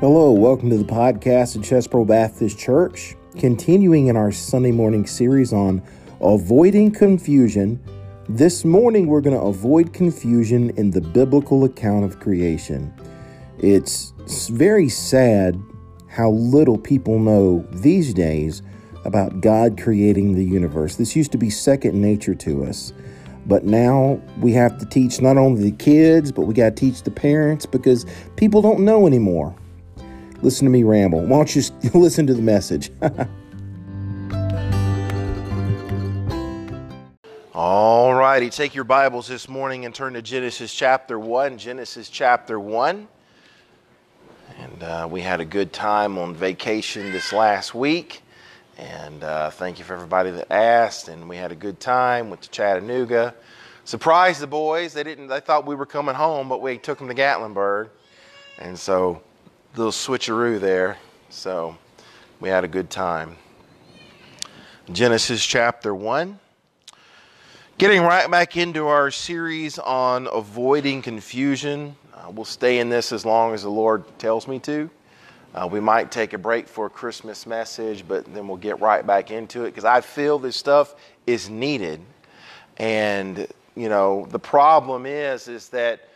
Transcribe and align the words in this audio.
Hello, 0.00 0.32
welcome 0.32 0.70
to 0.70 0.78
the 0.78 0.84
podcast 0.84 1.56
at 1.56 1.62
Chesbro 1.62 2.06
Baptist 2.06 2.58
Church. 2.58 3.16
Continuing 3.38 4.06
in 4.06 4.16
our 4.16 4.32
Sunday 4.32 4.72
morning 4.72 5.06
series 5.06 5.52
on 5.52 5.82
avoiding 6.22 6.90
confusion, 6.90 7.78
this 8.26 8.64
morning 8.64 9.08
we're 9.08 9.20
going 9.20 9.36
to 9.36 9.42
avoid 9.42 9.92
confusion 9.92 10.70
in 10.78 10.90
the 10.90 11.02
biblical 11.02 11.64
account 11.64 12.06
of 12.06 12.18
creation. 12.18 12.94
It's 13.58 14.14
very 14.48 14.88
sad 14.88 15.62
how 16.08 16.30
little 16.30 16.78
people 16.78 17.18
know 17.18 17.62
these 17.70 18.14
days 18.14 18.62
about 19.04 19.42
God 19.42 19.78
creating 19.78 20.34
the 20.34 20.44
universe. 20.46 20.96
This 20.96 21.14
used 21.14 21.32
to 21.32 21.38
be 21.38 21.50
second 21.50 22.00
nature 22.00 22.34
to 22.36 22.64
us. 22.64 22.94
But 23.44 23.64
now 23.64 24.18
we 24.38 24.54
have 24.54 24.78
to 24.78 24.86
teach 24.86 25.20
not 25.20 25.36
only 25.36 25.70
the 25.70 25.76
kids, 25.76 26.32
but 26.32 26.46
we 26.46 26.54
got 26.54 26.74
to 26.74 26.74
teach 26.74 27.02
the 27.02 27.10
parents 27.10 27.66
because 27.66 28.06
people 28.36 28.62
don't 28.62 28.80
know 28.80 29.06
anymore 29.06 29.54
listen 30.42 30.64
to 30.64 30.70
me 30.70 30.82
ramble. 30.82 31.20
Why 31.20 31.36
don't 31.36 31.54
you 31.54 31.62
listen 31.94 32.26
to 32.26 32.34
the 32.34 32.42
message? 32.42 32.90
All 37.54 38.14
righty, 38.14 38.48
take 38.48 38.74
your 38.74 38.84
Bibles 38.84 39.28
this 39.28 39.48
morning 39.48 39.84
and 39.84 39.94
turn 39.94 40.14
to 40.14 40.22
Genesis 40.22 40.72
chapter 40.72 41.18
1. 41.18 41.58
Genesis 41.58 42.08
chapter 42.08 42.58
1. 42.58 43.06
And 44.58 44.82
uh, 44.82 45.08
we 45.10 45.20
had 45.20 45.40
a 45.40 45.44
good 45.44 45.72
time 45.72 46.16
on 46.16 46.34
vacation 46.34 47.12
this 47.12 47.32
last 47.32 47.74
week. 47.74 48.22
And 48.78 49.22
uh, 49.22 49.50
thank 49.50 49.78
you 49.78 49.84
for 49.84 49.92
everybody 49.92 50.30
that 50.30 50.50
asked. 50.50 51.08
And 51.08 51.28
we 51.28 51.36
had 51.36 51.52
a 51.52 51.56
good 51.56 51.80
time. 51.80 52.30
Went 52.30 52.40
to 52.42 52.50
Chattanooga. 52.50 53.34
Surprised 53.84 54.40
the 54.40 54.46
boys. 54.46 54.94
They 54.94 55.02
didn't. 55.02 55.26
They 55.26 55.40
thought 55.40 55.66
we 55.66 55.74
were 55.74 55.86
coming 55.86 56.14
home, 56.14 56.48
but 56.48 56.62
we 56.62 56.78
took 56.78 56.98
them 56.98 57.08
to 57.08 57.14
Gatlinburg. 57.14 57.90
And 58.58 58.78
so 58.78 59.20
little 59.76 59.92
switcheroo 59.92 60.58
there. 60.58 60.98
So 61.28 61.76
we 62.40 62.48
had 62.48 62.64
a 62.64 62.68
good 62.68 62.90
time. 62.90 63.36
Genesis 64.90 65.46
chapter 65.46 65.94
1. 65.94 66.38
Getting 67.78 68.02
right 68.02 68.28
back 68.28 68.56
into 68.56 68.88
our 68.88 69.10
series 69.12 69.78
on 69.78 70.28
avoiding 70.32 71.02
confusion. 71.02 71.94
Uh, 72.12 72.30
we'll 72.30 72.44
stay 72.44 72.80
in 72.80 72.88
this 72.88 73.12
as 73.12 73.24
long 73.24 73.54
as 73.54 73.62
the 73.62 73.70
Lord 73.70 74.04
tells 74.18 74.48
me 74.48 74.58
to. 74.60 74.90
Uh, 75.54 75.68
we 75.70 75.80
might 75.80 76.10
take 76.10 76.32
a 76.32 76.38
break 76.38 76.68
for 76.68 76.86
a 76.86 76.90
Christmas 76.90 77.46
message, 77.46 78.06
but 78.06 78.24
then 78.34 78.48
we'll 78.48 78.56
get 78.56 78.80
right 78.80 79.06
back 79.06 79.30
into 79.30 79.64
it 79.64 79.70
because 79.70 79.84
I 79.84 80.00
feel 80.00 80.38
this 80.38 80.56
stuff 80.56 80.96
is 81.26 81.48
needed. 81.48 82.00
And, 82.76 83.46
you 83.76 83.88
know, 83.88 84.26
the 84.30 84.38
problem 84.38 85.06
is, 85.06 85.48
is 85.48 85.68
that 85.68 86.09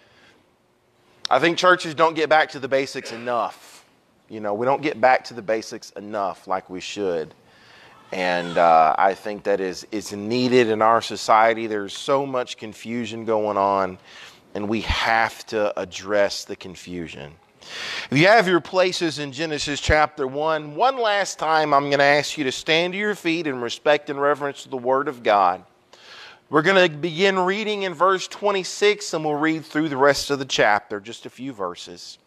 I 1.30 1.38
think 1.38 1.56
churches 1.56 1.94
don't 1.94 2.14
get 2.14 2.28
back 2.28 2.50
to 2.50 2.58
the 2.58 2.68
basics 2.68 3.12
enough. 3.12 3.84
You 4.28 4.40
know, 4.40 4.54
we 4.54 4.66
don't 4.66 4.82
get 4.82 5.00
back 5.00 5.24
to 5.24 5.34
the 5.34 5.42
basics 5.42 5.90
enough 5.90 6.46
like 6.46 6.68
we 6.68 6.80
should. 6.80 7.34
And 8.12 8.58
uh, 8.58 8.94
I 8.98 9.14
think 9.14 9.44
that 9.44 9.60
is, 9.60 9.86
is 9.90 10.12
needed 10.12 10.68
in 10.68 10.82
our 10.82 11.00
society. 11.00 11.66
There's 11.66 11.96
so 11.96 12.26
much 12.26 12.56
confusion 12.56 13.24
going 13.24 13.56
on, 13.56 13.98
and 14.54 14.68
we 14.68 14.82
have 14.82 15.44
to 15.46 15.78
address 15.80 16.44
the 16.44 16.56
confusion. 16.56 17.32
If 18.10 18.18
you 18.18 18.26
have 18.26 18.46
your 18.46 18.60
places 18.60 19.18
in 19.18 19.32
Genesis 19.32 19.80
chapter 19.80 20.26
1, 20.26 20.76
one 20.76 20.98
last 20.98 21.38
time 21.38 21.72
I'm 21.72 21.84
going 21.84 21.98
to 21.98 22.04
ask 22.04 22.36
you 22.36 22.44
to 22.44 22.52
stand 22.52 22.92
to 22.92 22.98
your 22.98 23.14
feet 23.14 23.46
in 23.46 23.60
respect 23.60 24.10
and 24.10 24.20
reverence 24.20 24.64
to 24.64 24.68
the 24.68 24.76
Word 24.76 25.08
of 25.08 25.22
God. 25.22 25.64
We're 26.50 26.62
going 26.62 26.90
to 26.90 26.94
begin 26.94 27.38
reading 27.38 27.84
in 27.84 27.94
verse 27.94 28.28
26 28.28 29.14
and 29.14 29.24
we'll 29.24 29.34
read 29.34 29.64
through 29.64 29.88
the 29.88 29.96
rest 29.96 30.30
of 30.30 30.38
the 30.38 30.44
chapter, 30.44 31.00
just 31.00 31.24
a 31.24 31.30
few 31.30 31.54
verses. 31.54 32.18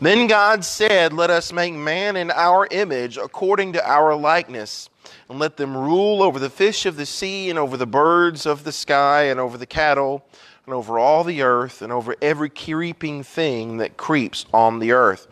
Then 0.00 0.28
God 0.28 0.64
said, 0.64 1.12
Let 1.12 1.28
us 1.28 1.52
make 1.52 1.74
man 1.74 2.16
in 2.16 2.30
our 2.30 2.68
image, 2.70 3.16
according 3.16 3.72
to 3.74 3.88
our 3.88 4.14
likeness, 4.14 4.88
and 5.28 5.40
let 5.40 5.56
them 5.56 5.76
rule 5.76 6.22
over 6.22 6.38
the 6.38 6.50
fish 6.50 6.86
of 6.86 6.96
the 6.96 7.06
sea, 7.06 7.50
and 7.50 7.58
over 7.58 7.76
the 7.76 7.86
birds 7.86 8.46
of 8.46 8.62
the 8.64 8.72
sky, 8.72 9.24
and 9.24 9.40
over 9.40 9.58
the 9.58 9.66
cattle, 9.66 10.24
and 10.66 10.74
over 10.74 10.98
all 10.98 11.24
the 11.24 11.42
earth, 11.42 11.82
and 11.82 11.92
over 11.92 12.14
every 12.22 12.48
creeping 12.48 13.24
thing 13.24 13.78
that 13.78 13.96
creeps 13.96 14.46
on 14.52 14.78
the 14.78 14.92
earth. 14.92 15.26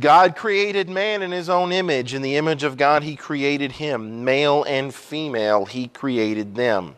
God 0.00 0.34
created 0.34 0.88
man 0.88 1.22
in 1.22 1.30
his 1.30 1.48
own 1.48 1.72
image. 1.72 2.14
In 2.14 2.22
the 2.22 2.36
image 2.36 2.64
of 2.64 2.76
God, 2.76 3.02
he 3.02 3.16
created 3.16 3.72
him. 3.72 4.24
Male 4.24 4.64
and 4.64 4.92
female, 4.94 5.66
he 5.66 5.88
created 5.88 6.54
them. 6.54 6.96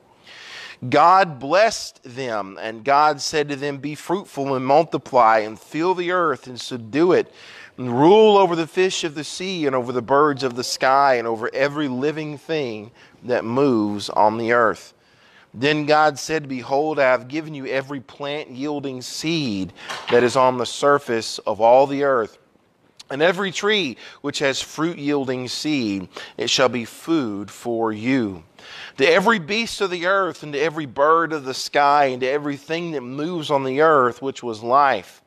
God 0.88 1.38
blessed 1.38 2.02
them, 2.04 2.58
and 2.60 2.84
God 2.84 3.20
said 3.20 3.48
to 3.48 3.56
them, 3.56 3.78
Be 3.78 3.94
fruitful 3.94 4.54
and 4.54 4.66
multiply, 4.66 5.38
and 5.38 5.58
fill 5.58 5.94
the 5.94 6.12
earth 6.12 6.46
and 6.46 6.60
subdue 6.60 7.12
it, 7.12 7.32
and 7.78 7.98
rule 7.98 8.36
over 8.36 8.54
the 8.54 8.66
fish 8.66 9.04
of 9.04 9.14
the 9.14 9.24
sea, 9.24 9.66
and 9.66 9.74
over 9.74 9.92
the 9.92 10.02
birds 10.02 10.42
of 10.42 10.54
the 10.54 10.64
sky, 10.64 11.14
and 11.14 11.26
over 11.26 11.50
every 11.54 11.88
living 11.88 12.36
thing 12.36 12.90
that 13.22 13.44
moves 13.44 14.10
on 14.10 14.38
the 14.38 14.52
earth. 14.52 14.92
Then 15.54 15.86
God 15.86 16.18
said, 16.18 16.48
Behold, 16.48 16.98
I 16.98 17.04
have 17.04 17.28
given 17.28 17.54
you 17.54 17.66
every 17.66 18.00
plant 18.00 18.50
yielding 18.50 19.00
seed 19.00 19.72
that 20.10 20.22
is 20.22 20.36
on 20.36 20.58
the 20.58 20.66
surface 20.66 21.38
of 21.40 21.62
all 21.62 21.86
the 21.86 22.04
earth. 22.04 22.36
And 23.08 23.22
every 23.22 23.52
tree 23.52 23.96
which 24.20 24.40
has 24.40 24.60
fruit 24.60 24.98
yielding 24.98 25.48
seed, 25.48 26.08
it 26.36 26.50
shall 26.50 26.68
be 26.68 26.84
food 26.84 27.50
for 27.50 27.92
you. 27.92 28.42
To 28.98 29.06
every 29.06 29.38
beast 29.38 29.82
of 29.82 29.90
the 29.90 30.06
earth, 30.06 30.42
and 30.42 30.54
to 30.54 30.58
every 30.58 30.86
bird 30.86 31.34
of 31.34 31.44
the 31.44 31.52
sky, 31.52 32.06
and 32.06 32.20
to 32.22 32.28
everything 32.28 32.92
that 32.92 33.02
moves 33.02 33.50
on 33.50 33.64
the 33.64 33.82
earth, 33.82 34.22
which 34.22 34.42
was 34.42 34.62
life, 34.62 35.20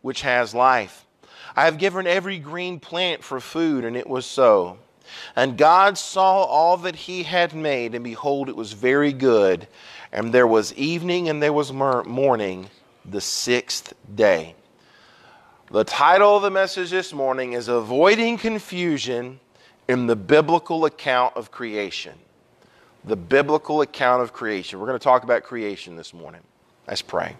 which 0.00 0.22
has 0.22 0.54
life. 0.54 1.06
I 1.54 1.66
have 1.66 1.78
given 1.78 2.06
every 2.06 2.38
green 2.38 2.80
plant 2.80 3.22
for 3.22 3.38
food, 3.38 3.84
and 3.84 3.96
it 3.96 4.08
was 4.08 4.26
so. 4.26 4.78
And 5.36 5.56
God 5.56 5.98
saw 5.98 6.42
all 6.42 6.76
that 6.78 6.96
he 6.96 7.22
had 7.22 7.54
made, 7.54 7.94
and 7.94 8.02
behold, 8.02 8.48
it 8.48 8.56
was 8.56 8.72
very 8.72 9.12
good. 9.12 9.68
And 10.10 10.32
there 10.32 10.46
was 10.46 10.74
evening, 10.74 11.28
and 11.28 11.40
there 11.40 11.52
was 11.52 11.72
morning, 11.72 12.70
the 13.04 13.20
sixth 13.20 13.94
day. 14.14 14.56
The 15.70 15.84
title 15.84 16.36
of 16.36 16.42
the 16.42 16.50
message 16.50 16.90
this 16.90 17.12
morning 17.12 17.52
is 17.52 17.68
Avoiding 17.68 18.38
Confusion 18.38 19.38
in 19.86 20.06
the 20.06 20.16
Biblical 20.16 20.86
Account 20.86 21.36
of 21.36 21.52
Creation 21.52 22.14
the 23.04 23.16
biblical 23.16 23.80
account 23.80 24.22
of 24.22 24.32
creation. 24.32 24.78
We're 24.78 24.86
going 24.86 24.98
to 24.98 25.02
talk 25.04 25.24
about 25.24 25.42
creation 25.42 25.96
this 25.96 26.14
morning. 26.14 26.40
Let's 26.86 27.02
pray. 27.02 27.36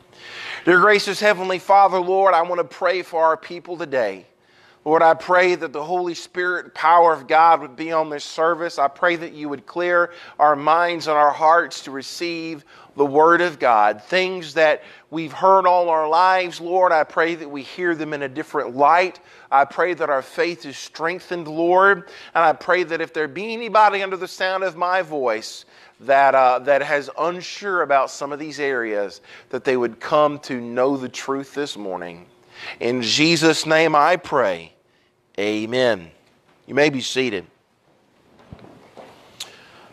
Dear 0.65 0.81
gracious 0.81 1.21
Heavenly 1.21 1.59
Father, 1.59 1.99
Lord, 1.99 2.35
I 2.35 2.43
want 2.43 2.59
to 2.61 2.65
pray 2.65 3.03
for 3.03 3.25
our 3.25 3.37
people 3.37 3.77
today. 3.77 4.27
Lord, 4.85 5.03
I 5.03 5.15
pray 5.15 5.55
that 5.55 5.73
the 5.73 5.85
Holy 5.85 6.15
Spirit 6.15 6.65
and 6.65 6.75
power 6.75 7.13
of 7.13 7.29
God 7.29 7.61
would 7.61 7.77
be 7.77 7.93
on 7.93 8.11
this 8.11 8.25
service. 8.25 8.81
I 8.81 8.89
pray 8.89 9.15
that 9.15 9.33
you 9.33 9.49
would 9.49 9.65
clear 9.65 10.13
our 10.41 10.57
minds 10.57 11.07
and 11.07 11.17
our 11.17 11.31
hearts 11.31 11.85
to 11.85 11.93
receive 11.93 12.65
the 12.97 13.07
Word 13.07 13.41
of 13.41 13.61
God. 13.61 14.03
Things 14.03 14.55
that 14.55 14.83
we've 15.09 15.33
heard 15.33 15.67
all 15.67 15.89
our 15.89 16.09
lives, 16.09 16.61
Lord, 16.61 16.91
I 16.91 17.05
pray 17.05 17.37
that 17.37 17.49
we 17.49 17.63
hear 17.63 17.95
them 17.95 18.13
in 18.13 18.23
a 18.23 18.29
different 18.29 18.75
light. 18.75 19.21
I 19.53 19.67
pray 19.67 19.95
that 19.95 20.11
our 20.11 20.23
faith 20.23 20.67
is 20.67 20.77
strengthened, 20.77 21.47
Lord. 21.47 22.09
And 22.35 22.45
I 22.45 22.53
pray 22.53 22.83
that 22.83 23.01
if 23.01 23.15
there 23.15 23.29
be 23.29 23.53
anybody 23.53 24.03
under 24.03 24.17
the 24.17 24.29
sound 24.29 24.65
of 24.65 24.77
my 24.77 25.03
voice, 25.03 25.65
that, 26.01 26.35
uh, 26.35 26.59
that 26.59 26.83
has 26.83 27.09
unsure 27.17 27.83
about 27.83 28.11
some 28.11 28.33
of 28.33 28.41
these 28.41 28.59
areas, 28.59 29.21
that 29.51 29.63
they 29.63 29.77
would 29.77 30.01
come 30.01 30.41
to 30.41 30.61
know 30.61 30.97
the 30.97 31.09
truth 31.09 31.55
this 31.55 31.77
morning. 31.77 32.27
In 32.81 33.03
Jesus' 33.03 33.67
name 33.67 33.95
I 33.95 34.17
pray. 34.17 34.73
Amen. 35.39 36.11
You 36.67 36.75
may 36.75 36.91
be 36.91 37.01
seated. 37.01 37.47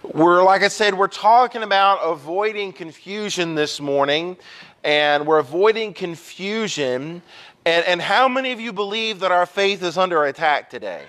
We're, 0.03 0.44
like 0.44 0.63
I 0.63 0.69
said, 0.69 0.96
we're 0.96 1.07
talking 1.07 1.62
about 1.62 2.00
avoiding 2.03 2.74
confusion 2.74 3.56
this 3.56 3.80
morning, 3.80 4.38
and 4.84 5.28
we're 5.28 5.40
avoiding 5.40 5.94
confusion. 5.94 7.21
And, 7.66 7.86
and 7.86 8.01
how 8.01 8.27
many 8.27 8.51
of 8.51 8.60
you 8.60 8.74
believe 8.74 9.19
that 9.19 9.31
our 9.31 9.45
faith 9.45 9.83
is 9.83 9.98
under 9.98 10.25
attack 10.25 10.69
today? 10.69 11.04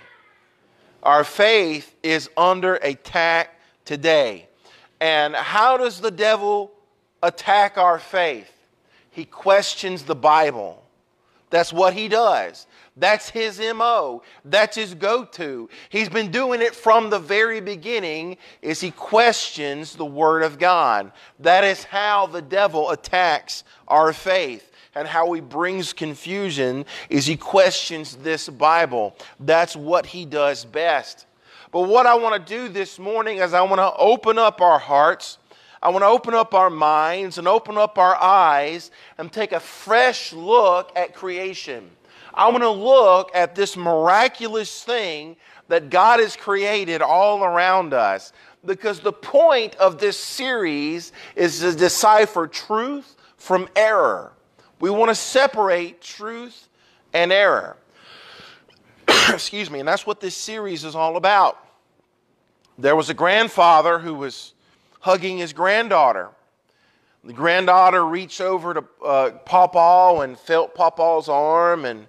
Our 1.02 1.24
faith 1.24 1.94
is 2.02 2.28
under 2.36 2.74
attack 2.76 3.58
today. 3.84 4.48
And 5.00 5.34
how 5.34 5.78
does 5.78 6.00
the 6.00 6.10
devil 6.10 6.70
attack 7.22 7.78
our 7.78 7.98
faith? 7.98 8.52
He 9.10 9.24
questions 9.24 10.02
the 10.02 10.14
Bible. 10.14 10.84
That's 11.50 11.72
what 11.72 11.94
he 11.94 12.08
does. 12.08 12.66
That's 12.96 13.28
his 13.28 13.60
MO. 13.60 14.22
That's 14.44 14.76
his 14.76 14.94
go-to. 14.94 15.68
He's 15.88 16.08
been 16.08 16.30
doing 16.30 16.62
it 16.62 16.74
from 16.74 17.10
the 17.10 17.18
very 17.18 17.60
beginning 17.60 18.36
is 18.62 18.80
he 18.80 18.92
questions 18.92 19.94
the 19.94 20.04
word 20.04 20.42
of 20.42 20.58
God. 20.58 21.12
That 21.40 21.64
is 21.64 21.84
how 21.84 22.26
the 22.26 22.42
devil 22.42 22.90
attacks 22.90 23.64
our 23.88 24.12
faith 24.12 24.70
and 24.94 25.06
how 25.06 25.32
he 25.32 25.40
brings 25.40 25.92
confusion 25.92 26.84
is 27.08 27.26
he 27.26 27.36
questions 27.36 28.16
this 28.16 28.48
Bible. 28.48 29.16
That's 29.38 29.76
what 29.76 30.06
he 30.06 30.24
does 30.24 30.64
best. 30.64 31.26
But 31.72 31.82
what 31.82 32.06
I 32.06 32.14
want 32.14 32.44
to 32.44 32.54
do 32.54 32.68
this 32.68 32.98
morning 32.98 33.38
is 33.38 33.54
I 33.54 33.62
want 33.62 33.78
to 33.78 33.94
open 33.96 34.38
up 34.38 34.60
our 34.60 34.78
hearts 34.78 35.38
I 35.82 35.88
want 35.88 36.02
to 36.02 36.08
open 36.08 36.34
up 36.34 36.54
our 36.54 36.68
minds 36.68 37.38
and 37.38 37.48
open 37.48 37.78
up 37.78 37.96
our 37.96 38.14
eyes 38.16 38.90
and 39.16 39.32
take 39.32 39.52
a 39.52 39.60
fresh 39.60 40.32
look 40.32 40.92
at 40.94 41.14
creation. 41.14 41.90
I 42.34 42.48
want 42.48 42.62
to 42.62 42.70
look 42.70 43.30
at 43.34 43.54
this 43.54 43.76
miraculous 43.76 44.82
thing 44.82 45.36
that 45.68 45.88
God 45.88 46.20
has 46.20 46.36
created 46.36 47.00
all 47.00 47.42
around 47.42 47.94
us 47.94 48.32
because 48.64 49.00
the 49.00 49.12
point 49.12 49.74
of 49.76 49.98
this 49.98 50.18
series 50.18 51.12
is 51.34 51.60
to 51.60 51.74
decipher 51.74 52.46
truth 52.46 53.16
from 53.36 53.68
error. 53.74 54.32
We 54.80 54.90
want 54.90 55.10
to 55.10 55.14
separate 55.14 56.02
truth 56.02 56.68
and 57.12 57.32
error. 57.32 57.76
Excuse 59.08 59.70
me, 59.70 59.78
and 59.78 59.88
that's 59.88 60.06
what 60.06 60.20
this 60.20 60.36
series 60.36 60.84
is 60.84 60.94
all 60.94 61.16
about. 61.16 61.58
There 62.78 62.96
was 62.96 63.10
a 63.10 63.14
grandfather 63.14 63.98
who 63.98 64.14
was 64.14 64.54
hugging 65.00 65.38
his 65.38 65.52
granddaughter. 65.52 66.30
The 67.24 67.32
granddaughter 67.32 68.04
reached 68.04 68.40
over 68.40 68.74
to 68.74 68.84
uh, 69.04 69.30
Pawpaw 69.44 70.20
and 70.20 70.38
felt 70.38 70.74
Pawpaw's 70.74 71.28
arm 71.28 71.84
and 71.84 72.06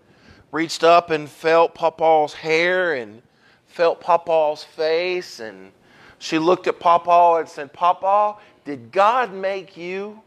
reached 0.51 0.83
up 0.83 1.09
and 1.09 1.29
felt 1.29 1.75
Pawpaw's 1.75 2.33
hair 2.33 2.93
and 2.93 3.21
felt 3.67 3.99
Pawpaw's 3.99 4.63
face. 4.63 5.41
And 5.41 5.71
she 6.17 6.39
looked 6.39 6.67
at 6.67 6.79
Pawpaw 6.79 7.39
and 7.39 7.49
said, 7.49 7.73
Pawpaw, 7.73 8.37
did 8.63 8.91
God 8.91 9.33
make 9.33 9.75
you? 9.75 10.21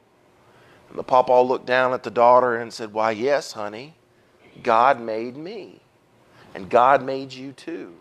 And 0.90 0.98
the 0.98 1.04
Pawpaw 1.04 1.42
looked 1.42 1.66
down 1.66 1.94
at 1.94 2.02
the 2.02 2.10
daughter 2.10 2.56
and 2.56 2.72
said, 2.72 2.92
Why, 2.92 3.12
yes, 3.12 3.52
honey. 3.52 3.94
God 4.62 5.00
made 5.00 5.36
me. 5.36 5.80
And 6.54 6.68
God 6.68 7.02
made 7.02 7.32
you 7.32 7.52
too. 7.52 7.94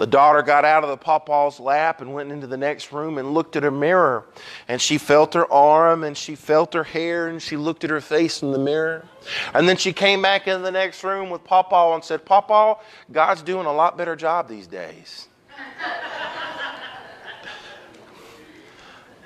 The 0.00 0.06
daughter 0.06 0.40
got 0.40 0.64
out 0.64 0.82
of 0.82 0.88
the 0.88 0.96
pawpaw's 0.96 1.60
lap 1.60 2.00
and 2.00 2.14
went 2.14 2.32
into 2.32 2.46
the 2.46 2.56
next 2.56 2.90
room 2.90 3.18
and 3.18 3.34
looked 3.34 3.54
at 3.54 3.64
her 3.64 3.70
mirror. 3.70 4.24
And 4.66 4.80
she 4.80 4.96
felt 4.96 5.34
her 5.34 5.44
arm 5.52 6.04
and 6.04 6.16
she 6.16 6.36
felt 6.36 6.72
her 6.72 6.84
hair 6.84 7.28
and 7.28 7.42
she 7.42 7.58
looked 7.58 7.84
at 7.84 7.90
her 7.90 8.00
face 8.00 8.40
in 8.40 8.50
the 8.50 8.58
mirror. 8.58 9.04
And 9.52 9.68
then 9.68 9.76
she 9.76 9.92
came 9.92 10.22
back 10.22 10.48
in 10.48 10.62
the 10.62 10.70
next 10.70 11.04
room 11.04 11.28
with 11.28 11.44
Pawpaw 11.44 11.96
and 11.96 12.02
said, 12.02 12.24
Pawpaw, 12.24 12.78
God's 13.12 13.42
doing 13.42 13.66
a 13.66 13.72
lot 13.74 13.98
better 13.98 14.16
job 14.16 14.48
these 14.48 14.66
days. 14.66 15.28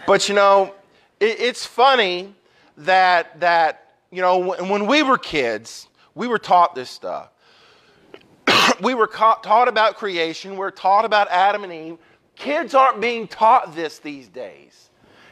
but 0.08 0.28
you 0.28 0.34
know, 0.34 0.74
it, 1.20 1.38
it's 1.38 1.64
funny 1.64 2.34
that, 2.78 3.38
that, 3.38 3.92
you 4.10 4.22
know, 4.22 4.56
when 4.64 4.88
we 4.88 5.04
were 5.04 5.18
kids, 5.18 5.86
we 6.16 6.26
were 6.26 6.40
taught 6.40 6.74
this 6.74 6.90
stuff. 6.90 7.30
We 8.80 8.94
were 8.94 9.06
taught 9.06 9.68
about 9.68 9.96
creation, 9.96 10.56
we're 10.56 10.70
taught 10.70 11.04
about 11.04 11.28
Adam 11.28 11.64
and 11.64 11.72
Eve. 11.72 11.98
Kids 12.36 12.74
aren't 12.74 13.00
being 13.00 13.28
taught 13.28 13.74
this 13.74 13.98
these 13.98 14.28
days. 14.28 14.90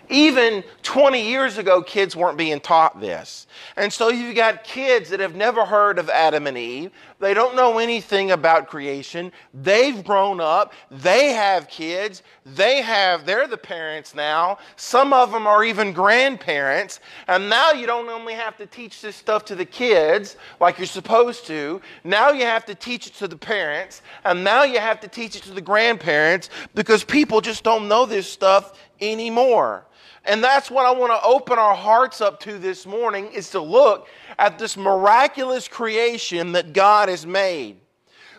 Even 0.09 0.62
20 0.83 1.27
years 1.27 1.59
ago, 1.59 1.83
kids 1.83 2.15
weren't 2.15 2.37
being 2.37 2.61
taught 2.61 3.00
this. 3.00 3.47
And 3.77 3.93
so 3.93 4.09
you've 4.09 4.37
got 4.37 4.62
kids 4.62 5.11
that 5.11 5.21
have 5.21 5.35
never 5.35 5.65
heard 5.65 5.99
of 5.99 6.11
Adam 6.11 6.47
and 6.47 6.59
Eve. 6.59 6.91
They 7.22 7.34
don't 7.34 7.54
know 7.54 7.78
anything 7.78 8.32
about 8.32 8.66
creation. 8.66 9.30
They've 9.54 10.02
grown 10.02 10.40
up. 10.40 10.72
They 10.90 11.28
have 11.28 11.69
kids. 11.69 12.24
They 12.44 12.82
have, 12.82 13.24
they're 13.24 13.46
the 13.46 13.56
parents 13.56 14.12
now. 14.12 14.58
Some 14.74 15.12
of 15.12 15.30
them 15.30 15.46
are 15.46 15.62
even 15.62 15.92
grandparents. 15.92 16.98
And 17.28 17.48
now 17.48 17.70
you 17.70 17.86
don't 17.86 18.08
only 18.08 18.34
have 18.34 18.56
to 18.56 18.66
teach 18.66 19.00
this 19.00 19.14
stuff 19.14 19.44
to 19.44 19.54
the 19.54 19.64
kids 19.64 20.36
like 20.58 20.78
you're 20.78 20.86
supposed 20.88 21.46
to. 21.46 21.80
Now 22.02 22.32
you 22.32 22.42
have 22.44 22.64
to 22.64 22.74
teach 22.74 23.06
it 23.06 23.14
to 23.14 23.28
the 23.28 23.36
parents. 23.36 24.02
And 24.24 24.42
now 24.42 24.64
you 24.64 24.80
have 24.80 24.98
to 24.98 25.06
teach 25.06 25.36
it 25.36 25.44
to 25.44 25.52
the 25.52 25.60
grandparents 25.60 26.50
because 26.74 27.04
people 27.04 27.40
just 27.40 27.62
don't 27.62 27.86
know 27.86 28.04
this 28.04 28.26
stuff 28.26 28.76
anymore. 29.00 29.86
And 30.24 30.42
that's 30.42 30.70
what 30.70 30.86
I 30.86 30.92
want 30.92 31.12
to 31.12 31.24
open 31.24 31.58
our 31.58 31.74
hearts 31.74 32.20
up 32.20 32.38
to 32.40 32.58
this 32.58 32.86
morning 32.86 33.26
is 33.32 33.50
to 33.50 33.60
look 33.60 34.08
at 34.38 34.58
this 34.58 34.76
miraculous 34.76 35.69
creation 35.69 36.52
that 36.52 36.73
God 36.73 37.08
has 37.08 37.26
made. 37.26 37.76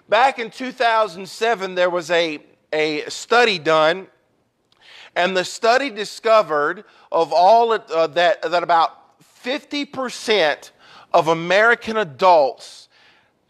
Back 0.09 0.39
in 0.39 0.49
2007, 0.49 1.75
there 1.75 1.89
was 1.89 2.11
a, 2.11 2.39
a 2.71 3.09
study 3.09 3.57
done, 3.59 4.07
and 5.15 5.35
the 5.35 5.45
study 5.45 5.89
discovered 5.89 6.83
of 7.11 7.31
all 7.31 7.71
uh, 7.71 8.07
that, 8.07 8.41
that 8.41 8.63
about 8.63 9.19
50% 9.43 10.71
of 11.13 11.27
American 11.27 11.97
adults 11.97 12.89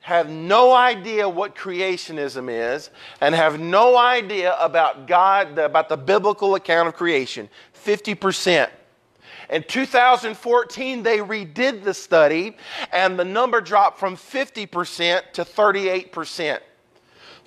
have 0.02 0.30
no 0.30 0.74
idea 0.74 1.28
what 1.28 1.56
creationism 1.56 2.50
is 2.50 2.90
and 3.22 3.34
have 3.34 3.60
no 3.60 3.98
idea 3.98 4.54
about 4.60 5.08
God, 5.08 5.58
about 5.58 5.88
the 5.88 5.96
biblical 5.96 6.56
account 6.56 6.90
of 6.90 6.94
creation. 6.94 7.50
50%. 7.86 8.70
In 9.50 9.64
2014, 9.64 11.04
they 11.04 11.20
redid 11.20 11.84
the 11.84 11.94
study, 11.94 12.56
and 12.92 13.18
the 13.18 13.26
number 13.26 13.62
dropped 13.62 14.00
from 14.00 14.16
50% 14.16 15.32
to 15.34 15.44
38%. 15.44 16.60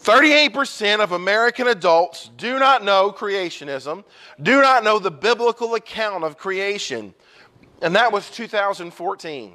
38% 0.02 1.00
of 1.00 1.12
American 1.12 1.69
adults 1.69 2.31
do 2.37 2.58
not 2.58 2.84
know 2.84 3.10
creationism, 3.10 4.04
do 4.43 4.60
not 4.60 4.84
know 4.84 4.98
the 4.98 5.10
biblical 5.10 5.75
account 5.75 6.22
of 6.22 6.37
creation. 6.37 7.14
And 7.82 7.94
that 7.96 8.12
was 8.12 8.31
2014. 8.31 9.54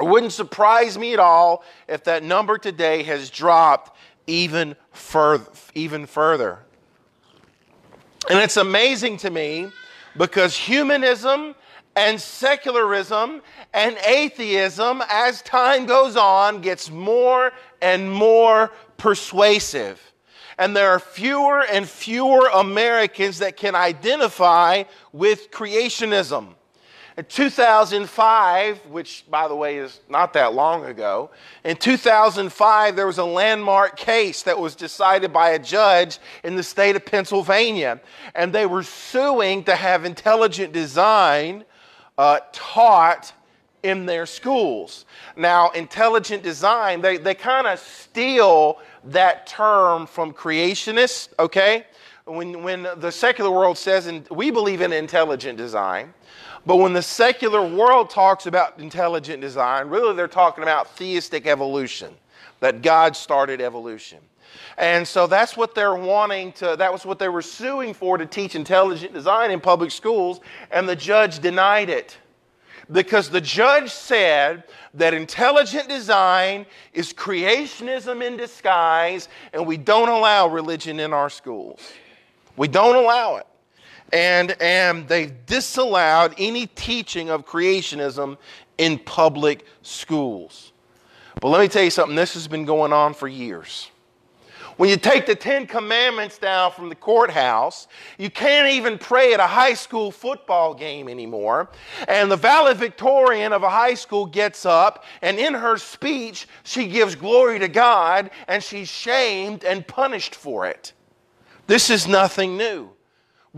It 0.00 0.04
wouldn't 0.04 0.32
surprise 0.32 0.96
me 0.96 1.12
at 1.12 1.18
all 1.18 1.64
if 1.88 2.04
that 2.04 2.22
number 2.22 2.56
today 2.56 3.02
has 3.02 3.30
dropped 3.30 3.96
even 4.26 4.76
further. 4.92 5.50
Even 5.74 6.06
further. 6.06 6.60
And 8.30 8.38
it's 8.38 8.56
amazing 8.56 9.16
to 9.18 9.30
me 9.30 9.70
because 10.18 10.56
humanism 10.56 11.54
and 11.96 12.20
secularism 12.20 13.40
and 13.72 13.96
atheism, 14.06 15.02
as 15.08 15.42
time 15.42 15.86
goes 15.86 16.16
on, 16.16 16.60
gets 16.60 16.90
more 16.90 17.52
and 17.80 18.12
more 18.12 18.70
persuasive. 18.96 20.00
And 20.58 20.76
there 20.76 20.90
are 20.90 21.00
fewer 21.00 21.64
and 21.64 21.88
fewer 21.88 22.48
Americans 22.52 23.38
that 23.38 23.56
can 23.56 23.74
identify 23.74 24.84
with 25.12 25.50
creationism. 25.50 26.54
In 27.18 27.24
2005, 27.24 28.86
which 28.86 29.24
by 29.28 29.48
the 29.48 29.54
way 29.56 29.78
is 29.78 29.98
not 30.08 30.32
that 30.34 30.54
long 30.54 30.84
ago, 30.84 31.30
in 31.64 31.76
2005 31.76 32.94
there 32.94 33.08
was 33.08 33.18
a 33.18 33.24
landmark 33.24 33.96
case 33.96 34.44
that 34.44 34.56
was 34.56 34.76
decided 34.76 35.32
by 35.32 35.50
a 35.50 35.58
judge 35.58 36.20
in 36.44 36.54
the 36.54 36.62
state 36.62 36.94
of 36.94 37.04
Pennsylvania. 37.04 38.00
And 38.36 38.52
they 38.52 38.66
were 38.66 38.84
suing 38.84 39.64
to 39.64 39.74
have 39.74 40.04
intelligent 40.04 40.72
design 40.72 41.64
uh, 42.16 42.38
taught 42.52 43.32
in 43.82 44.06
their 44.06 44.24
schools. 44.24 45.04
Now, 45.36 45.70
intelligent 45.70 46.44
design, 46.44 47.00
they, 47.00 47.16
they 47.16 47.34
kind 47.34 47.66
of 47.66 47.80
steal 47.80 48.78
that 49.06 49.48
term 49.48 50.06
from 50.06 50.32
creationists, 50.32 51.30
okay? 51.40 51.84
When, 52.26 52.62
when 52.62 52.86
the 52.98 53.10
secular 53.10 53.50
world 53.50 53.76
says, 53.76 54.06
and 54.06 54.28
we 54.28 54.52
believe 54.52 54.82
in 54.82 54.92
intelligent 54.92 55.58
design, 55.58 56.14
but 56.68 56.76
when 56.76 56.92
the 56.92 57.00
secular 57.00 57.66
world 57.66 58.10
talks 58.10 58.44
about 58.44 58.78
intelligent 58.78 59.40
design, 59.40 59.88
really 59.88 60.14
they're 60.14 60.28
talking 60.28 60.62
about 60.62 60.94
theistic 60.96 61.46
evolution, 61.46 62.14
that 62.60 62.82
God 62.82 63.16
started 63.16 63.62
evolution. 63.62 64.18
And 64.76 65.08
so 65.08 65.26
that's 65.26 65.56
what 65.56 65.74
they're 65.74 65.94
wanting 65.94 66.52
to, 66.52 66.76
that 66.76 66.92
was 66.92 67.06
what 67.06 67.18
they 67.18 67.30
were 67.30 67.40
suing 67.40 67.94
for 67.94 68.18
to 68.18 68.26
teach 68.26 68.54
intelligent 68.54 69.14
design 69.14 69.50
in 69.50 69.60
public 69.60 69.90
schools, 69.90 70.40
and 70.70 70.86
the 70.86 70.94
judge 70.94 71.38
denied 71.38 71.88
it. 71.88 72.18
Because 72.92 73.30
the 73.30 73.40
judge 73.40 73.90
said 73.90 74.64
that 74.92 75.14
intelligent 75.14 75.88
design 75.88 76.66
is 76.92 77.14
creationism 77.14 78.22
in 78.22 78.36
disguise, 78.36 79.30
and 79.54 79.66
we 79.66 79.78
don't 79.78 80.10
allow 80.10 80.46
religion 80.48 81.00
in 81.00 81.14
our 81.14 81.30
schools. 81.30 81.80
We 82.58 82.68
don't 82.68 82.96
allow 82.96 83.36
it 83.36 83.46
and, 84.12 84.56
and 84.60 85.08
they've 85.08 85.32
disallowed 85.46 86.34
any 86.38 86.66
teaching 86.66 87.30
of 87.30 87.46
creationism 87.46 88.36
in 88.78 88.98
public 88.98 89.64
schools. 89.82 90.72
But 91.40 91.48
let 91.48 91.60
me 91.60 91.68
tell 91.68 91.84
you 91.84 91.90
something, 91.90 92.16
this 92.16 92.34
has 92.34 92.48
been 92.48 92.64
going 92.64 92.92
on 92.92 93.14
for 93.14 93.28
years. 93.28 93.90
When 94.76 94.88
you 94.88 94.96
take 94.96 95.26
the 95.26 95.34
Ten 95.34 95.66
Commandments 95.66 96.38
down 96.38 96.70
from 96.70 96.88
the 96.88 96.94
courthouse, 96.94 97.88
you 98.16 98.30
can't 98.30 98.68
even 98.68 98.96
pray 98.96 99.34
at 99.34 99.40
a 99.40 99.46
high 99.46 99.74
school 99.74 100.12
football 100.12 100.72
game 100.72 101.08
anymore. 101.08 101.68
And 102.06 102.30
the 102.30 102.36
valedictorian 102.36 103.52
of 103.52 103.64
a 103.64 103.70
high 103.70 103.94
school 103.94 104.24
gets 104.24 104.64
up, 104.64 105.04
and 105.20 105.36
in 105.36 105.52
her 105.52 105.78
speech, 105.78 106.46
she 106.62 106.86
gives 106.86 107.16
glory 107.16 107.58
to 107.58 107.66
God, 107.66 108.30
and 108.46 108.62
she's 108.62 108.88
shamed 108.88 109.64
and 109.64 109.84
punished 109.84 110.36
for 110.36 110.64
it. 110.66 110.92
This 111.66 111.90
is 111.90 112.06
nothing 112.06 112.56
new. 112.56 112.90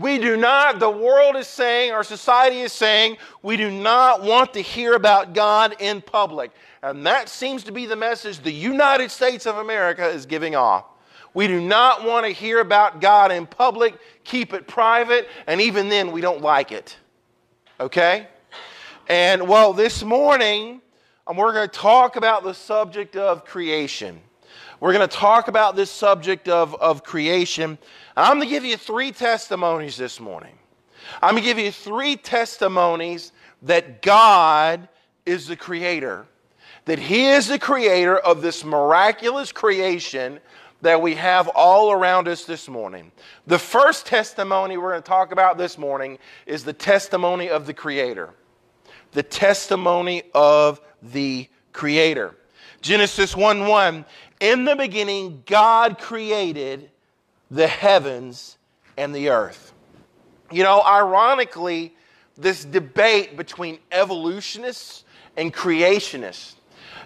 We 0.01 0.17
do 0.17 0.35
not, 0.35 0.79
the 0.79 0.89
world 0.89 1.35
is 1.35 1.47
saying, 1.47 1.91
our 1.91 2.03
society 2.03 2.61
is 2.61 2.73
saying, 2.73 3.17
we 3.43 3.55
do 3.55 3.69
not 3.69 4.23
want 4.23 4.53
to 4.53 4.61
hear 4.61 4.93
about 4.95 5.33
God 5.33 5.75
in 5.79 6.01
public. 6.01 6.51
And 6.81 7.05
that 7.05 7.29
seems 7.29 7.63
to 7.65 7.71
be 7.71 7.85
the 7.85 7.95
message 7.95 8.39
the 8.39 8.51
United 8.51 9.11
States 9.11 9.45
of 9.45 9.57
America 9.57 10.07
is 10.07 10.25
giving 10.25 10.55
off. 10.55 10.85
We 11.33 11.47
do 11.47 11.61
not 11.61 12.03
want 12.03 12.25
to 12.25 12.31
hear 12.31 12.59
about 12.59 12.99
God 12.99 13.31
in 13.31 13.45
public, 13.45 13.95
keep 14.23 14.53
it 14.53 14.67
private, 14.67 15.27
and 15.45 15.61
even 15.61 15.87
then 15.87 16.11
we 16.11 16.19
don't 16.19 16.41
like 16.41 16.71
it. 16.71 16.97
Okay? 17.79 18.27
And 19.07 19.47
well, 19.47 19.71
this 19.71 20.03
morning, 20.03 20.81
and 21.27 21.37
we're 21.37 21.53
going 21.53 21.69
to 21.69 21.79
talk 21.79 22.15
about 22.15 22.43
the 22.43 22.53
subject 22.53 23.15
of 23.15 23.45
creation. 23.45 24.19
We're 24.79 24.93
going 24.93 25.07
to 25.07 25.15
talk 25.15 25.47
about 25.47 25.75
this 25.75 25.91
subject 25.91 26.49
of, 26.49 26.73
of 26.75 27.03
creation. 27.03 27.77
I'm 28.15 28.37
going 28.37 28.47
to 28.47 28.53
give 28.53 28.65
you 28.65 28.77
three 28.77 29.11
testimonies 29.11 29.97
this 29.97 30.19
morning. 30.19 30.57
I'm 31.21 31.31
going 31.31 31.43
to 31.43 31.49
give 31.49 31.59
you 31.59 31.71
three 31.71 32.15
testimonies 32.15 33.31
that 33.63 34.01
God 34.01 34.87
is 35.25 35.47
the 35.47 35.55
creator, 35.55 36.25
that 36.85 36.99
He 36.99 37.27
is 37.27 37.47
the 37.47 37.59
creator 37.59 38.17
of 38.17 38.41
this 38.41 38.63
miraculous 38.65 39.51
creation 39.51 40.39
that 40.81 41.01
we 41.01 41.15
have 41.15 41.47
all 41.49 41.91
around 41.91 42.27
us 42.27 42.43
this 42.45 42.67
morning. 42.67 43.11
The 43.47 43.59
first 43.59 44.05
testimony 44.05 44.77
we're 44.77 44.91
going 44.91 45.03
to 45.03 45.07
talk 45.07 45.31
about 45.31 45.57
this 45.57 45.77
morning 45.77 46.17
is 46.45 46.63
the 46.63 46.73
testimony 46.73 47.49
of 47.49 47.65
the 47.65 47.73
creator. 47.73 48.33
The 49.11 49.23
testimony 49.23 50.23
of 50.33 50.81
the 51.01 51.47
creator. 51.71 52.35
Genesis 52.81 53.35
1 53.35 53.67
1 53.67 54.05
In 54.39 54.65
the 54.65 54.75
beginning, 54.75 55.43
God 55.45 55.99
created 55.99 56.90
the 57.51 57.67
heavens 57.67 58.57
and 58.97 59.13
the 59.13 59.29
earth. 59.29 59.73
You 60.51 60.63
know, 60.63 60.81
ironically, 60.81 61.93
this 62.37 62.65
debate 62.65 63.37
between 63.37 63.77
evolutionists 63.91 65.03
and 65.37 65.53
creationists, 65.53 66.55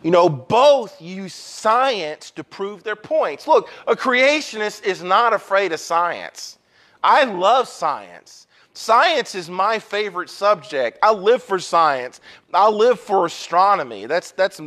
you 0.03 0.11
know, 0.11 0.29
both 0.29 1.01
use 1.01 1.33
science 1.33 2.29
to 2.31 2.43
prove 2.43 2.83
their 2.83 2.95
points. 2.95 3.47
Look, 3.47 3.69
a 3.87 3.95
creationist 3.95 4.83
is 4.83 5.01
not 5.01 5.33
afraid 5.33 5.71
of 5.71 5.79
science. 5.79 6.59
I 7.03 7.23
love 7.23 7.67
science. 7.67 8.47
Science 8.77 9.35
is 9.35 9.49
my 9.49 9.79
favorite 9.79 10.29
subject. 10.29 10.99
I 11.01 11.13
live 11.13 11.41
for 11.41 11.59
science. 11.59 12.19
I 12.53 12.69
live 12.69 12.99
for 12.99 13.25
astronomy. 13.25 14.05
That's, 14.05 14.31
that's 14.31 14.59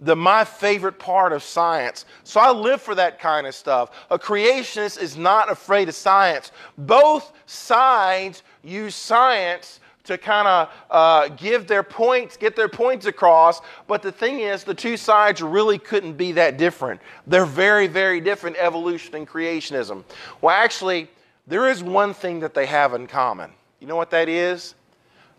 the, 0.00 0.14
my 0.14 0.44
favorite 0.44 1.00
part 1.00 1.32
of 1.32 1.42
science. 1.42 2.04
So 2.22 2.38
I 2.38 2.52
live 2.52 2.80
for 2.80 2.94
that 2.94 3.18
kind 3.18 3.44
of 3.44 3.56
stuff. 3.56 3.90
A 4.10 4.20
creationist 4.20 5.02
is 5.02 5.16
not 5.16 5.50
afraid 5.50 5.88
of 5.88 5.96
science. 5.96 6.52
Both 6.78 7.32
sides 7.46 8.44
use 8.62 8.94
science 8.94 9.80
to 10.04 10.16
kind 10.16 10.46
of 10.46 10.70
uh, 10.88 11.28
give 11.30 11.66
their 11.66 11.82
points, 11.82 12.36
get 12.36 12.54
their 12.54 12.68
points 12.68 13.06
across. 13.06 13.60
But 13.88 14.00
the 14.00 14.12
thing 14.12 14.38
is, 14.38 14.62
the 14.62 14.74
two 14.74 14.96
sides 14.96 15.42
really 15.42 15.80
couldn't 15.80 16.12
be 16.12 16.30
that 16.32 16.56
different. 16.56 17.00
They're 17.26 17.44
very, 17.44 17.88
very 17.88 18.20
different 18.20 18.56
evolution 18.60 19.16
and 19.16 19.26
creationism. 19.26 20.04
Well, 20.40 20.54
actually, 20.54 21.08
there 21.46 21.68
is 21.68 21.82
one 21.82 22.14
thing 22.14 22.40
that 22.40 22.54
they 22.54 22.66
have 22.66 22.94
in 22.94 23.06
common. 23.06 23.52
You 23.80 23.86
know 23.86 23.96
what 23.96 24.10
that 24.10 24.28
is? 24.28 24.74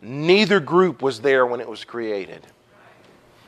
Neither 0.01 0.59
group 0.59 1.01
was 1.01 1.19
there 1.19 1.45
when 1.45 1.59
it 1.59 1.67
was 1.67 1.83
created. 1.83 2.45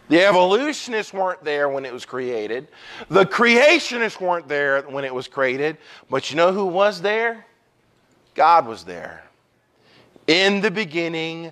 The 0.10 0.26
evolutionists 0.26 1.14
weren't 1.14 1.44
there 1.44 1.70
when 1.70 1.86
it 1.86 1.94
was 1.94 2.04
created. 2.04 2.68
The 3.10 3.26
creationists 3.26 4.20
weren't 4.20 4.48
there 4.48 4.82
when 4.82 5.06
it 5.06 5.14
was 5.14 5.28
created. 5.28 5.78
But 6.10 6.32
you 6.32 6.36
know 6.36 6.52
who 6.52 6.66
was 6.66 7.00
there? 7.02 7.46
God 8.34 8.68
was 8.68 8.84
there. 8.84 9.24
In 10.26 10.62
the 10.62 10.72
beginning, 10.72 11.52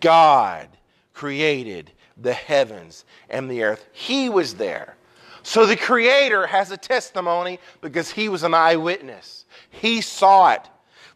God 0.00 0.68
created 1.12 1.92
the 2.16 2.32
heavens 2.32 3.04
and 3.28 3.50
the 3.50 3.62
earth. 3.62 3.86
He 3.92 4.30
was 4.30 4.54
there. 4.54 4.96
So 5.42 5.66
the 5.66 5.76
Creator 5.76 6.46
has 6.46 6.70
a 6.70 6.76
testimony 6.76 7.58
because 7.80 8.10
he 8.10 8.28
was 8.28 8.42
an 8.42 8.54
eyewitness. 8.54 9.39
He 9.70 10.00
saw 10.00 10.52
it. 10.52 10.68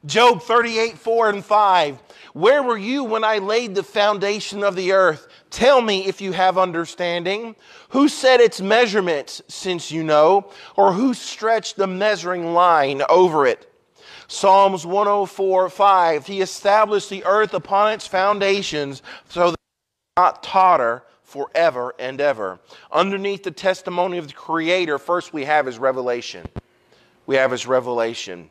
Job 0.06 0.42
38, 0.42 0.98
4 0.98 1.30
and 1.30 1.44
5. 1.44 1.98
Where 2.34 2.62
were 2.62 2.76
you 2.76 3.04
when 3.04 3.24
I 3.24 3.38
laid 3.38 3.74
the 3.74 3.82
foundation 3.82 4.62
of 4.62 4.76
the 4.76 4.92
earth? 4.92 5.28
Tell 5.50 5.80
me 5.80 6.06
if 6.06 6.20
you 6.20 6.32
have 6.32 6.58
understanding. 6.58 7.56
Who 7.90 8.08
set 8.08 8.40
its 8.40 8.60
measurements, 8.60 9.40
since 9.48 9.90
you 9.90 10.02
know? 10.02 10.50
Or 10.76 10.92
who 10.92 11.14
stretched 11.14 11.76
the 11.76 11.86
measuring 11.86 12.52
line 12.52 13.02
over 13.08 13.46
it? 13.46 13.70
Psalms 14.26 14.84
104, 14.84 15.70
5. 15.70 16.26
He 16.26 16.40
established 16.40 17.08
the 17.08 17.24
earth 17.24 17.54
upon 17.54 17.92
its 17.92 18.06
foundations 18.06 19.02
so 19.28 19.50
that 19.50 19.54
it 19.54 20.20
not 20.20 20.42
totter 20.42 21.02
forever 21.22 21.94
and 21.98 22.20
ever. 22.20 22.58
Underneath 22.92 23.42
the 23.42 23.50
testimony 23.50 24.18
of 24.18 24.28
the 24.28 24.34
Creator, 24.34 24.98
first 24.98 25.32
we 25.32 25.44
have 25.44 25.66
his 25.66 25.78
revelation 25.78 26.46
we 27.26 27.36
have 27.36 27.50
his 27.50 27.66
revelation. 27.66 28.50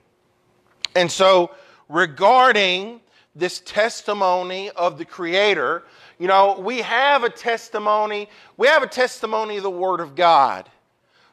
And 0.95 1.11
so, 1.11 1.51
regarding 1.89 3.01
this 3.35 3.59
testimony 3.61 4.69
of 4.71 4.97
the 4.97 5.05
Creator, 5.05 5.83
you 6.19 6.27
know, 6.27 6.59
we 6.59 6.79
have 6.79 7.23
a 7.23 7.29
testimony, 7.29 8.29
we 8.57 8.67
have 8.67 8.83
a 8.83 8.87
testimony 8.87 9.57
of 9.57 9.63
the 9.63 9.71
Word 9.71 9.99
of 9.99 10.15
God. 10.15 10.69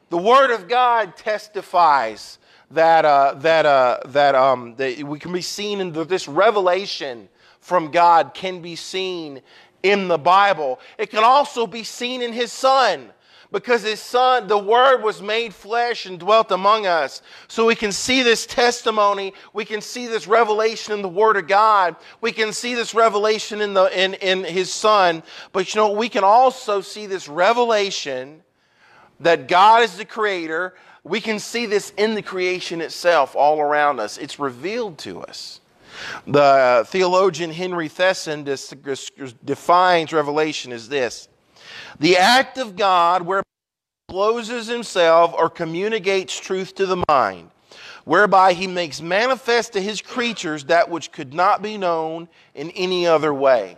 The 0.09 0.17
Word 0.17 0.51
of 0.51 0.67
God 0.67 1.15
testifies 1.15 2.39
that, 2.71 3.05
uh, 3.05 3.35
that, 3.37 3.65
uh, 3.65 3.99
that, 4.07 4.35
um, 4.35 4.75
that 4.75 5.03
we 5.03 5.19
can 5.19 5.31
be 5.31 5.41
seen 5.41 5.79
in 5.79 5.91
the, 5.91 6.03
this 6.03 6.27
revelation 6.27 7.29
from 7.59 7.91
God 7.91 8.33
can 8.33 8.61
be 8.61 8.75
seen 8.75 9.41
in 9.83 10.07
the 10.07 10.17
Bible. 10.17 10.79
It 10.97 11.09
can 11.09 11.23
also 11.23 11.67
be 11.67 11.83
seen 11.83 12.21
in 12.21 12.33
His 12.33 12.51
Son 12.51 13.11
because 13.51 13.83
his 13.83 13.99
son, 13.99 14.47
the 14.47 14.57
word 14.57 15.03
was 15.03 15.21
made 15.21 15.53
flesh 15.53 16.05
and 16.05 16.17
dwelt 16.17 16.51
among 16.51 16.85
us. 16.85 17.21
So 17.49 17.65
we 17.65 17.75
can 17.75 17.91
see 17.91 18.23
this 18.23 18.45
testimony. 18.45 19.33
We 19.53 19.65
can 19.65 19.81
see 19.81 20.07
this 20.07 20.25
revelation 20.25 20.93
in 20.93 21.01
the 21.01 21.09
word 21.09 21.35
of 21.35 21.47
God. 21.47 21.97
We 22.21 22.31
can 22.31 22.53
see 22.53 22.75
this 22.75 22.93
revelation 22.95 23.61
in 23.61 23.73
the, 23.73 23.85
in, 24.01 24.13
in 24.15 24.43
his 24.45 24.71
son. 24.71 25.21
But 25.51 25.73
you 25.73 25.81
know, 25.81 25.91
we 25.91 26.07
can 26.07 26.23
also 26.23 26.79
see 26.79 27.07
this 27.07 27.27
revelation 27.27 28.41
that 29.19 29.49
God 29.49 29.83
is 29.83 29.97
the 29.97 30.05
creator. 30.05 30.75
We 31.03 31.19
can 31.19 31.37
see 31.37 31.65
this 31.65 31.91
in 31.97 32.15
the 32.15 32.21
creation 32.21 32.79
itself 32.79 33.35
all 33.35 33.59
around 33.59 33.99
us. 33.99 34.17
It's 34.17 34.39
revealed 34.39 34.97
to 34.99 35.21
us. 35.21 35.59
The 36.25 36.41
uh, 36.41 36.83
theologian 36.85 37.51
Henry 37.51 37.89
Thiessen 37.89 38.45
defines 39.43 40.13
revelation 40.13 40.71
as 40.71 40.87
this 40.87 41.27
the 41.99 42.17
act 42.17 42.57
of 42.57 42.75
God 42.75 43.21
where 43.23 43.43
discloses 44.07 44.67
himself 44.67 45.33
or 45.37 45.49
communicates 45.49 46.37
truth 46.37 46.75
to 46.75 46.85
the 46.85 47.01
mind, 47.07 47.49
whereby 48.03 48.51
he 48.51 48.67
makes 48.67 49.01
manifest 49.01 49.73
to 49.73 49.81
his 49.81 50.01
creatures 50.01 50.65
that 50.65 50.89
which 50.89 51.11
could 51.11 51.33
not 51.33 51.61
be 51.61 51.77
known 51.77 52.27
in 52.53 52.71
any 52.71 53.07
other 53.07 53.33
way. 53.33 53.77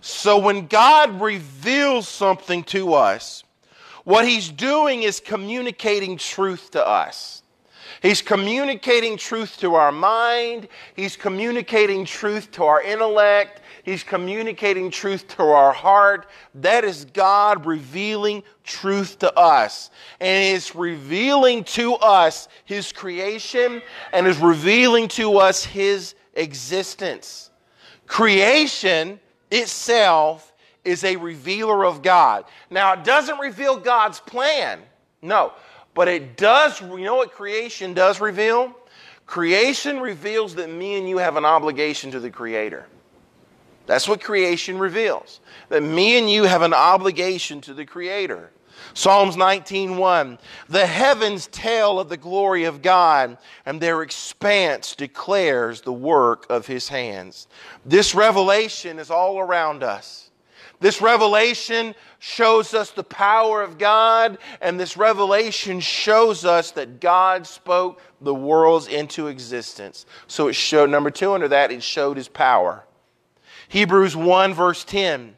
So 0.00 0.38
when 0.38 0.66
God 0.66 1.20
reveals 1.20 2.08
something 2.08 2.64
to 2.64 2.94
us, 2.94 3.44
what 4.04 4.26
he's 4.26 4.48
doing 4.48 5.02
is 5.02 5.20
communicating 5.20 6.16
truth 6.16 6.72
to 6.72 6.84
us. 6.84 7.42
He's 8.00 8.22
communicating 8.22 9.16
truth 9.16 9.56
to 9.58 9.74
our 9.74 9.90
mind. 9.90 10.68
He's 10.94 11.16
communicating 11.16 12.04
truth 12.04 12.50
to 12.52 12.64
our 12.64 12.80
intellect. 12.80 13.60
He's 13.82 14.04
communicating 14.04 14.90
truth 14.90 15.26
to 15.36 15.42
our 15.42 15.72
heart. 15.72 16.28
That 16.54 16.84
is 16.84 17.06
God 17.06 17.66
revealing 17.66 18.42
truth 18.62 19.18
to 19.20 19.36
us. 19.36 19.90
And 20.20 20.56
is 20.56 20.74
revealing 20.74 21.64
to 21.64 21.94
us 21.94 22.48
His 22.64 22.92
creation 22.92 23.82
and 24.12 24.26
is 24.26 24.38
revealing 24.38 25.08
to 25.08 25.38
us 25.38 25.64
His 25.64 26.14
existence. 26.34 27.50
Creation 28.06 29.18
itself 29.50 30.52
is 30.84 31.04
a 31.04 31.16
revealer 31.16 31.84
of 31.84 32.02
God. 32.02 32.44
Now, 32.70 32.92
it 32.92 33.04
doesn't 33.04 33.38
reveal 33.38 33.76
God's 33.76 34.20
plan. 34.20 34.80
No. 35.20 35.52
But 35.98 36.06
it 36.06 36.36
does, 36.36 36.80
you 36.80 37.00
know 37.00 37.16
what 37.16 37.32
creation 37.32 37.92
does 37.92 38.20
reveal? 38.20 38.72
Creation 39.26 39.98
reveals 39.98 40.54
that 40.54 40.70
me 40.70 40.96
and 40.96 41.08
you 41.08 41.18
have 41.18 41.34
an 41.34 41.44
obligation 41.44 42.12
to 42.12 42.20
the 42.20 42.30
Creator. 42.30 42.86
That's 43.86 44.06
what 44.06 44.20
creation 44.20 44.78
reveals. 44.78 45.40
That 45.70 45.82
me 45.82 46.16
and 46.16 46.30
you 46.30 46.44
have 46.44 46.62
an 46.62 46.72
obligation 46.72 47.60
to 47.62 47.74
the 47.74 47.84
Creator. 47.84 48.52
Psalms 48.94 49.34
19:1 49.34 50.38
The 50.68 50.86
heavens 50.86 51.48
tell 51.48 51.98
of 51.98 52.08
the 52.08 52.16
glory 52.16 52.62
of 52.62 52.80
God 52.80 53.36
and 53.66 53.80
their 53.80 54.02
expanse 54.02 54.94
declares 54.94 55.80
the 55.80 55.92
work 55.92 56.46
of 56.48 56.68
his 56.68 56.88
hands. 56.88 57.48
This 57.84 58.14
revelation 58.14 59.00
is 59.00 59.10
all 59.10 59.40
around 59.40 59.82
us. 59.82 60.30
This 60.80 61.02
revelation 61.02 61.96
shows 62.18 62.74
us 62.74 62.90
the 62.90 63.04
power 63.04 63.62
of 63.62 63.78
God 63.78 64.38
and 64.60 64.78
this 64.78 64.96
revelation 64.96 65.80
shows 65.80 66.44
us 66.44 66.72
that 66.72 67.00
God 67.00 67.46
spoke 67.46 68.00
the 68.20 68.34
worlds 68.34 68.88
into 68.88 69.28
existence. 69.28 70.06
So 70.26 70.48
it 70.48 70.54
showed 70.54 70.90
number 70.90 71.10
2 71.10 71.32
under 71.32 71.48
that 71.48 71.70
it 71.70 71.82
showed 71.82 72.16
his 72.16 72.28
power. 72.28 72.84
Hebrews 73.68 74.16
1, 74.16 74.54
verse 74.54 74.84
10. 74.84 75.36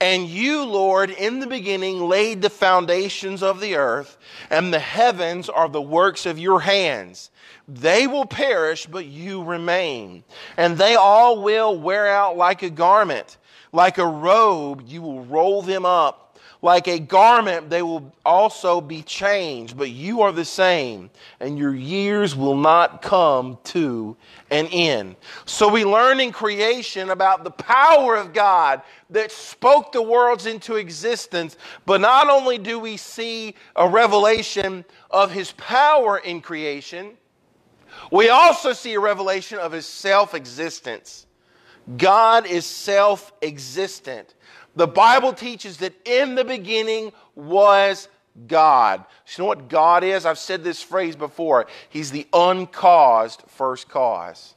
And 0.00 0.26
you, 0.28 0.64
Lord, 0.64 1.10
in 1.10 1.40
the 1.40 1.46
beginning 1.46 2.00
laid 2.00 2.42
the 2.42 2.50
foundations 2.50 3.42
of 3.42 3.60
the 3.60 3.76
earth, 3.76 4.18
and 4.50 4.72
the 4.72 4.78
heavens 4.78 5.48
are 5.48 5.68
the 5.68 5.80
works 5.80 6.26
of 6.26 6.38
your 6.38 6.60
hands. 6.60 7.30
They 7.66 8.06
will 8.06 8.26
perish, 8.26 8.86
but 8.86 9.06
you 9.06 9.42
remain. 9.42 10.22
And 10.56 10.76
they 10.76 10.96
all 10.96 11.42
will 11.42 11.78
wear 11.78 12.06
out 12.06 12.36
like 12.36 12.62
a 12.62 12.70
garment. 12.70 13.38
Like 13.76 13.98
a 13.98 14.06
robe, 14.06 14.84
you 14.86 15.02
will 15.02 15.22
roll 15.26 15.60
them 15.60 15.84
up. 15.84 16.38
Like 16.62 16.88
a 16.88 16.98
garment, 16.98 17.68
they 17.68 17.82
will 17.82 18.10
also 18.24 18.80
be 18.80 19.02
changed, 19.02 19.76
but 19.76 19.90
you 19.90 20.22
are 20.22 20.32
the 20.32 20.46
same, 20.46 21.10
and 21.40 21.58
your 21.58 21.74
years 21.74 22.34
will 22.34 22.56
not 22.56 23.02
come 23.02 23.58
to 23.64 24.16
an 24.50 24.64
end. 24.68 25.16
So 25.44 25.68
we 25.68 25.84
learn 25.84 26.20
in 26.20 26.32
creation 26.32 27.10
about 27.10 27.44
the 27.44 27.50
power 27.50 28.16
of 28.16 28.32
God 28.32 28.80
that 29.10 29.30
spoke 29.30 29.92
the 29.92 30.00
worlds 30.00 30.46
into 30.46 30.76
existence, 30.76 31.58
but 31.84 32.00
not 32.00 32.30
only 32.30 32.56
do 32.56 32.78
we 32.78 32.96
see 32.96 33.54
a 33.76 33.86
revelation 33.86 34.86
of 35.10 35.30
his 35.30 35.52
power 35.52 36.16
in 36.16 36.40
creation, 36.40 37.10
we 38.10 38.30
also 38.30 38.72
see 38.72 38.94
a 38.94 39.00
revelation 39.00 39.58
of 39.58 39.70
his 39.70 39.84
self 39.84 40.32
existence. 40.32 41.25
God 41.96 42.46
is 42.46 42.66
self 42.66 43.32
existent. 43.42 44.34
The 44.74 44.86
Bible 44.86 45.32
teaches 45.32 45.78
that 45.78 45.94
in 46.04 46.34
the 46.34 46.44
beginning 46.44 47.12
was 47.34 48.08
God. 48.46 49.04
You 49.28 49.42
know 49.42 49.46
what 49.46 49.68
God 49.68 50.04
is? 50.04 50.26
I've 50.26 50.38
said 50.38 50.62
this 50.62 50.82
phrase 50.82 51.16
before. 51.16 51.66
He's 51.88 52.10
the 52.10 52.26
uncaused 52.32 53.42
first 53.48 53.88
cause. 53.88 54.54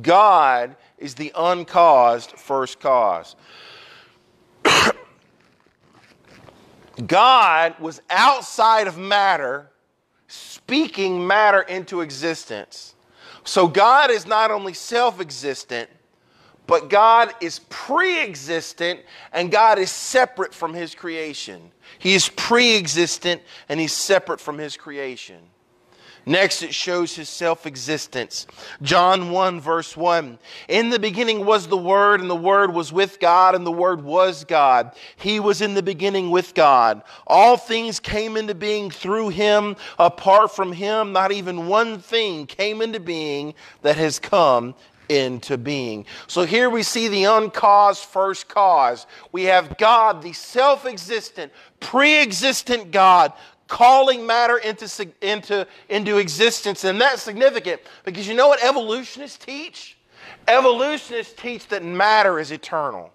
God 0.00 0.76
is 0.98 1.14
the 1.14 1.32
uncaused 1.36 2.32
first 2.32 2.80
cause. 2.80 3.34
God 7.06 7.74
was 7.80 8.00
outside 8.08 8.86
of 8.86 8.96
matter, 8.96 9.70
speaking 10.28 11.26
matter 11.26 11.62
into 11.62 12.00
existence. 12.02 12.94
So 13.44 13.66
God 13.66 14.10
is 14.10 14.26
not 14.26 14.50
only 14.50 14.74
self 14.74 15.20
existent, 15.20 15.90
but 16.70 16.88
God 16.88 17.34
is 17.40 17.58
pre 17.68 18.20
existent 18.20 19.00
and 19.32 19.50
God 19.50 19.80
is 19.80 19.90
separate 19.90 20.54
from 20.54 20.72
his 20.72 20.94
creation. 20.94 21.72
He 21.98 22.14
is 22.14 22.28
pre 22.28 22.76
existent 22.76 23.42
and 23.68 23.80
he's 23.80 23.92
separate 23.92 24.40
from 24.40 24.56
his 24.56 24.76
creation. 24.76 25.38
Next, 26.26 26.62
it 26.62 26.72
shows 26.72 27.16
his 27.16 27.28
self 27.28 27.66
existence. 27.66 28.46
John 28.82 29.32
1, 29.32 29.60
verse 29.60 29.96
1. 29.96 30.38
In 30.68 30.90
the 30.90 31.00
beginning 31.00 31.44
was 31.44 31.66
the 31.66 31.76
Word, 31.76 32.20
and 32.20 32.30
the 32.30 32.36
Word 32.36 32.72
was 32.72 32.92
with 32.92 33.18
God, 33.18 33.56
and 33.56 33.66
the 33.66 33.72
Word 33.72 34.04
was 34.04 34.44
God. 34.44 34.92
He 35.16 35.40
was 35.40 35.62
in 35.62 35.74
the 35.74 35.82
beginning 35.82 36.30
with 36.30 36.54
God. 36.54 37.02
All 37.26 37.56
things 37.56 37.98
came 37.98 38.36
into 38.36 38.54
being 38.54 38.92
through 38.92 39.30
him. 39.30 39.74
Apart 39.98 40.54
from 40.54 40.70
him, 40.70 41.12
not 41.12 41.32
even 41.32 41.66
one 41.66 41.98
thing 41.98 42.46
came 42.46 42.80
into 42.80 43.00
being 43.00 43.54
that 43.82 43.96
has 43.96 44.20
come 44.20 44.76
into 45.10 45.58
being. 45.58 46.06
So 46.28 46.44
here 46.44 46.70
we 46.70 46.82
see 46.82 47.08
the 47.08 47.24
uncaused 47.24 48.04
first 48.04 48.48
cause. 48.48 49.06
We 49.32 49.44
have 49.44 49.76
God, 49.76 50.22
the 50.22 50.32
self 50.32 50.86
existent, 50.86 51.52
pre 51.80 52.22
existent 52.22 52.92
God, 52.92 53.32
calling 53.66 54.24
matter 54.24 54.58
into, 54.58 55.08
into, 55.20 55.66
into 55.88 56.18
existence. 56.18 56.84
And 56.84 57.00
that's 57.00 57.22
significant 57.22 57.80
because 58.04 58.28
you 58.28 58.34
know 58.34 58.48
what 58.48 58.62
evolutionists 58.62 59.44
teach? 59.44 59.98
Evolutionists 60.46 61.34
teach 61.34 61.66
that 61.68 61.84
matter 61.84 62.38
is 62.38 62.52
eternal. 62.52 63.12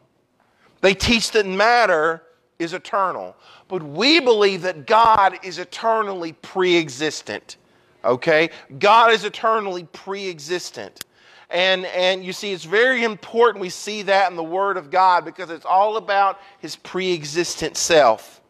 They 0.82 0.94
teach 0.94 1.32
that 1.32 1.46
matter 1.46 2.24
is 2.60 2.74
eternal. 2.74 3.36
But 3.68 3.84
we 3.84 4.20
believe 4.20 4.62
that 4.64 4.86
God 4.86 5.40
is 5.44 5.60
eternally 5.60 6.34
pre 6.34 6.76
existent. 6.76 7.58
Okay? 8.04 8.50
God 8.80 9.12
is 9.12 9.24
eternally 9.24 9.86
pre 9.92 10.28
existent. 10.30 11.06
And, 11.50 11.86
and 11.86 12.24
you 12.26 12.34
see, 12.34 12.54
it's 12.54 12.64
very 12.64 13.04
important 13.04 13.62
we 13.62 13.70
see 13.70 14.02
that 14.04 14.30
in 14.30 14.36
the 14.36 14.44
Word 14.44 14.78
of 14.78 14.90
God 14.90 15.26
because 15.26 15.50
it's 15.50 15.66
all 15.66 15.98
about 15.98 16.40
His 16.60 16.76
pre 16.76 17.14
existent 17.14 17.78
self. 17.78 18.42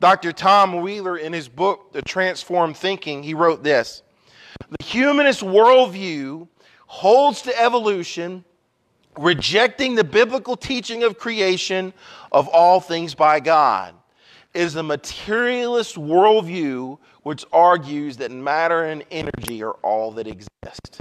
Dr. 0.00 0.32
Tom 0.32 0.82
Wheeler, 0.82 1.16
in 1.16 1.32
his 1.32 1.48
book, 1.48 1.92
The 1.92 2.02
Transformed 2.02 2.76
Thinking, 2.76 3.22
he 3.22 3.34
wrote 3.34 3.62
this 3.62 4.02
The 4.78 4.84
humanist 4.84 5.40
worldview 5.40 6.48
holds 6.86 7.42
to 7.42 7.58
evolution, 7.58 8.44
rejecting 9.18 9.94
the 9.94 10.04
biblical 10.04 10.56
teaching 10.56 11.04
of 11.04 11.18
creation 11.18 11.94
of 12.32 12.48
all 12.48 12.80
things 12.80 13.14
by 13.14 13.40
God. 13.40 13.94
It 14.52 14.60
is 14.60 14.74
the 14.74 14.82
materialist 14.82 15.96
worldview 15.96 16.98
which 17.22 17.44
argues 17.52 18.18
that 18.18 18.30
matter 18.30 18.84
and 18.84 19.04
energy 19.10 19.62
are 19.62 19.72
all 19.82 20.12
that 20.12 20.26
exist. 20.26 21.00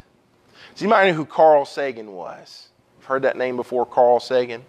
You 0.77 0.87
might 0.87 1.07
know 1.07 1.13
who 1.13 1.25
Carl 1.25 1.65
Sagan 1.65 2.11
was. 2.13 2.69
I've 2.99 3.05
heard 3.05 3.21
that 3.23 3.37
name 3.37 3.55
before, 3.55 3.85
Carl 3.85 4.19
Sagan. 4.19 4.65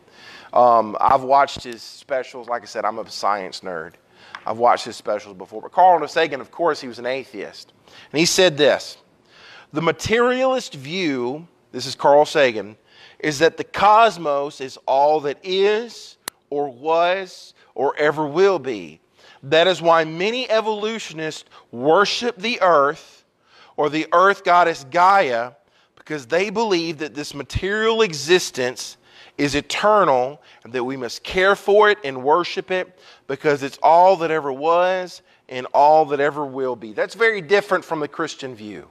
Um, 0.52 0.96
I've 1.00 1.22
watched 1.22 1.64
his 1.64 1.82
specials. 1.82 2.48
Like 2.48 2.62
I 2.62 2.66
said, 2.66 2.84
I'm 2.84 2.98
a 2.98 3.10
science 3.10 3.60
nerd. 3.60 3.94
I've 4.46 4.58
watched 4.58 4.84
his 4.84 4.96
specials 4.96 5.36
before. 5.36 5.62
But 5.62 5.72
Carl 5.72 6.06
Sagan, 6.06 6.40
of 6.40 6.50
course, 6.50 6.80
he 6.80 6.88
was 6.88 6.98
an 6.98 7.06
atheist. 7.06 7.72
And 8.12 8.20
he 8.20 8.26
said 8.26 8.56
this 8.56 8.98
The 9.72 9.82
materialist 9.82 10.74
view, 10.74 11.48
this 11.72 11.86
is 11.86 11.94
Carl 11.94 12.26
Sagan, 12.26 12.76
is 13.18 13.38
that 13.38 13.56
the 13.56 13.64
cosmos 13.64 14.60
is 14.60 14.78
all 14.86 15.20
that 15.20 15.38
is, 15.42 16.18
or 16.50 16.68
was, 16.68 17.54
or 17.74 17.96
ever 17.96 18.26
will 18.26 18.58
be. 18.58 19.00
That 19.42 19.66
is 19.66 19.82
why 19.82 20.04
many 20.04 20.48
evolutionists 20.50 21.44
worship 21.72 22.36
the 22.36 22.60
earth 22.60 23.24
or 23.76 23.90
the 23.90 24.06
earth 24.12 24.44
goddess 24.44 24.84
Gaia 24.90 25.52
because 26.04 26.26
they 26.26 26.50
believe 26.50 26.98
that 26.98 27.14
this 27.14 27.34
material 27.34 28.02
existence 28.02 28.98
is 29.38 29.54
eternal 29.54 30.40
and 30.62 30.72
that 30.72 30.84
we 30.84 30.96
must 30.96 31.24
care 31.24 31.56
for 31.56 31.90
it 31.90 31.98
and 32.04 32.22
worship 32.22 32.70
it 32.70 32.98
because 33.26 33.62
it's 33.62 33.78
all 33.82 34.16
that 34.16 34.30
ever 34.30 34.52
was 34.52 35.22
and 35.48 35.66
all 35.72 36.04
that 36.06 36.20
ever 36.20 36.44
will 36.44 36.76
be. 36.76 36.92
That's 36.92 37.14
very 37.14 37.40
different 37.40 37.84
from 37.84 38.00
the 38.00 38.08
Christian 38.08 38.54
view. 38.54 38.88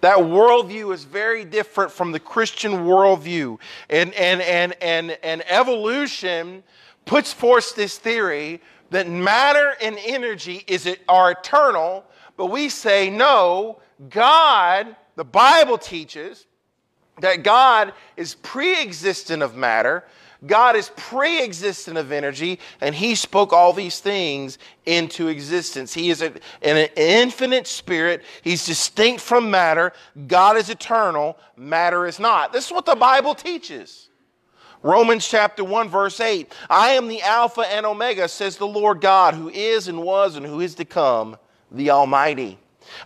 That 0.00 0.18
worldview 0.18 0.94
is 0.94 1.04
very 1.04 1.44
different 1.44 1.90
from 1.90 2.12
the 2.12 2.20
Christian 2.20 2.72
worldview. 2.84 3.58
And, 3.90 4.14
and, 4.14 4.40
and, 4.40 4.74
and, 4.80 5.18
and 5.24 5.42
evolution 5.48 6.62
puts 7.04 7.32
forth 7.32 7.74
this 7.74 7.98
theory 7.98 8.60
that 8.90 9.08
matter 9.08 9.74
and 9.82 9.98
energy 10.06 10.64
is, 10.68 10.88
are 11.08 11.32
eternal, 11.32 12.04
but 12.36 12.46
we 12.46 12.68
say, 12.68 13.10
no, 13.10 13.80
God 14.08 14.94
the 15.18 15.24
Bible 15.24 15.78
teaches 15.78 16.46
that 17.20 17.42
God 17.42 17.92
is 18.16 18.36
pre 18.36 18.80
existent 18.80 19.42
of 19.42 19.56
matter, 19.56 20.04
God 20.46 20.76
is 20.76 20.92
pre 20.96 21.42
existent 21.42 21.98
of 21.98 22.12
energy, 22.12 22.60
and 22.80 22.94
He 22.94 23.16
spoke 23.16 23.52
all 23.52 23.72
these 23.72 23.98
things 23.98 24.58
into 24.86 25.26
existence. 25.26 25.92
He 25.92 26.10
is 26.10 26.22
an 26.22 26.38
infinite 26.62 27.66
spirit, 27.66 28.22
He's 28.42 28.64
distinct 28.64 29.20
from 29.20 29.50
matter. 29.50 29.92
God 30.28 30.56
is 30.56 30.70
eternal, 30.70 31.36
matter 31.56 32.06
is 32.06 32.20
not. 32.20 32.52
This 32.52 32.66
is 32.66 32.72
what 32.72 32.86
the 32.86 32.94
Bible 32.94 33.34
teaches. 33.34 34.10
Romans 34.84 35.26
chapter 35.26 35.64
1, 35.64 35.88
verse 35.88 36.20
8 36.20 36.54
I 36.70 36.90
am 36.90 37.08
the 37.08 37.22
Alpha 37.22 37.62
and 37.62 37.84
Omega, 37.84 38.28
says 38.28 38.56
the 38.56 38.68
Lord 38.68 39.00
God, 39.00 39.34
who 39.34 39.48
is 39.48 39.88
and 39.88 40.00
was 40.00 40.36
and 40.36 40.46
who 40.46 40.60
is 40.60 40.76
to 40.76 40.84
come, 40.84 41.36
the 41.72 41.90
Almighty. 41.90 42.56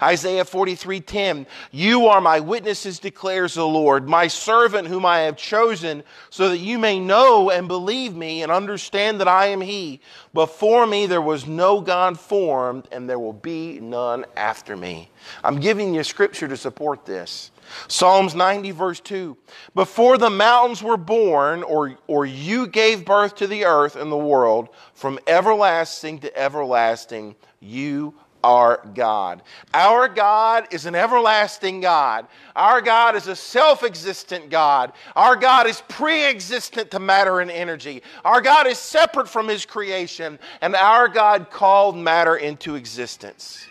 Isaiah 0.03 0.45
43:10 0.45 1.47
You 1.71 2.07
are 2.07 2.21
my 2.21 2.41
witnesses 2.41 2.99
declares 2.99 3.55
the 3.55 3.67
Lord 3.67 4.09
my 4.09 4.27
servant 4.27 4.89
whom 4.89 5.05
I 5.05 5.21
have 5.21 5.37
chosen 5.37 6.03
so 6.31 6.49
that 6.49 6.59
you 6.59 6.79
may 6.79 6.99
know 6.99 7.51
and 7.51 7.69
believe 7.69 8.15
me 8.15 8.43
and 8.43 8.53
understand 8.53 9.21
that 9.21 9.29
I 9.29 9.47
am 9.47 9.61
he. 9.61 10.01
Before 10.35 10.87
me 10.87 11.07
there 11.07 11.23
was 11.23 11.47
no 11.47 11.81
God 11.81 12.19
formed 12.19 12.89
and 12.93 13.09
there 13.09 13.19
will 13.19 13.33
be 13.33 13.81
none 13.81 14.25
after 14.37 14.77
me. 14.77 15.11
I'm 15.45 15.61
giving 15.61 15.95
you 15.95 16.05
scripture 16.05 16.49
to 16.49 16.57
support 16.57 17.05
this. 17.07 17.51
Psalms 17.89 18.35
90 18.35 18.71
verse 18.73 19.01
2 19.01 19.37
Before 19.75 20.19
the 20.19 20.31
mountains 20.31 20.83
were 20.83 20.97
born 20.97 21.63
or 21.63 21.97
or 22.07 22.27
you 22.27 22.67
gave 22.67 23.05
birth 23.05 23.37
to 23.37 23.47
the 23.47 23.65
earth 23.65 23.97
and 23.97 24.11
the 24.11 24.17
world 24.17 24.69
from 24.95 25.19
everlasting 25.27 26.19
to 26.21 26.37
everlasting 26.37 27.35
you 27.61 28.15
our 28.45 28.81
God. 28.95 29.43
Our 29.73 30.09
God 30.09 30.69
is 30.71 30.87
an 30.87 30.95
everlasting 30.95 31.81
God. 31.81 32.27
Our 32.57 32.81
God 32.81 33.17
is 33.17 33.27
a 33.29 33.37
self 33.37 33.83
existent 33.83 34.51
God. 34.51 34.93
Our 35.17 35.37
God 35.37 35.67
is 35.67 35.83
pre 35.89 36.25
existent 36.25 36.91
to 36.93 36.99
matter 36.99 37.41
and 37.41 37.51
energy. 37.51 38.03
Our 38.25 38.41
God 38.41 38.67
is 38.67 38.79
separate 38.79 39.29
from 39.29 39.49
His 39.49 39.65
creation, 39.65 40.39
and 40.61 40.75
our 40.75 41.09
God 41.09 41.51
called 41.51 41.97
matter 41.97 42.37
into 42.37 42.75
existence. 42.75 43.67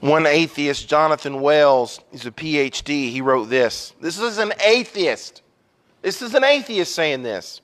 One 0.00 0.26
atheist, 0.26 0.88
Jonathan 0.88 1.42
Wells, 1.42 2.00
he's 2.10 2.24
a 2.24 2.30
PhD, 2.30 3.10
he 3.10 3.20
wrote 3.20 3.50
this. 3.50 3.92
This 4.00 4.18
is 4.18 4.38
an 4.38 4.54
atheist. 4.64 5.42
This 6.00 6.22
is 6.22 6.34
an 6.34 6.42
atheist 6.42 6.94
saying 6.94 7.22
this. 7.22 7.60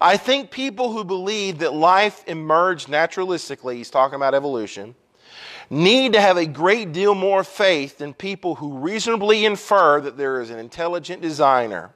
I 0.00 0.16
think 0.16 0.50
people 0.50 0.92
who 0.92 1.04
believe 1.04 1.58
that 1.58 1.74
life 1.74 2.24
emerged 2.26 2.88
naturalistically, 2.88 3.76
he's 3.76 3.90
talking 3.90 4.16
about 4.16 4.34
evolution, 4.34 4.94
need 5.70 6.12
to 6.14 6.20
have 6.20 6.36
a 6.36 6.46
great 6.46 6.92
deal 6.92 7.14
more 7.14 7.44
faith 7.44 7.98
than 7.98 8.14
people 8.14 8.54
who 8.54 8.78
reasonably 8.78 9.44
infer 9.44 10.00
that 10.00 10.16
there 10.16 10.40
is 10.40 10.50
an 10.50 10.58
intelligent 10.58 11.20
designer 11.20 11.90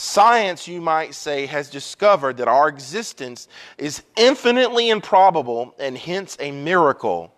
Science, 0.00 0.68
you 0.68 0.80
might 0.80 1.12
say, 1.12 1.44
has 1.46 1.68
discovered 1.68 2.36
that 2.36 2.46
our 2.46 2.68
existence 2.68 3.48
is 3.78 4.04
infinitely 4.16 4.90
improbable 4.90 5.74
and 5.80 5.98
hence 5.98 6.36
a 6.38 6.52
miracle. 6.52 7.34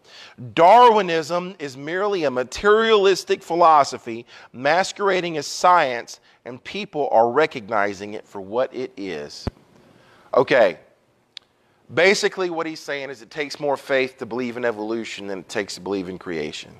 Darwinism 0.52 1.54
is 1.58 1.78
merely 1.78 2.24
a 2.24 2.30
materialistic 2.30 3.42
philosophy 3.42 4.26
masquerading 4.52 5.38
as 5.38 5.46
science, 5.46 6.20
and 6.44 6.62
people 6.62 7.08
are 7.10 7.30
recognizing 7.30 8.12
it 8.12 8.26
for 8.26 8.42
what 8.42 8.74
it 8.74 8.92
is. 8.94 9.46
Okay, 10.32 10.78
basically, 11.92 12.50
what 12.50 12.66
he's 12.66 12.80
saying 12.80 13.10
is 13.10 13.22
it 13.22 13.30
takes 13.30 13.58
more 13.58 13.76
faith 13.76 14.18
to 14.18 14.26
believe 14.26 14.56
in 14.56 14.64
evolution 14.64 15.26
than 15.26 15.40
it 15.40 15.48
takes 15.48 15.74
to 15.74 15.80
believe 15.80 16.08
in 16.08 16.18
creation. 16.18 16.72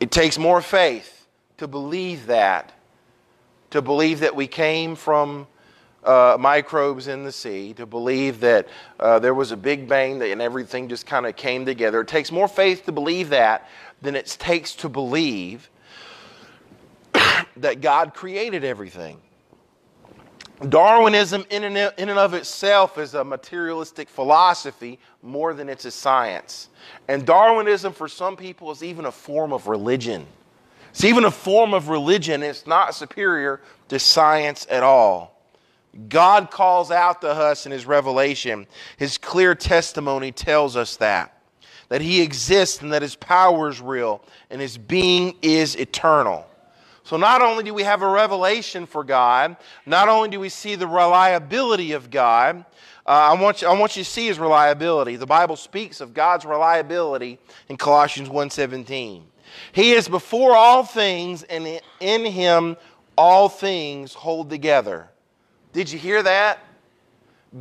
It 0.00 0.10
takes 0.10 0.38
more 0.38 0.62
faith 0.62 1.26
to 1.58 1.68
believe 1.68 2.26
that 2.26 2.72
to 3.70 3.82
believe 3.82 4.20
that 4.20 4.34
we 4.34 4.46
came 4.46 4.94
from 4.94 5.46
uh, 6.04 6.36
microbes 6.38 7.08
in 7.08 7.24
the 7.24 7.32
sea, 7.32 7.74
to 7.74 7.84
believe 7.84 8.40
that 8.40 8.68
uh, 8.98 9.18
there 9.18 9.34
was 9.34 9.52
a 9.52 9.56
big 9.56 9.88
bang 9.88 10.22
and 10.22 10.40
everything 10.40 10.88
just 10.88 11.06
kind 11.06 11.26
of 11.26 11.36
came 11.36 11.66
together. 11.66 12.00
It 12.00 12.08
takes 12.08 12.32
more 12.32 12.48
faith 12.48 12.86
to 12.86 12.92
believe 12.92 13.30
that 13.30 13.68
than 14.00 14.14
it 14.16 14.26
takes 14.38 14.74
to 14.76 14.88
believe 14.88 15.68
that 17.56 17.80
God 17.80 18.14
created 18.14 18.64
everything. 18.64 19.18
Darwinism, 20.66 21.44
in 21.50 21.62
and, 21.62 22.10
of 22.10 22.34
itself, 22.34 22.98
is 22.98 23.14
a 23.14 23.22
materialistic 23.22 24.08
philosophy 24.08 24.98
more 25.22 25.54
than 25.54 25.68
it's 25.68 25.84
a 25.84 25.90
science. 25.90 26.68
And 27.06 27.24
Darwinism, 27.24 27.92
for 27.92 28.08
some 28.08 28.36
people, 28.36 28.70
is 28.72 28.82
even 28.82 29.06
a 29.06 29.12
form 29.12 29.52
of 29.52 29.68
religion. 29.68 30.26
It's 30.90 31.04
even 31.04 31.24
a 31.24 31.30
form 31.30 31.74
of 31.74 31.88
religion. 31.88 32.42
It's 32.42 32.66
not 32.66 32.94
superior 32.94 33.60
to 33.88 34.00
science 34.00 34.66
at 34.68 34.82
all. 34.82 35.40
God 36.08 36.50
calls 36.50 36.90
out 36.90 37.20
to 37.20 37.28
us 37.28 37.64
in 37.64 37.70
His 37.70 37.86
revelation. 37.86 38.66
His 38.96 39.16
clear 39.16 39.54
testimony 39.54 40.32
tells 40.32 40.76
us 40.76 40.96
that. 40.96 41.40
That 41.88 42.00
He 42.00 42.20
exists 42.20 42.82
and 42.82 42.92
that 42.92 43.02
His 43.02 43.14
power 43.14 43.68
is 43.68 43.80
real 43.80 44.24
and 44.50 44.60
His 44.60 44.76
being 44.76 45.36
is 45.40 45.76
eternal. 45.76 46.47
So, 47.08 47.16
not 47.16 47.40
only 47.40 47.64
do 47.64 47.72
we 47.72 47.84
have 47.84 48.02
a 48.02 48.06
revelation 48.06 48.84
for 48.84 49.02
God, 49.02 49.56
not 49.86 50.10
only 50.10 50.28
do 50.28 50.38
we 50.38 50.50
see 50.50 50.74
the 50.74 50.86
reliability 50.86 51.92
of 51.92 52.10
God, 52.10 52.66
uh, 53.06 53.32
I, 53.32 53.40
want 53.40 53.62
you, 53.62 53.68
I 53.68 53.72
want 53.78 53.96
you 53.96 54.04
to 54.04 54.10
see 54.10 54.26
His 54.26 54.38
reliability. 54.38 55.16
The 55.16 55.24
Bible 55.24 55.56
speaks 55.56 56.02
of 56.02 56.12
God's 56.12 56.44
reliability 56.44 57.38
in 57.70 57.78
Colossians 57.78 58.28
1.17. 58.28 59.22
He 59.72 59.92
is 59.92 60.06
before 60.06 60.54
all 60.54 60.84
things, 60.84 61.44
and 61.44 61.80
in 61.98 62.26
him 62.26 62.76
all 63.16 63.48
things 63.48 64.12
hold 64.12 64.50
together. 64.50 65.08
Did 65.72 65.90
you 65.90 65.98
hear 65.98 66.22
that? 66.22 66.58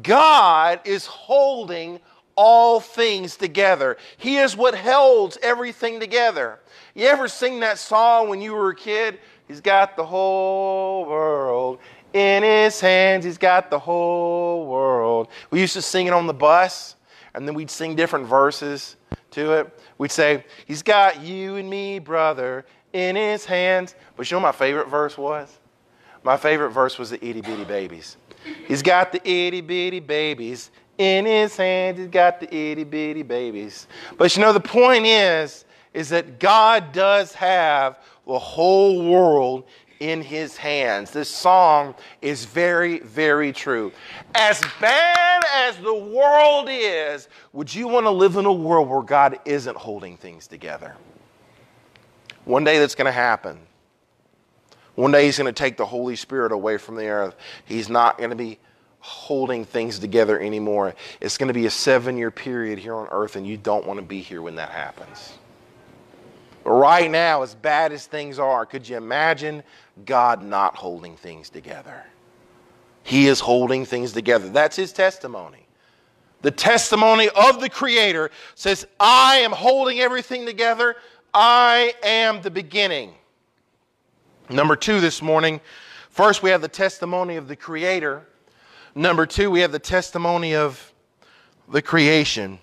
God 0.04 0.82
is 0.84 1.06
holding 1.06 2.02
all 2.36 2.82
things 2.82 3.38
together. 3.38 3.96
He 4.18 4.38
is 4.38 4.58
what 4.58 4.76
holds 4.76 5.38
everything 5.42 6.02
together. 6.02 6.60
You 6.94 7.06
ever 7.08 7.28
sing 7.28 7.62
that 7.62 7.80
song 7.80 8.28
when 8.28 8.42
you 8.42 8.54
were 8.54 8.72
a 8.72 8.76
kid? 8.76 9.20
He's 9.48 9.62
got 9.62 9.96
the 9.96 10.06
whole 10.06 11.06
world 11.06 11.80
in 12.14 12.44
his 12.44 12.80
hands. 12.82 13.24
He's 13.24 13.38
got 13.38 13.70
the 13.70 13.80
whole 13.80 14.68
world. 14.68 15.30
We 15.52 15.62
used 15.62 15.74
to 15.74 15.82
sing 15.82 16.08
it 16.08 16.14
on 16.14 16.28
the 16.28 16.34
bus, 16.34 16.96
and 17.34 17.48
then 17.48 17.56
we'd 17.56 17.70
sing 17.70 17.96
different 17.96 18.26
verses 18.26 18.98
to 19.32 19.54
it. 19.54 19.80
We'd 19.98 20.12
say, 20.12 20.44
He's 20.66 20.84
got 20.84 21.22
you 21.22 21.56
and 21.56 21.70
me, 21.70 22.00
brother, 22.00 22.66
in 22.94 23.16
His 23.16 23.46
hands. 23.46 23.96
But 24.16 24.30
you 24.30 24.36
know 24.36 24.42
my 24.42 24.52
favorite 24.52 24.90
verse 24.90 25.18
was? 25.18 25.60
My 26.24 26.36
favorite 26.36 26.72
verse 26.72 26.98
was 26.98 27.10
the 27.12 27.26
itty 27.26 27.42
bitty 27.42 27.64
babies. 27.64 28.18
He's 28.68 28.82
got 28.82 29.12
the 29.12 29.26
itty 29.28 29.62
bitty 29.62 30.00
babies 30.00 30.72
in 30.98 31.26
His 31.26 31.56
hands. 31.56 32.00
He's 32.00 32.08
got 32.08 32.40
the 32.40 32.54
itty 32.54 32.84
bitty 32.84 33.24
babies. 33.24 33.88
But 34.18 34.36
you 34.36 34.42
know, 34.42 34.52
the 34.52 34.60
point 34.60 35.06
is, 35.06 35.64
is 35.94 36.10
that 36.10 36.40
God 36.40 36.92
does 36.92 37.34
have 37.34 38.00
the 38.28 38.38
whole 38.38 39.10
world 39.10 39.64
in 40.00 40.22
his 40.22 40.56
hands. 40.58 41.12
This 41.12 41.30
song 41.30 41.96
is 42.22 42.46
very, 42.46 43.00
very 43.00 43.52
true. 43.52 43.92
As 44.36 44.62
bad 44.80 45.44
as 45.56 45.78
the 45.78 45.94
world 45.94 46.68
is, 46.70 47.30
would 47.54 47.74
you 47.74 47.88
want 47.88 48.06
to 48.06 48.12
live 48.12 48.36
in 48.36 48.46
a 48.46 48.54
world 48.54 48.90
where 48.90 49.02
God 49.02 49.40
isn't 49.46 49.76
holding 49.76 50.18
things 50.18 50.46
together? 50.46 50.96
One 52.46 52.64
day 52.64 52.80
that's 52.80 52.96
going 52.96 53.06
to 53.06 53.12
happen. 53.12 53.60
One 54.96 55.12
day 55.12 55.26
he's 55.26 55.38
going 55.38 55.54
to 55.54 55.58
take 55.58 55.78
the 55.78 55.86
Holy 55.86 56.16
Spirit 56.16 56.52
away 56.52 56.78
from 56.78 56.96
the 56.96 57.08
earth. 57.08 57.36
He's 57.66 57.90
not 57.90 58.18
going 58.18 58.30
to 58.32 58.36
be 58.36 58.60
holding 59.00 59.64
things 59.64 60.00
together 60.00 60.40
anymore. 60.40 60.96
It's 61.22 61.38
going 61.38 61.48
to 61.48 61.54
be 61.54 61.66
a 61.66 61.72
seven 61.72 62.18
year 62.18 62.32
period 62.32 62.80
here 62.80 62.96
on 62.96 63.08
earth, 63.12 63.36
and 63.36 63.48
you 63.48 63.58
don't 63.58 63.86
want 63.86 64.00
to 64.00 64.06
be 64.06 64.22
here 64.22 64.42
when 64.42 64.56
that 64.56 64.70
happens. 64.70 65.34
But 66.68 66.74
right 66.74 67.10
now, 67.10 67.44
as 67.44 67.56
bad 67.56 67.94
as 67.94 68.08
things 68.08 68.40
are, 68.40 68.66
could 68.66 68.90
you 68.90 68.98
imagine 68.98 69.64
God 70.04 70.44
not 70.44 70.76
holding 70.76 71.16
things 71.16 71.50
together? 71.50 72.04
He 73.04 73.28
is 73.28 73.40
holding 73.40 73.86
things 73.86 74.12
together. 74.12 74.50
That's 74.50 74.76
his 74.76 74.92
testimony. 74.92 75.66
The 76.42 76.52
testimony 76.52 77.30
of 77.30 77.62
the 77.62 77.70
Creator 77.70 78.32
says, 78.56 78.86
I 79.00 79.38
am 79.38 79.54
holding 79.54 80.02
everything 80.02 80.46
together. 80.46 80.98
I 81.34 81.94
am 82.04 82.42
the 82.42 82.52
beginning. 82.52 83.14
Number 84.50 84.76
two 84.76 85.00
this 85.00 85.22
morning, 85.22 85.62
first 86.10 86.44
we 86.44 86.50
have 86.50 86.62
the 86.62 86.68
testimony 86.68 87.38
of 87.38 87.48
the 87.48 87.56
Creator. 87.56 88.28
Number 88.94 89.26
two, 89.26 89.50
we 89.50 89.62
have 89.62 89.72
the 89.72 89.80
testimony 89.80 90.54
of 90.54 90.92
the 91.70 91.82
creation. 91.82 92.60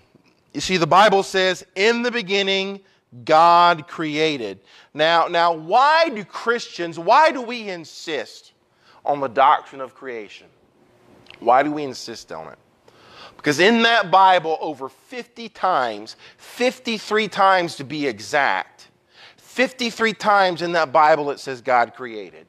You 0.53 0.61
see, 0.61 0.77
the 0.77 0.85
Bible 0.85 1.23
says, 1.23 1.65
In 1.75 2.03
the 2.03 2.11
beginning, 2.11 2.81
God 3.23 3.87
created. 3.87 4.59
Now, 4.93 5.27
now, 5.27 5.53
why 5.53 6.09
do 6.09 6.25
Christians, 6.25 6.99
why 6.99 7.31
do 7.31 7.41
we 7.41 7.69
insist 7.69 8.51
on 9.05 9.19
the 9.19 9.27
doctrine 9.27 9.81
of 9.81 9.95
creation? 9.95 10.47
Why 11.39 11.63
do 11.63 11.71
we 11.71 11.83
insist 11.83 12.31
on 12.31 12.47
it? 12.51 12.57
Because 13.37 13.59
in 13.59 13.83
that 13.83 14.09
Bible, 14.09 14.57
over 14.59 14.89
50 14.89 15.49
times, 15.49 16.15
53 16.37 17.27
times 17.27 17.75
to 17.75 17.83
be 17.83 18.07
exact, 18.07 18.87
53 19.37 20.13
times 20.13 20.61
in 20.61 20.71
that 20.71 20.91
Bible 20.91 21.29
it 21.31 21.39
says 21.39 21.61
God 21.61 21.93
created. 21.93 22.47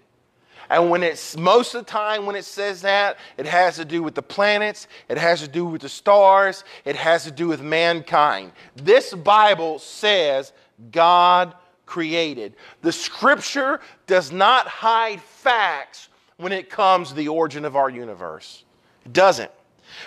And 0.69 0.91
when 0.91 1.03
it's 1.03 1.37
most 1.37 1.75
of 1.75 1.85
the 1.85 1.91
time 1.91 2.27
when 2.27 2.37
it 2.37 2.45
says 2.45 2.83
that, 2.83 3.19
it 3.37 3.47
has 3.47 3.77
to 3.77 3.85
do 3.85 4.03
with 4.03 4.15
the 4.15 4.23
planets, 4.23 4.89
it 5.09 5.19
has 5.19 5.41
to 5.41 5.49
do 5.49 5.65
with 5.65 5.83
the 5.83 5.89
stars, 5.89 6.65
it 6.85 6.97
has 6.97 7.25
to 7.25 7.31
do 7.31 7.49
with 7.49 7.61
mankind. 7.61 8.53
This 8.75 9.15
Bible 9.15 9.79
says 9.79 10.53
God 10.91 11.55
created. 11.85 12.55
The 12.83 12.93
scripture 12.93 13.81
does 14.07 14.33
not 14.33 14.67
hide 14.67 15.21
facts 15.21 16.09
when 16.37 16.53
it 16.53 16.69
comes 16.69 17.09
to 17.09 17.15
the 17.15 17.29
origin 17.29 17.65
of 17.65 17.77
our 17.77 17.89
universe. 17.89 18.65
It 19.05 19.13
doesn't. 19.13 19.51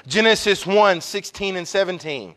Genesis 0.08 0.66
1 0.66 1.02
16 1.02 1.56
and 1.56 1.68
17. 1.68 2.36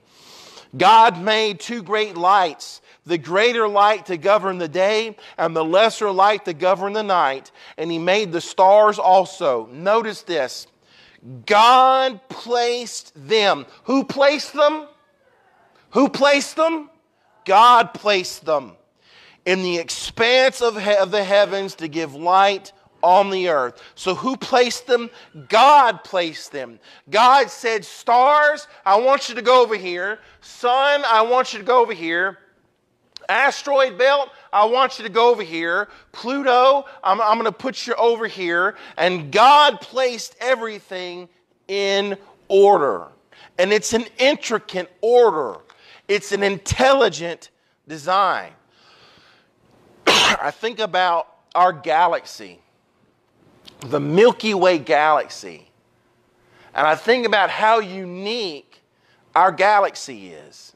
God 0.77 1.21
made 1.21 1.61
two 1.61 1.83
great 1.83 2.17
lights 2.17 2.81
the 3.05 3.19
greater 3.19 3.67
light 3.67 4.07
to 4.07 4.17
govern 4.17 4.59
the 4.59 4.69
day 4.69 5.17
and 5.37 5.57
the 5.57 5.65
lesser 5.65 6.11
light 6.11 6.45
to 6.45 6.55
govern 6.55 6.93
the 6.93 7.03
night. 7.03 7.51
And 7.77 7.91
he 7.91 7.99
made 7.99 8.33
the 8.33 8.41
stars 8.41 8.99
also. 8.99 9.67
Notice 9.73 10.23
this 10.23 10.67
God 11.47 12.21
placed 12.29 13.13
them. 13.29 13.67
Who 13.85 14.05
placed 14.05 14.53
them? 14.53 14.89
Who 15.91 16.09
placed 16.09 16.57
them? 16.57 16.91
God 17.45 17.93
placed 17.95 18.45
them 18.45 18.73
in 19.45 19.63
the 19.63 19.79
expanse 19.79 20.63
of, 20.63 20.81
he- 20.81 20.97
of 20.97 21.11
the 21.11 21.25
heavens 21.25 21.75
to 21.77 21.89
give 21.89 22.15
light 22.15 22.73
on 23.03 23.31
the 23.31 23.49
earth. 23.49 23.83
So, 23.97 24.15
who 24.15 24.37
placed 24.37 24.87
them? 24.87 25.11
God 25.49 26.05
placed 26.05 26.53
them. 26.53 26.79
God 27.11 27.51
said, 27.51 27.85
Stars, 27.85 28.69
I 28.87 29.01
want 29.01 29.29
you 29.29 29.35
to 29.35 29.43
go 29.43 29.61
over 29.63 29.77
here. 29.77 30.21
Sun, 30.41 31.03
I 31.07 31.23
want 31.23 31.53
you 31.53 31.59
to 31.59 31.65
go 31.65 31.81
over 31.81 31.93
here. 31.93 32.39
Asteroid 33.29 33.99
belt, 33.99 34.31
I 34.53 34.65
want 34.65 34.99
you 34.99 35.05
to 35.05 35.11
go 35.11 35.31
over 35.31 35.43
here. 35.43 35.89
Pluto, 36.13 36.85
I'm, 37.03 37.21
I'm 37.21 37.35
going 37.35 37.45
to 37.45 37.53
put 37.53 37.87
you 37.87 37.95
over 37.95 38.27
here. 38.27 38.77
And 38.97 39.31
God 39.31 39.81
placed 39.81 40.37
everything 40.41 41.29
in 41.69 42.17
order. 42.49 43.09
And 43.59 43.73
it's 43.73 43.93
an 43.93 44.07
intricate 44.19 44.91
order, 45.01 45.59
it's 46.09 46.33
an 46.33 46.43
intelligent 46.43 47.51
design. 47.89 48.53
I 50.07 50.51
think 50.51 50.79
about 50.79 51.29
our 51.55 51.73
galaxy, 51.73 52.61
the 53.81 54.01
Milky 54.01 54.55
Way 54.55 54.79
galaxy, 54.79 55.71
and 56.75 56.87
I 56.87 56.95
think 56.95 57.27
about 57.27 57.51
how 57.51 57.81
unique 57.81 58.83
our 59.35 59.53
galaxy 59.53 60.29
is. 60.29 60.75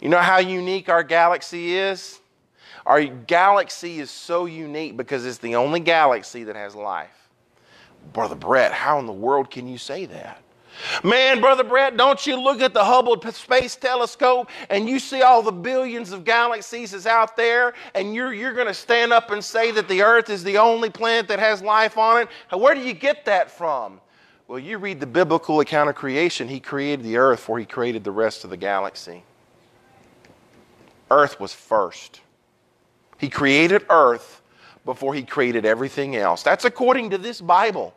You 0.00 0.08
know 0.08 0.18
how 0.18 0.38
unique 0.38 0.88
our 0.88 1.02
galaxy 1.02 1.76
is? 1.76 2.20
Our 2.84 3.04
galaxy 3.04 3.98
is 3.98 4.10
so 4.10 4.46
unique 4.46 4.96
because 4.96 5.26
it's 5.26 5.38
the 5.38 5.56
only 5.56 5.80
galaxy 5.80 6.44
that 6.44 6.56
has 6.56 6.74
life. 6.74 7.28
Brother 8.12 8.36
Brett, 8.36 8.72
how 8.72 8.98
in 8.98 9.06
the 9.06 9.12
world 9.12 9.50
can 9.50 9.66
you 9.66 9.78
say 9.78 10.06
that? 10.06 10.42
Man, 11.02 11.40
Brother 11.40 11.64
Brett, 11.64 11.96
don't 11.96 12.24
you 12.26 12.38
look 12.38 12.60
at 12.60 12.74
the 12.74 12.84
Hubble 12.84 13.20
Space 13.32 13.76
Telescope 13.76 14.50
and 14.68 14.88
you 14.88 14.98
see 14.98 15.22
all 15.22 15.42
the 15.42 15.50
billions 15.50 16.12
of 16.12 16.24
galaxies 16.24 16.92
is 16.92 17.06
out 17.06 17.36
there, 17.36 17.74
and 17.94 18.14
you're, 18.14 18.32
you're 18.32 18.52
going 18.52 18.66
to 18.66 18.74
stand 18.74 19.12
up 19.12 19.30
and 19.30 19.42
say 19.42 19.70
that 19.72 19.88
the 19.88 20.02
Earth 20.02 20.28
is 20.28 20.44
the 20.44 20.58
only 20.58 20.90
planet 20.90 21.28
that 21.28 21.38
has 21.38 21.62
life 21.62 21.96
on 21.96 22.22
it? 22.22 22.28
Where 22.56 22.74
do 22.74 22.82
you 22.82 22.92
get 22.92 23.24
that 23.24 23.50
from? 23.50 24.00
Well, 24.48 24.58
you 24.58 24.78
read 24.78 25.00
the 25.00 25.06
biblical 25.06 25.60
account 25.60 25.88
of 25.88 25.96
creation, 25.96 26.46
He 26.46 26.60
created 26.60 27.04
the 27.04 27.16
Earth 27.16 27.40
before 27.40 27.58
He 27.58 27.66
created 27.66 28.04
the 28.04 28.12
rest 28.12 28.44
of 28.44 28.50
the 28.50 28.56
galaxy. 28.56 29.24
Earth 31.10 31.38
was 31.40 31.52
first. 31.52 32.20
He 33.18 33.28
created 33.28 33.86
Earth 33.88 34.42
before 34.84 35.14
He 35.14 35.22
created 35.22 35.64
everything 35.64 36.16
else. 36.16 36.42
That's 36.42 36.64
according 36.64 37.10
to 37.10 37.18
this 37.18 37.40
Bible. 37.40 37.94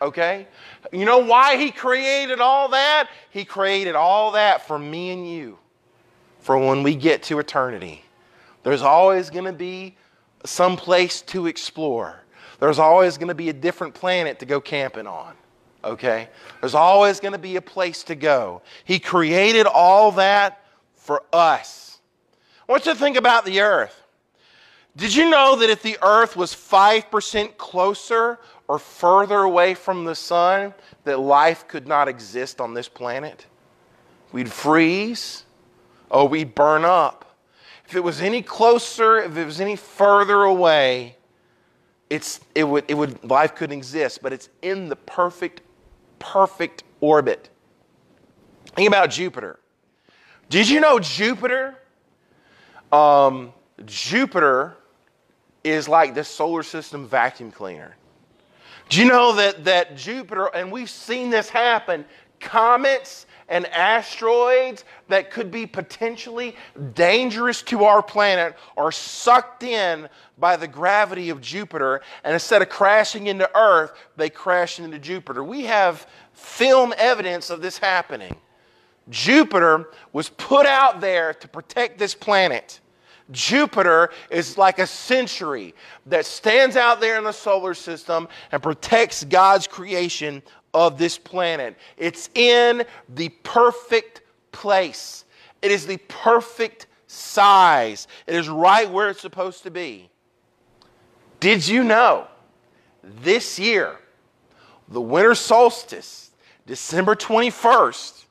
Okay? 0.00 0.46
You 0.92 1.04
know 1.04 1.18
why 1.18 1.56
he 1.56 1.70
created 1.70 2.40
all 2.40 2.68
that? 2.68 3.08
He 3.30 3.44
created 3.44 3.94
all 3.94 4.32
that 4.32 4.66
for 4.66 4.78
me 4.78 5.10
and 5.10 5.28
you, 5.28 5.58
for 6.40 6.58
when 6.58 6.82
we 6.82 6.94
get 6.94 7.22
to 7.24 7.38
eternity. 7.38 8.04
There's 8.62 8.82
always 8.82 9.30
going 9.30 9.44
to 9.44 9.52
be 9.52 9.96
some 10.44 10.76
place 10.76 11.22
to 11.22 11.46
explore. 11.46 12.20
There's 12.60 12.78
always 12.78 13.16
going 13.16 13.28
to 13.28 13.34
be 13.34 13.48
a 13.48 13.52
different 13.52 13.94
planet 13.94 14.38
to 14.40 14.46
go 14.46 14.60
camping 14.60 15.06
on. 15.06 15.34
Okay? 15.84 16.28
There's 16.60 16.74
always 16.74 17.20
going 17.20 17.32
to 17.32 17.38
be 17.38 17.56
a 17.56 17.62
place 17.62 18.02
to 18.04 18.14
go. 18.14 18.62
He 18.84 18.98
created 18.98 19.66
all 19.66 20.12
that 20.12 20.64
for 20.96 21.22
us. 21.32 21.95
I 22.68 22.72
want 22.72 22.86
you 22.86 22.92
to 22.92 22.98
think 22.98 23.16
about 23.16 23.44
the 23.44 23.60
earth. 23.60 24.02
Did 24.96 25.14
you 25.14 25.28
know 25.28 25.56
that 25.56 25.70
if 25.70 25.82
the 25.82 25.98
earth 26.02 26.36
was 26.36 26.54
5% 26.54 27.56
closer 27.58 28.38
or 28.68 28.78
further 28.78 29.38
away 29.38 29.74
from 29.74 30.04
the 30.04 30.14
sun, 30.14 30.74
that 31.04 31.20
life 31.20 31.68
could 31.68 31.86
not 31.86 32.08
exist 32.08 32.60
on 32.60 32.74
this 32.74 32.88
planet. 32.88 33.46
We'd 34.32 34.50
freeze 34.50 35.44
or 36.10 36.26
we'd 36.28 36.54
burn 36.54 36.84
up. 36.84 37.36
If 37.88 37.94
it 37.94 38.02
was 38.02 38.20
any 38.20 38.42
closer, 38.42 39.18
if 39.18 39.36
it 39.36 39.44
was 39.44 39.60
any 39.60 39.76
further 39.76 40.42
away, 40.42 41.16
it's, 42.10 42.40
it 42.54 42.64
would, 42.64 42.84
it 42.88 42.94
would, 42.94 43.22
life 43.24 43.54
couldn't 43.54 43.76
exist, 43.76 44.20
but 44.22 44.32
it's 44.32 44.48
in 44.62 44.88
the 44.88 44.96
perfect, 44.96 45.60
perfect 46.18 46.82
orbit. 47.00 47.48
Think 48.74 48.88
about 48.88 49.10
Jupiter. 49.10 49.60
Did 50.48 50.68
you 50.68 50.80
know 50.80 50.98
Jupiter? 50.98 51.76
Um, 52.92 53.52
Jupiter 53.84 54.76
is 55.64 55.88
like 55.88 56.14
the 56.14 56.24
solar 56.24 56.62
system 56.62 57.06
vacuum 57.06 57.50
cleaner. 57.50 57.96
Do 58.88 59.00
you 59.00 59.08
know 59.08 59.34
that, 59.34 59.64
that 59.64 59.96
Jupiter, 59.96 60.46
and 60.54 60.70
we've 60.70 60.90
seen 60.90 61.30
this 61.30 61.48
happen, 61.48 62.04
comets 62.38 63.26
and 63.48 63.66
asteroids 63.66 64.84
that 65.08 65.30
could 65.30 65.50
be 65.50 65.66
potentially 65.66 66.56
dangerous 66.94 67.62
to 67.62 67.84
our 67.84 68.02
planet 68.02 68.56
are 68.76 68.92
sucked 68.92 69.62
in 69.62 70.08
by 70.38 70.56
the 70.56 70.68
gravity 70.68 71.30
of 71.30 71.40
Jupiter, 71.40 72.00
and 72.24 72.34
instead 72.34 72.62
of 72.62 72.68
crashing 72.68 73.28
into 73.28 73.48
Earth, 73.56 73.92
they 74.16 74.30
crash 74.30 74.78
into 74.78 74.98
Jupiter. 74.98 75.42
We 75.42 75.64
have 75.64 76.06
film 76.32 76.92
evidence 76.96 77.50
of 77.50 77.62
this 77.62 77.78
happening. 77.78 78.36
Jupiter 79.08 79.88
was 80.12 80.28
put 80.30 80.66
out 80.66 81.00
there 81.00 81.34
to 81.34 81.48
protect 81.48 81.98
this 81.98 82.14
planet. 82.14 82.80
Jupiter 83.30 84.10
is 84.30 84.56
like 84.56 84.78
a 84.78 84.86
century 84.86 85.74
that 86.06 86.26
stands 86.26 86.76
out 86.76 87.00
there 87.00 87.18
in 87.18 87.24
the 87.24 87.32
solar 87.32 87.74
system 87.74 88.28
and 88.52 88.62
protects 88.62 89.24
God's 89.24 89.66
creation 89.66 90.42
of 90.72 90.98
this 90.98 91.18
planet. 91.18 91.76
It's 91.96 92.30
in 92.34 92.84
the 93.14 93.30
perfect 93.42 94.22
place, 94.52 95.24
it 95.62 95.70
is 95.70 95.86
the 95.86 95.98
perfect 96.08 96.86
size, 97.06 98.06
it 98.26 98.34
is 98.34 98.48
right 98.48 98.90
where 98.90 99.08
it's 99.08 99.20
supposed 99.20 99.62
to 99.64 99.70
be. 99.70 100.08
Did 101.40 101.66
you 101.66 101.84
know 101.84 102.28
this 103.02 103.58
year, 103.58 103.96
the 104.88 105.00
winter 105.00 105.34
solstice, 105.34 106.30
December 106.66 107.14
21st, 107.14 108.25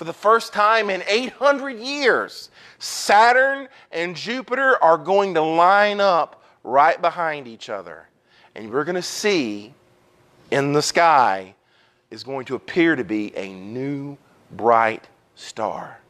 for 0.00 0.04
the 0.04 0.12
first 0.14 0.54
time 0.54 0.88
in 0.88 1.02
800 1.06 1.78
years, 1.78 2.48
Saturn 2.78 3.68
and 3.92 4.16
Jupiter 4.16 4.82
are 4.82 4.96
going 4.96 5.34
to 5.34 5.42
line 5.42 6.00
up 6.00 6.42
right 6.64 6.98
behind 7.02 7.46
each 7.46 7.68
other. 7.68 8.08
And 8.54 8.72
we're 8.72 8.84
going 8.84 8.94
to 8.94 9.02
see 9.02 9.74
in 10.50 10.72
the 10.72 10.80
sky 10.80 11.54
is 12.10 12.24
going 12.24 12.46
to 12.46 12.54
appear 12.54 12.96
to 12.96 13.04
be 13.04 13.36
a 13.36 13.52
new 13.52 14.16
bright 14.52 15.06
star. 15.34 16.00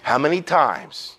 How 0.00 0.16
many 0.16 0.40
times 0.40 1.17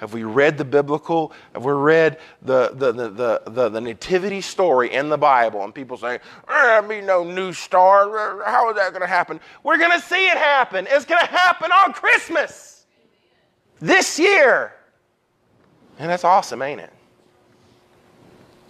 have 0.00 0.14
we 0.14 0.24
read 0.24 0.56
the 0.56 0.64
biblical, 0.64 1.30
have 1.52 1.62
we 1.62 1.72
read 1.72 2.18
the, 2.40 2.70
the, 2.72 2.90
the, 2.90 3.42
the, 3.50 3.68
the, 3.68 3.80
nativity 3.82 4.40
story 4.40 4.90
in 4.94 5.10
the 5.10 5.18
Bible? 5.18 5.62
And 5.62 5.74
people 5.74 5.98
say, 5.98 6.14
eh, 6.14 6.18
there'll 6.48 6.88
be 6.88 7.02
no 7.02 7.22
new 7.22 7.52
star. 7.52 8.42
How 8.46 8.70
is 8.70 8.76
that 8.76 8.92
going 8.92 9.02
to 9.02 9.06
happen? 9.06 9.38
We're 9.62 9.76
going 9.76 9.92
to 9.92 10.00
see 10.00 10.26
it 10.26 10.38
happen. 10.38 10.86
It's 10.88 11.04
going 11.04 11.20
to 11.20 11.30
happen 11.30 11.70
on 11.70 11.92
Christmas 11.92 12.86
this 13.78 14.18
year. 14.18 14.72
And 15.98 16.08
that's 16.08 16.24
awesome, 16.24 16.62
ain't 16.62 16.80
it? 16.80 16.92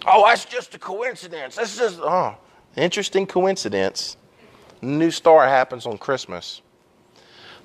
Oh, 0.05 0.27
that's 0.27 0.43
just 0.43 0.75
a 0.75 0.79
coincidence. 0.79 1.55
That's 1.55 1.77
just, 1.77 1.99
oh, 2.01 2.35
interesting 2.75 3.25
coincidence. 3.25 4.17
New 4.81 5.11
star 5.11 5.47
happens 5.47 5.85
on 5.85 5.97
Christmas. 5.97 6.61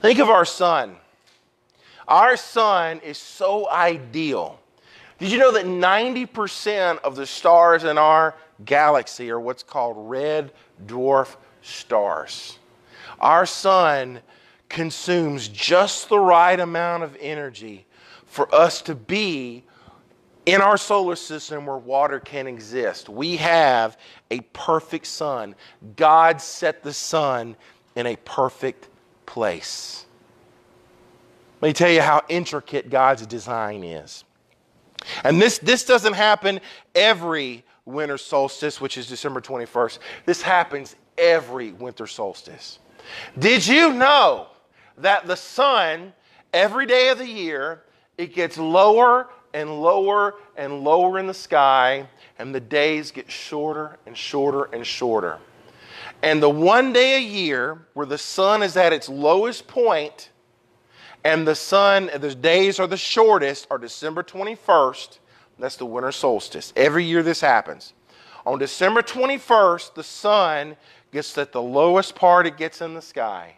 Think 0.00 0.20
of 0.20 0.28
our 0.28 0.44
sun. 0.44 0.98
Our 2.08 2.36
sun 2.36 3.00
is 3.00 3.18
so 3.18 3.68
ideal. 3.70 4.60
Did 5.18 5.32
you 5.32 5.38
know 5.38 5.52
that 5.52 5.64
90% 5.64 6.98
of 6.98 7.16
the 7.16 7.26
stars 7.26 7.84
in 7.84 7.98
our 7.98 8.34
galaxy 8.64 9.30
are 9.30 9.40
what's 9.40 9.62
called 9.62 9.96
red 9.98 10.52
dwarf 10.86 11.36
stars? 11.62 12.58
Our 13.18 13.46
sun 13.46 14.20
consumes 14.68 15.48
just 15.48 16.08
the 16.08 16.18
right 16.18 16.58
amount 16.58 17.02
of 17.02 17.16
energy 17.20 17.86
for 18.26 18.52
us 18.54 18.82
to 18.82 18.94
be 18.94 19.64
in 20.44 20.60
our 20.60 20.76
solar 20.76 21.16
system 21.16 21.66
where 21.66 21.76
water 21.76 22.20
can 22.20 22.46
exist. 22.46 23.08
We 23.08 23.36
have 23.36 23.98
a 24.30 24.40
perfect 24.52 25.06
sun. 25.06 25.54
God 25.96 26.40
set 26.40 26.82
the 26.82 26.92
sun 26.92 27.56
in 27.96 28.06
a 28.06 28.16
perfect 28.16 28.88
place. 29.24 30.05
Let 31.60 31.68
me 31.68 31.72
tell 31.72 31.90
you 31.90 32.02
how 32.02 32.22
intricate 32.28 32.90
God's 32.90 33.26
design 33.26 33.82
is. 33.82 34.24
And 35.24 35.40
this, 35.40 35.58
this 35.58 35.84
doesn't 35.84 36.12
happen 36.12 36.60
every 36.94 37.64
winter 37.84 38.18
solstice, 38.18 38.80
which 38.80 38.98
is 38.98 39.06
December 39.06 39.40
21st. 39.40 39.98
This 40.26 40.42
happens 40.42 40.96
every 41.16 41.72
winter 41.72 42.06
solstice. 42.06 42.78
Did 43.38 43.66
you 43.66 43.92
know 43.92 44.48
that 44.98 45.26
the 45.26 45.36
sun, 45.36 46.12
every 46.52 46.86
day 46.86 47.08
of 47.08 47.18
the 47.18 47.28
year, 47.28 47.82
it 48.18 48.34
gets 48.34 48.58
lower 48.58 49.28
and 49.54 49.80
lower 49.80 50.34
and 50.56 50.80
lower 50.80 51.18
in 51.18 51.26
the 51.26 51.34
sky, 51.34 52.06
and 52.38 52.54
the 52.54 52.60
days 52.60 53.10
get 53.10 53.30
shorter 53.30 53.98
and 54.06 54.16
shorter 54.16 54.64
and 54.64 54.86
shorter. 54.86 55.38
And 56.22 56.42
the 56.42 56.50
one 56.50 56.92
day 56.92 57.16
a 57.16 57.20
year 57.20 57.86
where 57.94 58.06
the 58.06 58.18
sun 58.18 58.62
is 58.62 58.76
at 58.76 58.92
its 58.92 59.08
lowest 59.08 59.66
point, 59.66 60.30
and 61.26 61.44
the 61.44 61.56
sun, 61.56 62.08
the 62.20 62.36
days 62.36 62.78
are 62.78 62.86
the 62.86 62.96
shortest, 62.96 63.66
are 63.68 63.78
December 63.78 64.22
21st. 64.22 65.18
That's 65.58 65.74
the 65.74 65.84
winter 65.84 66.12
solstice. 66.12 66.72
Every 66.76 67.02
year 67.02 67.24
this 67.24 67.40
happens. 67.40 67.94
On 68.46 68.60
December 68.60 69.02
21st, 69.02 69.94
the 69.94 70.04
sun 70.04 70.76
gets 71.10 71.36
at 71.36 71.50
the 71.50 71.60
lowest 71.60 72.14
part 72.14 72.46
it 72.46 72.56
gets 72.56 72.80
in 72.80 72.94
the 72.94 73.02
sky. 73.02 73.56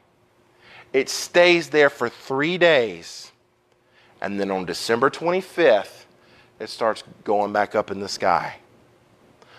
It 0.95 1.11
stays 1.11 1.69
there 1.69 1.91
for 1.91 2.09
three 2.09 2.57
days. 2.57 3.33
And 4.23 4.41
then 4.41 4.51
on 4.51 4.65
December 4.65 5.11
25th, 5.11 6.07
it 6.59 6.71
starts 6.71 7.05
going 7.23 7.53
back 7.53 7.75
up 7.75 7.91
in 7.91 8.01
the 8.01 8.09
sky. 8.09 8.57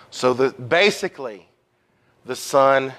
So 0.09 0.33
the, 0.33 0.49
basically, 0.53 1.47
the 2.25 2.35
sun 2.35 2.91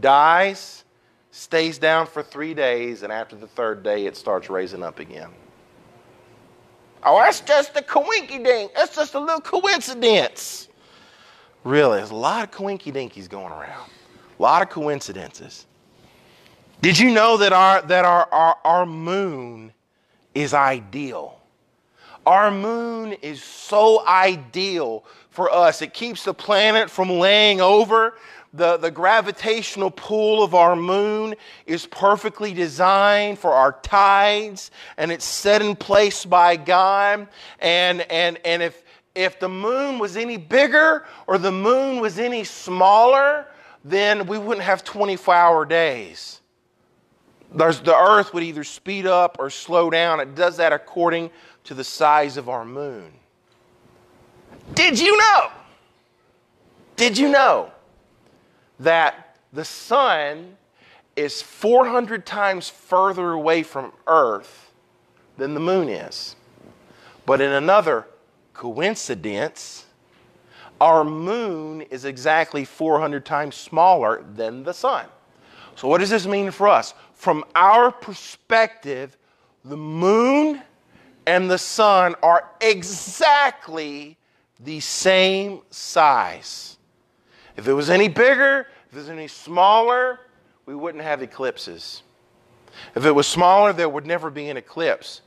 dies 0.00 0.84
stays 1.32 1.78
down 1.78 2.06
for 2.06 2.22
three 2.22 2.54
days, 2.54 3.02
and 3.02 3.12
after 3.12 3.34
the 3.34 3.48
third 3.48 3.82
day, 3.82 4.06
it 4.06 4.16
starts 4.16 4.48
raising 4.48 4.82
up 4.82 5.00
again. 5.00 5.30
Oh, 7.02 7.18
that's 7.18 7.40
just 7.40 7.76
a 7.76 7.82
coinky 7.82 8.44
dink. 8.44 8.72
That's 8.76 8.94
just 8.94 9.14
a 9.14 9.18
little 9.18 9.40
coincidence. 9.40 10.68
Really, 11.64 11.98
there's 11.98 12.10
a 12.10 12.14
lot 12.14 12.44
of 12.44 12.50
coinky 12.52 12.92
dinkies 12.92 13.28
going 13.28 13.52
around, 13.52 13.90
a 14.38 14.42
lot 14.42 14.62
of 14.62 14.68
coincidences. 14.68 15.66
Did 16.80 16.98
you 16.98 17.10
know 17.10 17.36
that 17.38 17.52
our, 17.52 17.80
that 17.82 18.04
our, 18.04 18.28
our, 18.30 18.56
our 18.64 18.86
moon 18.86 19.72
is 20.34 20.52
ideal? 20.52 21.40
Our 22.26 22.50
moon 22.50 23.12
is 23.22 23.42
so 23.42 24.06
ideal 24.06 25.04
for 25.30 25.50
us. 25.50 25.82
It 25.82 25.94
keeps 25.94 26.24
the 26.24 26.34
planet 26.34 26.90
from 26.90 27.08
laying 27.08 27.60
over. 27.60 28.14
The, 28.54 28.76
the 28.76 28.90
gravitational 28.90 29.90
pull 29.90 30.42
of 30.42 30.54
our 30.54 30.76
moon 30.76 31.34
is 31.64 31.86
perfectly 31.86 32.52
designed 32.52 33.38
for 33.38 33.52
our 33.52 33.72
tides, 33.82 34.70
and 34.98 35.10
it's 35.10 35.24
set 35.24 35.62
in 35.62 35.74
place 35.74 36.26
by 36.26 36.56
God. 36.56 37.28
And, 37.60 38.02
and, 38.02 38.38
and 38.44 38.62
if, 38.62 38.82
if 39.14 39.40
the 39.40 39.48
moon 39.48 39.98
was 39.98 40.18
any 40.18 40.36
bigger 40.36 41.06
or 41.26 41.38
the 41.38 41.52
moon 41.52 42.00
was 42.00 42.18
any 42.18 42.44
smaller, 42.44 43.46
then 43.84 44.26
we 44.26 44.36
wouldn't 44.36 44.64
have 44.64 44.84
24 44.84 45.34
hour 45.34 45.64
days. 45.64 46.40
There's, 47.54 47.80
the 47.80 47.96
earth 47.96 48.34
would 48.34 48.42
either 48.42 48.64
speed 48.64 49.06
up 49.06 49.36
or 49.38 49.48
slow 49.48 49.88
down. 49.88 50.20
It 50.20 50.34
does 50.34 50.58
that 50.58 50.74
according 50.74 51.30
to 51.64 51.74
the 51.74 51.84
size 51.84 52.36
of 52.36 52.50
our 52.50 52.66
moon. 52.66 53.12
Did 54.74 55.00
you 55.00 55.16
know? 55.16 55.50
Did 56.96 57.16
you 57.16 57.30
know 57.30 57.72
that 58.82 59.36
the 59.52 59.64
sun 59.64 60.56
is 61.16 61.42
400 61.42 62.24
times 62.24 62.68
further 62.68 63.32
away 63.32 63.62
from 63.62 63.92
Earth 64.06 64.72
than 65.36 65.54
the 65.54 65.60
moon 65.60 65.88
is? 65.88 66.36
But 67.26 67.40
in 67.40 67.52
another 67.52 68.06
coincidence, 68.54 69.86
our 70.80 71.04
moon 71.04 71.82
is 71.82 72.04
exactly 72.04 72.64
400 72.64 73.24
times 73.24 73.54
smaller 73.54 74.24
than 74.34 74.64
the 74.64 74.74
sun. 74.74 75.06
So, 75.76 75.88
what 75.88 75.98
does 75.98 76.10
this 76.10 76.26
mean 76.26 76.50
for 76.50 76.68
us? 76.68 76.94
From 77.14 77.44
our 77.54 77.90
perspective, 77.90 79.16
the 79.64 79.76
moon 79.76 80.60
and 81.26 81.50
the 81.50 81.58
sun 81.58 82.14
are 82.22 82.50
exactly 82.60 84.16
the 84.58 84.80
same 84.80 85.60
size. 85.70 86.78
If 87.56 87.68
it 87.68 87.72
was 87.72 87.90
any 87.90 88.08
bigger, 88.08 88.66
if 88.88 88.96
it 88.96 88.98
was 88.98 89.08
any 89.08 89.28
smaller, 89.28 90.20
we 90.66 90.74
wouldn't 90.74 91.02
have 91.04 91.22
eclipses. 91.22 92.02
If 92.94 93.04
it 93.04 93.12
was 93.12 93.26
smaller, 93.26 93.72
there 93.72 93.88
would 93.88 94.06
never 94.06 94.30
be 94.30 94.48
an 94.48 94.56
eclipse. 94.56 95.20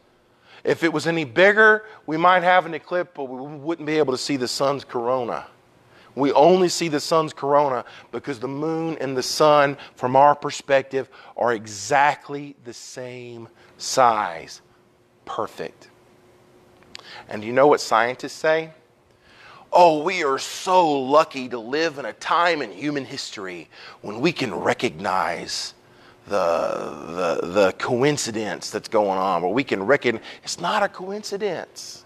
If 0.64 0.84
it 0.84 0.92
was 0.92 1.06
any 1.06 1.26
bigger, 1.26 1.86
we 2.08 2.18
might 2.18 2.42
have 2.42 2.66
an 2.66 2.74
eclipse, 2.74 3.12
but 3.14 3.26
we 3.26 3.40
wouldn't 3.40 3.86
be 3.86 3.98
able 3.98 4.14
to 4.14 4.18
see 4.18 4.36
the 4.36 4.48
sun's 4.48 4.84
corona. 4.84 5.46
We 6.16 6.32
only 6.32 6.70
see 6.70 6.88
the 6.88 7.00
sun's 7.00 7.34
corona 7.34 7.86
because 8.12 8.40
the 8.40 8.48
moon 8.48 8.98
and 9.00 9.16
the 9.16 9.24
sun, 9.24 9.78
from 9.96 10.16
our 10.16 10.34
perspective, 10.34 11.10
are 11.38 11.54
exactly 11.54 12.56
the 12.64 12.74
same 12.74 13.48
size. 13.78 14.62
Perfect. 15.26 15.90
And 17.28 17.42
do 17.42 17.48
you 17.48 17.54
know 17.54 17.68
what 17.68 17.82
scientists 17.82 18.34
say? 18.34 18.72
Oh, 19.78 20.02
we 20.04 20.24
are 20.24 20.40
so 20.40 20.90
lucky 20.90 21.50
to 21.50 21.60
live 21.60 21.98
in 22.00 22.06
a 22.06 22.14
time 22.14 22.62
in 22.62 22.72
human 22.72 23.04
history 23.04 23.68
when 24.00 24.22
we 24.22 24.32
can 24.32 24.56
recognize 24.56 25.74
the, 26.28 27.40
the, 27.42 27.48
the 27.48 27.72
coincidence 27.74 28.70
that's 28.70 28.88
going 28.88 29.20
on, 29.20 29.42
where 29.42 29.52
we 29.52 29.66
can 29.66 29.84
recognize 29.84 30.24
it's 30.44 30.62
not 30.62 30.82
a 30.82 30.88
coincidence. 30.88 32.06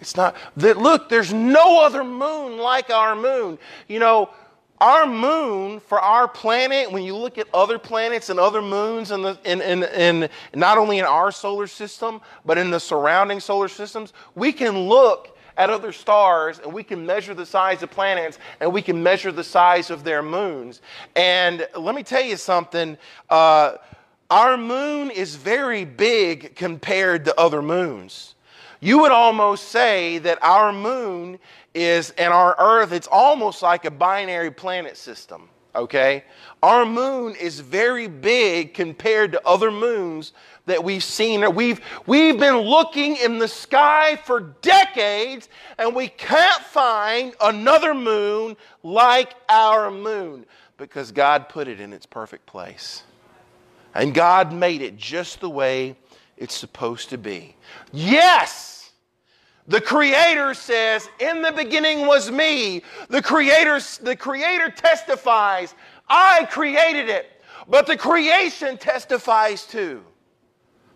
It's 0.00 0.16
not 0.16 0.34
that 0.56 0.78
look, 0.78 1.10
there's 1.10 1.30
no 1.30 1.84
other 1.84 2.02
moon 2.02 2.56
like 2.56 2.88
our 2.88 3.14
moon. 3.14 3.58
You 3.86 3.98
know, 3.98 4.30
our 4.80 5.06
moon 5.06 5.80
for 5.80 6.00
our 6.00 6.26
planet, 6.26 6.90
when 6.90 7.02
you 7.02 7.14
look 7.14 7.36
at 7.36 7.48
other 7.52 7.78
planets 7.78 8.30
and 8.30 8.40
other 8.40 8.62
moons 8.62 9.10
in, 9.10 9.20
the, 9.20 9.38
in, 9.44 9.60
in, 9.60 9.82
in 9.82 10.30
not 10.54 10.78
only 10.78 11.00
in 11.00 11.04
our 11.04 11.32
solar 11.32 11.66
system, 11.66 12.22
but 12.46 12.56
in 12.56 12.70
the 12.70 12.80
surrounding 12.80 13.40
solar 13.40 13.68
systems, 13.68 14.14
we 14.34 14.52
can 14.52 14.88
look 14.88 15.36
at 15.58 15.68
other 15.68 15.92
stars 15.92 16.60
and 16.60 16.72
we 16.72 16.84
can 16.84 17.04
measure 17.04 17.34
the 17.34 17.44
size 17.44 17.82
of 17.82 17.90
planets 17.90 18.38
and 18.60 18.72
we 18.72 18.80
can 18.80 19.02
measure 19.02 19.32
the 19.32 19.44
size 19.44 19.90
of 19.90 20.04
their 20.04 20.22
moons. 20.22 20.80
And 21.16 21.68
let 21.76 21.94
me 21.94 22.02
tell 22.02 22.22
you 22.22 22.36
something. 22.36 22.96
Uh, 23.28 23.74
our 24.30 24.56
moon 24.56 25.10
is 25.10 25.34
very 25.34 25.84
big 25.84 26.54
compared 26.54 27.24
to 27.24 27.38
other 27.38 27.60
moons. 27.60 28.36
You 28.80 29.00
would 29.00 29.10
almost 29.10 29.70
say 29.70 30.18
that 30.18 30.38
our 30.40 30.72
moon 30.72 31.40
is, 31.74 32.10
and 32.10 32.32
our 32.32 32.54
Earth, 32.58 32.92
it's 32.92 33.08
almost 33.10 33.60
like 33.60 33.84
a 33.84 33.90
binary 33.90 34.52
planet 34.52 34.96
system, 34.96 35.48
okay? 35.74 36.22
Our 36.62 36.86
moon 36.86 37.34
is 37.34 37.58
very 37.58 38.06
big 38.06 38.74
compared 38.74 39.32
to 39.32 39.44
other 39.44 39.72
moons 39.72 40.32
that 40.68 40.82
we've 40.82 41.04
seen. 41.04 41.54
We've, 41.54 41.80
we've 42.06 42.38
been 42.38 42.56
looking 42.58 43.16
in 43.16 43.38
the 43.38 43.48
sky 43.48 44.16
for 44.24 44.40
decades 44.62 45.48
and 45.78 45.94
we 45.94 46.08
can't 46.08 46.62
find 46.62 47.34
another 47.40 47.94
moon 47.94 48.56
like 48.82 49.34
our 49.48 49.90
moon 49.90 50.46
because 50.76 51.12
God 51.12 51.48
put 51.48 51.68
it 51.68 51.80
in 51.80 51.92
its 51.92 52.06
perfect 52.06 52.46
place. 52.46 53.02
And 53.94 54.14
God 54.14 54.52
made 54.52 54.80
it 54.80 54.96
just 54.96 55.40
the 55.40 55.50
way 55.50 55.96
it's 56.36 56.54
supposed 56.54 57.10
to 57.10 57.18
be. 57.18 57.56
Yes! 57.92 58.92
The 59.66 59.80
creator 59.82 60.54
says, 60.54 61.10
"In 61.18 61.42
the 61.42 61.52
beginning 61.52 62.06
was 62.06 62.30
me." 62.30 62.82
The 63.08 63.20
creator 63.20 63.78
the 64.00 64.16
creator 64.16 64.70
testifies, 64.70 65.74
"I 66.08 66.46
created 66.46 67.10
it." 67.10 67.42
But 67.68 67.86
the 67.86 67.96
creation 67.96 68.78
testifies 68.78 69.66
too. 69.66 70.02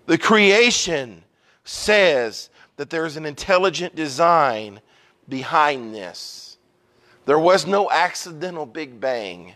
The 0.06 0.18
creation 0.18 1.22
says 1.64 2.50
that 2.76 2.90
there's 2.90 3.16
an 3.16 3.26
intelligent 3.26 3.94
design 3.94 4.80
behind 5.28 5.94
this. 5.94 6.58
There 7.24 7.38
was 7.38 7.66
no 7.66 7.90
accidental 7.90 8.66
Big 8.66 8.98
Bang. 8.98 9.54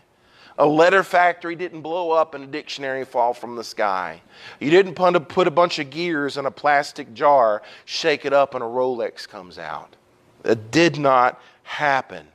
A 0.57 0.65
letter 0.65 1.03
factory 1.03 1.55
didn't 1.55 1.81
blow 1.81 2.11
up 2.11 2.33
and 2.33 2.43
a 2.45 2.47
dictionary 2.47 3.05
fall 3.05 3.33
from 3.33 3.55
the 3.55 3.63
sky. 3.63 4.21
You 4.59 4.71
didn't 4.71 4.95
put 4.95 5.47
a 5.47 5.51
bunch 5.51 5.77
of 5.77 5.89
gears 5.89 6.37
in 6.37 6.45
a 6.45 6.51
plastic 6.51 7.13
jar, 7.13 7.61
shake 7.85 8.25
it 8.25 8.33
up, 8.33 8.55
and 8.55 8.63
a 8.63 8.67
Rolex 8.67 9.27
comes 9.27 9.59
out. 9.59 9.95
It 10.43 10.71
did 10.71 10.97
not 10.97 11.41
happen. 11.63 12.25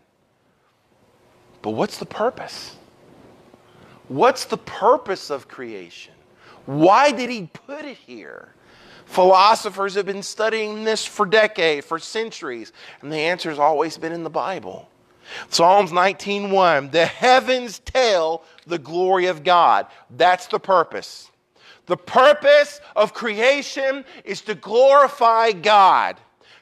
But 1.63 1.71
what's 1.71 1.99
the 1.99 2.07
purpose? 2.07 2.77
What's 4.09 4.45
the 4.45 4.59
purpose 4.59 5.31
of 5.31 5.49
creation? 5.49 6.12
Why 6.67 7.11
did 7.13 7.31
he 7.31 7.49
put 7.53 7.85
it 7.85 7.97
here? 7.97 8.55
Philosophers 9.05 9.95
have 9.95 10.07
been 10.07 10.23
studying 10.23 10.85
this 10.85 11.05
for 11.05 11.27
decades, 11.27 11.87
for 11.87 11.99
centuries, 11.99 12.73
and 13.03 13.13
the 13.13 13.19
answer 13.19 13.51
has 13.51 13.59
always 13.59 13.99
been 13.99 14.13
in 14.13 14.25
the 14.25 14.31
Bible. 14.31 14.89
Psalms 15.49 15.93
19:1, 15.93 16.91
the 16.91 17.07
heavens 17.07 17.79
tell 17.81 18.43
the 18.67 18.79
glory 18.79 19.27
of 19.27 19.45
God. 19.45 19.87
That's 20.11 20.47
the 20.47 20.61
purpose. 20.61 21.31
The 21.87 21.97
purpose 21.97 22.81
of 22.95 23.13
creation 23.13 24.05
is 24.25 24.41
to 24.43 24.55
glorify 24.55 25.53
God, 25.53 26.17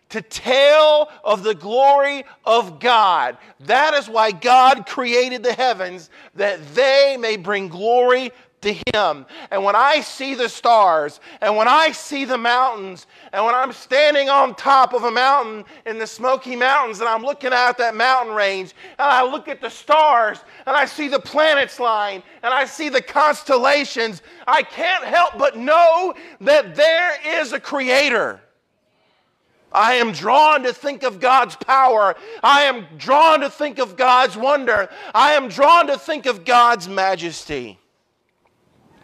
to 0.09 0.23
tell 0.23 1.11
of 1.23 1.43
the 1.43 1.55
glory 1.55 2.25
of 2.45 2.81
God. 2.81 3.37
That 3.61 3.95
is 3.95 4.09
why 4.09 4.33
God 4.33 4.87
created 4.87 5.43
the 5.43 5.53
heavens, 5.53 6.11
that 6.35 6.75
they 6.75 7.17
may 7.19 7.37
bring 7.37 7.69
glory 7.69 8.33
to 8.63 8.73
Him. 8.73 9.27
And 9.51 9.65
when 9.65 9.75
I 9.75 10.01
see 10.01 10.35
the 10.35 10.49
stars, 10.49 11.21
and 11.41 11.57
when 11.57 11.69
I 11.69 11.93
see 11.93 12.25
the 12.25 12.39
mountains, 12.39 13.07
and 13.33 13.45
when 13.45 13.55
I'm 13.55 13.73
standing 13.73 14.29
on 14.29 14.55
top 14.55 14.93
of 14.93 15.05
a 15.05 15.11
mountain 15.11 15.65
in 15.87 15.99
the 15.99 16.07
Smoky 16.07 16.57
Mountains, 16.57 17.01
and 17.01 17.09
I'm 17.09 17.23
looking 17.23 17.53
out 17.53 17.79
that 17.79 17.95
mountain 17.95 18.35
range, 18.35 18.75
and 18.99 19.09
I 19.09 19.23
look 19.23 19.49
at 19.49 19.61
the 19.61 19.71
stars, 19.71 20.39
and 20.67 20.77
I 20.77 20.85
see 20.85 21.09
the 21.09 21.21
planets 21.21 21.81
line, 21.81 22.23
and 22.43 22.53
I 22.53 22.65
see 22.65 22.89
the 22.89 23.03
constellations, 23.03 24.23
I 24.47 24.63
can't 24.63 25.05
help 25.05 25.39
but 25.39 25.57
know 25.57 26.15
that 26.41 26.75
there 26.75 27.41
is 27.41 27.53
a 27.53 27.61
Creator. 27.61 28.41
I 29.73 29.95
am 29.95 30.13
drawn 30.13 30.65
to 30.65 30.73
think 30.73 31.03
of 31.03 31.21
God's 31.21 31.57
power. 31.57 32.17
I 32.43 32.63
am 32.63 32.87
drawn 32.99 33.41
to 33.41 33.51
think 33.51 33.79
of 33.79 33.97
God's 33.97 34.37
wonder. 34.37 34.89
I 35.15 35.35
am 35.35 35.49
drawn 35.49 35.87
to 35.87 35.99
think 35.99 36.27
of 36.27 36.45
God's 36.45 36.89
majesty. 36.89 37.80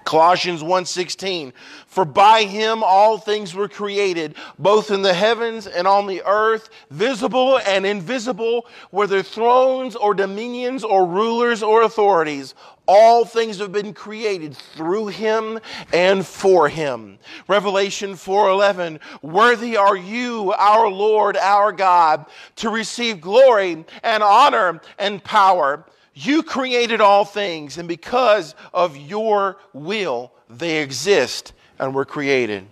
Colossians 0.07 0.62
1:16 0.62 1.52
For 1.88 2.04
by 2.04 2.44
him 2.44 2.82
all 2.84 3.18
things 3.18 3.54
were 3.54 3.68
created 3.68 4.36
both 4.57 4.92
in 4.92 5.02
the 5.02 5.12
heavens 5.12 5.66
and 5.66 5.86
on 5.86 6.07
the 6.07 6.22
earth 6.24 6.70
visible 6.90 7.59
and 7.66 7.84
invisible 7.84 8.66
whether 8.90 9.20
thrones 9.20 9.96
or 9.96 10.14
dominions 10.14 10.84
or 10.84 11.04
rulers 11.04 11.61
or 11.61 11.82
authorities 11.82 12.54
all 12.86 13.24
things 13.24 13.59
have 13.59 13.72
been 13.72 13.92
created 13.92 14.57
through 14.57 15.09
him 15.09 15.59
and 15.92 16.24
for 16.24 16.68
him. 16.68 17.18
Revelation 17.48 18.14
4:11 18.14 19.00
Worthy 19.22 19.76
are 19.76 19.96
you 19.96 20.52
our 20.52 20.88
Lord 20.88 21.36
our 21.36 21.72
God 21.72 22.26
to 22.57 22.70
receive 22.70 23.20
glory 23.20 23.84
and 24.04 24.22
honor 24.22 24.80
and 25.00 25.22
power 25.24 25.84
you 26.18 26.42
created 26.42 27.02
all 27.02 27.26
things, 27.26 27.76
and 27.76 27.86
because 27.86 28.54
of 28.72 28.96
your 28.96 29.58
will, 29.74 30.32
they 30.48 30.80
exist 30.80 31.52
and 31.78 31.94
were 31.94 32.06
created. 32.06 32.66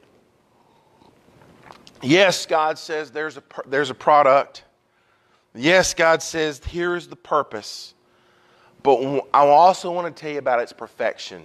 Yes, 2.00 2.46
God 2.46 2.78
says 2.78 3.10
there's 3.10 3.36
a, 3.36 3.42
there's 3.66 3.90
a 3.90 3.94
product. 3.94 4.64
Yes, 5.54 5.92
God 5.92 6.22
says 6.22 6.58
here's 6.64 7.06
the 7.06 7.16
purpose. 7.16 7.94
But 8.82 9.26
I 9.34 9.46
also 9.46 9.92
want 9.92 10.14
to 10.14 10.20
tell 10.20 10.32
you 10.32 10.38
about 10.38 10.60
its 10.60 10.72
perfection. 10.72 11.44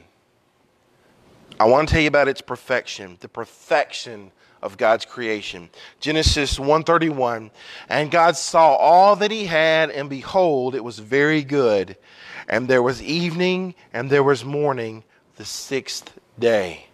I 1.60 1.66
want 1.66 1.90
to 1.90 1.94
tell 1.94 2.02
you 2.02 2.08
about 2.08 2.30
its 2.30 2.40
perfection, 2.40 3.18
the 3.20 3.28
perfection 3.28 4.32
of 4.62 4.78
God's 4.78 5.06
creation. 5.06 5.70
Genesis 6.00 6.60
131, 6.60 7.52
and 7.88 8.12
God 8.12 8.36
saw 8.36 8.76
all 8.76 9.16
that 9.18 9.32
he 9.32 9.46
had 9.46 9.90
and 9.90 10.10
behold 10.10 10.76
it 10.76 10.84
was 10.84 11.00
very 11.00 11.44
good. 11.44 11.96
And 12.48 12.68
there 12.68 12.84
was 12.84 13.02
evening 13.02 13.76
and 13.94 14.10
there 14.10 14.24
was 14.24 14.44
morning 14.44 15.04
the 15.36 15.44
6th 15.44 16.08
day. 16.38 16.88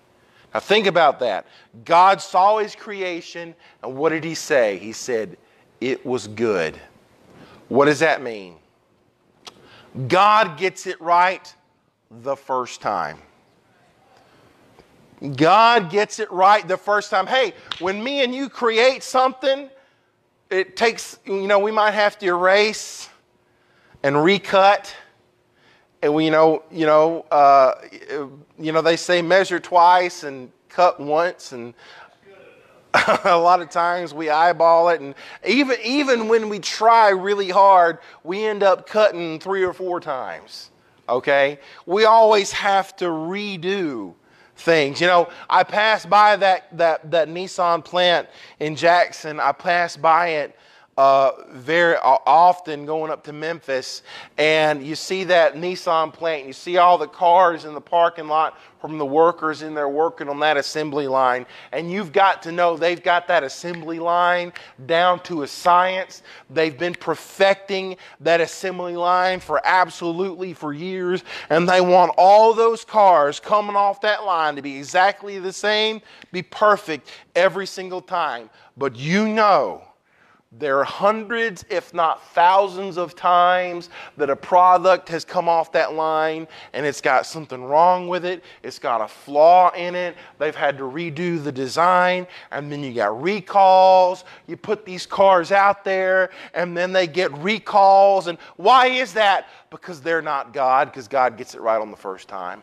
Now 0.54 0.60
think 0.60 0.88
about 0.88 1.20
that. 1.20 1.48
God 1.84 2.22
saw 2.22 2.60
his 2.60 2.76
creation 2.76 3.56
and 3.84 3.96
what 3.96 4.10
did 4.10 4.24
he 4.24 4.36
say? 4.36 4.78
He 4.78 4.92
said 4.92 5.38
it 5.82 6.06
was 6.06 6.28
good. 6.28 6.80
What 7.68 7.86
does 7.86 8.00
that 8.00 8.22
mean? 8.22 8.56
God 10.08 10.58
gets 10.58 10.88
it 10.88 11.00
right 11.02 11.54
the 12.12 12.36
first 12.36 12.82
time. 12.82 13.18
God 15.36 15.90
gets 15.90 16.20
it 16.20 16.32
right 16.32 16.68
the 16.68 16.78
first 16.78 17.10
time. 17.10 17.28
Hey, 17.28 17.54
when 17.80 18.04
me 18.04 18.24
and 18.24 18.34
you 18.34 18.50
create 18.50 19.04
something, 19.04 19.70
it 20.50 20.76
takes, 20.76 21.20
you 21.26 21.48
know, 21.48 21.60
we 21.60 21.72
might 21.72 21.92
have 21.92 22.20
to 22.20 22.26
erase 22.28 23.10
and 24.04 24.22
recut. 24.24 24.96
And 26.02 26.14
we, 26.14 26.26
you 26.26 26.32
know, 26.32 26.64
you 26.72 26.86
know, 26.86 27.22
uh, 27.32 27.76
you 28.60 28.72
know, 28.72 28.82
they 28.82 28.98
say 28.98 29.22
measure 29.22 29.60
twice 29.60 30.24
and 30.24 30.52
cut 30.70 31.00
once, 31.00 31.54
and 31.54 31.74
a 33.24 33.38
lot 33.38 33.62
of 33.62 33.70
times 33.70 34.14
we 34.14 34.30
eyeball 34.30 34.90
it, 34.90 35.02
and 35.02 35.16
even 35.46 35.78
even 35.84 36.28
when 36.28 36.50
we 36.50 36.60
try 36.60 37.10
really 37.10 37.50
hard, 37.50 38.00
we 38.24 38.46
end 38.46 38.62
up 38.62 38.88
cutting 38.88 39.40
three 39.40 39.64
or 39.64 39.74
four 39.74 40.00
times. 40.00 40.70
Okay, 41.08 41.60
we 41.86 42.06
always 42.06 42.52
have 42.52 42.96
to 42.98 43.06
redo 43.06 44.14
things. 44.56 45.02
You 45.02 45.08
know, 45.08 45.30
I 45.50 45.64
passed 45.64 46.10
by 46.10 46.36
that, 46.38 46.76
that, 46.78 47.12
that 47.12 47.28
Nissan 47.28 47.84
plant 47.84 48.28
in 48.60 48.76
Jackson. 48.76 49.40
I 49.40 49.52
passed 49.52 50.02
by 50.02 50.30
it 50.30 50.56
uh, 50.98 51.32
very 51.52 51.98
often 51.98 52.86
going 52.86 53.12
up 53.12 53.24
to 53.26 53.34
Memphis, 53.34 54.02
and 54.38 54.82
you 54.82 54.96
see 54.96 55.26
that 55.26 55.56
Nissan 55.56 56.14
plant. 56.14 56.42
and 56.42 56.48
You 56.48 56.54
see 56.54 56.78
all 56.78 56.98
the 56.98 57.08
cars 57.08 57.66
in 57.66 57.74
the 57.74 57.82
parking 57.82 58.28
lot 58.30 58.58
from 58.80 58.98
the 58.98 59.06
workers 59.06 59.62
in 59.62 59.74
there 59.74 59.90
working 59.90 60.30
on 60.30 60.40
that 60.40 60.56
assembly 60.56 61.08
line. 61.08 61.46
And 61.74 61.92
you've 61.92 62.14
got 62.14 62.42
to 62.44 62.52
know 62.52 62.78
they've 62.78 63.02
got 63.02 63.28
that 63.28 63.44
assembly 63.44 64.00
line 64.00 64.54
down 64.86 65.20
to 65.24 65.44
a 65.44 65.48
science. 65.48 66.24
They've 66.50 66.78
been 66.78 66.94
perfecting 66.94 67.98
that 68.22 68.40
assembly 68.40 68.96
line 68.96 69.42
for 69.42 69.60
absolutely 69.66 70.54
for 70.54 70.72
years. 70.72 71.24
And 71.50 71.68
they 71.68 71.82
want 71.82 72.14
all 72.18 72.54
those 72.54 72.86
cars 72.86 73.40
coming 73.40 73.76
off 73.76 74.00
that 74.02 74.24
line 74.24 74.56
to 74.56 74.62
be 74.62 74.78
exactly 74.78 75.40
the 75.40 75.52
same, 75.52 76.02
be 76.32 76.44
perfect 76.44 77.12
every 77.36 77.66
single 77.66 78.02
time. 78.02 78.50
But 78.78 78.96
you 78.96 79.28
know 79.28 79.84
there 80.58 80.80
are 80.80 80.86
hundreds, 80.86 81.66
if 81.70 81.94
not 81.94 82.26
thousands, 82.34 82.98
of 82.98 83.16
times 83.16 83.90
that 84.16 84.30
a 84.30 84.36
product 84.36 85.10
has 85.10 85.26
come 85.26 85.50
off 85.50 85.72
that 85.74 85.94
line 85.94 86.48
and 86.74 86.86
it's 86.86 87.02
got 87.02 87.26
something 87.26 87.64
wrong 87.64 88.08
with 88.08 88.24
it. 88.24 88.44
It's 88.64 88.80
got 88.80 89.02
a 89.02 89.08
flaw 89.08 89.72
in 89.72 89.96
it. 89.96 90.16
They've 90.40 90.56
had 90.56 90.78
to 90.78 90.84
redo 90.86 91.44
the 91.44 91.52
design, 91.52 92.28
and 92.52 92.72
then 92.72 92.84
you 92.84 92.94
got 92.94 93.22
recalls. 93.22 94.24
You 94.48 94.56
put 94.56 94.86
these 94.86 95.06
cars 95.06 95.52
out 95.52 95.84
there, 95.84 96.30
and 96.54 96.76
then 96.76 96.94
they 96.94 97.08
get 97.08 97.34
recalls. 97.40 98.28
And 98.28 98.38
why 98.56 98.88
is 98.88 99.14
that? 99.14 99.48
Because 99.70 100.00
they're 100.02 100.22
not 100.22 100.54
God, 100.54 100.90
because 100.90 101.08
God 101.08 101.38
gets 101.38 101.56
it 101.56 101.62
right 101.62 101.82
on 101.82 101.92
the 101.92 101.98
first 101.98 102.28
time. 102.28 102.62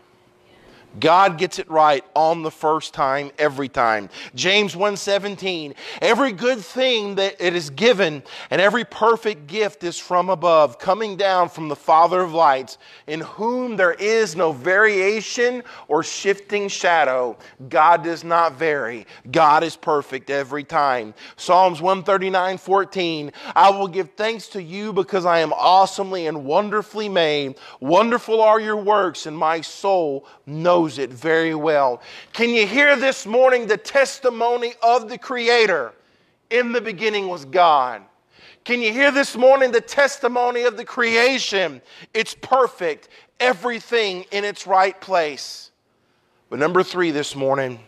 God 1.00 1.38
gets 1.38 1.58
it 1.58 1.70
right 1.70 2.04
on 2.14 2.42
the 2.42 2.50
first 2.50 2.92
time 2.92 3.30
every 3.38 3.68
time. 3.68 4.08
James 4.34 4.74
1:17 4.74 5.74
Every 6.00 6.32
good 6.32 6.60
thing 6.60 7.14
that 7.16 7.36
it 7.38 7.54
is 7.54 7.70
given 7.70 8.22
and 8.50 8.60
every 8.60 8.84
perfect 8.84 9.46
gift 9.46 9.84
is 9.84 9.98
from 9.98 10.28
above 10.28 10.78
coming 10.78 11.16
down 11.16 11.48
from 11.48 11.68
the 11.68 11.76
Father 11.76 12.20
of 12.20 12.34
lights 12.34 12.78
in 13.06 13.20
whom 13.20 13.76
there 13.76 13.94
is 13.94 14.36
no 14.36 14.52
variation 14.52 15.62
or 15.88 16.02
shifting 16.02 16.68
shadow. 16.68 17.36
God 17.68 18.04
does 18.04 18.24
not 18.24 18.54
vary. 18.54 19.06
God 19.30 19.62
is 19.64 19.76
perfect 19.76 20.30
every 20.30 20.64
time. 20.64 21.14
Psalms 21.36 21.80
139:14 21.80 23.32
I 23.56 23.70
will 23.70 23.88
give 23.88 24.10
thanks 24.16 24.48
to 24.48 24.62
you 24.62 24.92
because 24.92 25.24
I 25.24 25.38
am 25.38 25.52
awesomely 25.52 26.26
and 26.26 26.44
wonderfully 26.44 27.08
made. 27.08 27.56
Wonderful 27.80 28.42
are 28.42 28.60
your 28.60 28.76
works 28.76 29.26
and 29.26 29.36
my 29.36 29.60
soul 29.60 30.26
knows 30.46 30.81
knows 30.82 30.98
it 30.98 31.10
very 31.10 31.54
well. 31.54 32.02
Can 32.32 32.50
you 32.50 32.66
hear 32.66 32.96
this 32.96 33.24
morning 33.24 33.68
the 33.68 33.76
testimony 33.76 34.74
of 34.82 35.08
the 35.08 35.16
Creator? 35.16 35.92
In 36.50 36.72
the 36.72 36.80
beginning 36.80 37.28
was 37.28 37.44
God. 37.44 38.02
Can 38.64 38.82
you 38.82 38.92
hear 38.92 39.12
this 39.12 39.36
morning 39.36 39.70
the 39.70 39.80
testimony 39.80 40.62
of 40.64 40.76
the 40.76 40.84
creation? 40.84 41.80
It's 42.12 42.34
perfect, 42.34 43.08
everything 43.38 44.24
in 44.32 44.44
its 44.44 44.66
right 44.66 45.00
place. 45.00 45.70
But 46.50 46.58
number 46.58 46.82
three 46.82 47.12
this 47.12 47.36
morning, 47.36 47.78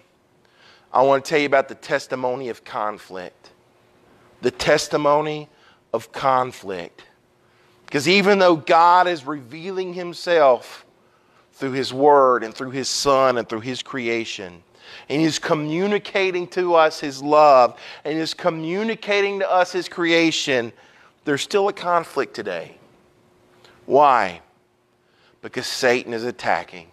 I 0.93 1.03
want 1.03 1.25
to 1.25 1.29
tell 1.29 1.41
you 1.41 1.47
about 1.47 1.69
the 1.69 1.75
testimony 1.75 2.49
of 2.49 2.65
conflict. 2.65 3.51
The 4.41 4.53
testimony 4.53 5.49
of 5.93 6.13
conflict. 6.13 7.03
Because 7.87 8.09
even 8.09 8.39
though 8.39 8.57
God 8.57 9.09
is 9.09 9.27
revealing 9.27 9.95
Himself, 9.95 10.87
through 11.55 11.73
His 11.73 11.93
Word 11.93 12.45
and 12.45 12.55
through 12.55 12.71
His 12.71 12.89
Son 12.89 13.39
and 13.39 13.49
through 13.49 13.61
His 13.61 13.83
creation. 13.83 14.63
And 15.09 15.21
He's 15.21 15.39
communicating 15.39 16.47
to 16.49 16.75
us 16.75 17.01
His 17.01 17.23
love 17.23 17.79
and 18.05 18.19
He's 18.19 18.35
communicating 18.35 19.41
to 19.41 19.51
us 19.51 19.73
His 19.73 19.89
creation. 19.89 20.73
There's 21.25 21.43
still 21.43 21.69
a 21.69 21.73
conflict 21.73 22.35
today. 22.35 22.77
Why? 23.87 24.41
Because 25.43 25.67
Satan 25.67 26.13
is 26.13 26.25
attacking. 26.25 26.89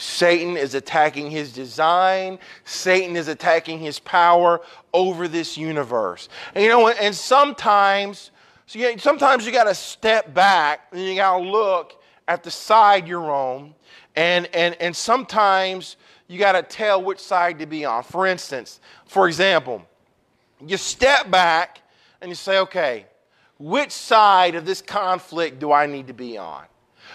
Satan 0.00 0.56
is 0.56 0.74
attacking 0.74 1.30
his 1.30 1.52
design. 1.52 2.38
Satan 2.64 3.16
is 3.16 3.28
attacking 3.28 3.80
his 3.80 3.98
power 3.98 4.62
over 4.94 5.28
this 5.28 5.58
universe. 5.58 6.30
And 6.54 6.64
you 6.64 6.70
know, 6.70 6.88
and 6.88 7.14
sometimes, 7.14 8.30
so 8.66 8.96
sometimes 8.96 9.44
you 9.44 9.52
got 9.52 9.64
to 9.64 9.74
step 9.74 10.32
back 10.32 10.88
and 10.92 11.02
you 11.02 11.16
got 11.16 11.38
to 11.38 11.44
look 11.44 11.99
at 12.30 12.44
the 12.44 12.50
side 12.50 13.08
you're 13.08 13.32
on, 13.32 13.74
and, 14.14 14.46
and, 14.54 14.76
and 14.80 14.94
sometimes 14.94 15.96
you 16.28 16.38
got 16.38 16.52
to 16.52 16.62
tell 16.62 17.02
which 17.02 17.18
side 17.18 17.58
to 17.58 17.66
be 17.66 17.84
on. 17.84 18.04
For 18.04 18.24
instance, 18.24 18.78
for 19.04 19.26
example, 19.26 19.82
you 20.64 20.76
step 20.76 21.28
back 21.28 21.82
and 22.20 22.28
you 22.28 22.36
say, 22.36 22.60
okay, 22.60 23.06
which 23.58 23.90
side 23.90 24.54
of 24.54 24.64
this 24.64 24.80
conflict 24.80 25.58
do 25.58 25.72
I 25.72 25.86
need 25.86 26.06
to 26.06 26.12
be 26.12 26.38
on? 26.38 26.62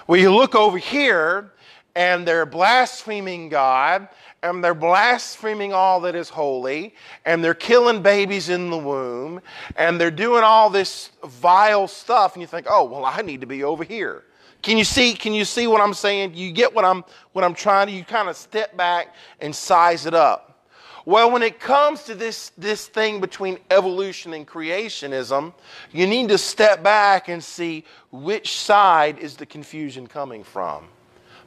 Well, 0.06 0.20
you 0.20 0.36
look 0.36 0.54
over 0.54 0.78
here 0.78 1.54
and 1.96 2.28
they're 2.28 2.46
blaspheming 2.46 3.48
God 3.48 4.10
and 4.44 4.62
they're 4.62 4.74
blaspheming 4.74 5.72
all 5.72 6.02
that 6.02 6.14
is 6.14 6.28
holy 6.28 6.94
and 7.24 7.42
they're 7.42 7.54
killing 7.54 8.02
babies 8.02 8.50
in 8.50 8.70
the 8.70 8.78
womb 8.78 9.40
and 9.78 9.98
they're 9.98 10.12
doing 10.12 10.44
all 10.44 10.70
this 10.70 11.12
vile 11.24 11.88
stuff 11.88 12.34
and 12.34 12.42
you 12.42 12.48
think, 12.48 12.68
oh, 12.70 12.84
well, 12.84 13.06
I 13.06 13.22
need 13.22 13.40
to 13.40 13.48
be 13.48 13.64
over 13.64 13.86
here. 13.86 14.26
Can 14.66 14.80
you 14.80 14.84
see, 14.84 15.14
can 15.14 15.32
you 15.32 15.46
see 15.46 15.68
what 15.68 15.80
I'm 15.80 15.94
saying? 15.94 16.34
You 16.34 16.52
get 16.52 16.74
what 16.74 16.86
I'm, 16.86 17.04
what 17.34 17.46
I'm 17.46 17.54
trying 17.54 17.86
to, 17.86 17.94
you 17.94 18.04
kind 18.04 18.28
of 18.28 18.36
step 18.36 18.76
back 18.76 19.14
and 19.40 19.56
size 19.56 20.08
it 20.08 20.16
up. 20.16 20.68
Well, 21.06 21.30
when 21.30 21.44
it 21.44 21.60
comes 21.60 22.02
to 22.06 22.16
this, 22.16 22.52
this 22.58 22.88
thing 22.88 23.22
between 23.22 23.60
evolution 23.70 24.34
and 24.34 24.48
creationism, 24.48 25.54
you 25.92 26.08
need 26.08 26.30
to 26.30 26.40
step 26.40 26.82
back 26.82 27.30
and 27.30 27.44
see 27.44 27.86
which 28.12 28.58
side 28.58 29.20
is 29.20 29.36
the 29.36 29.46
confusion 29.46 30.08
coming 30.08 30.44
from. 30.44 30.88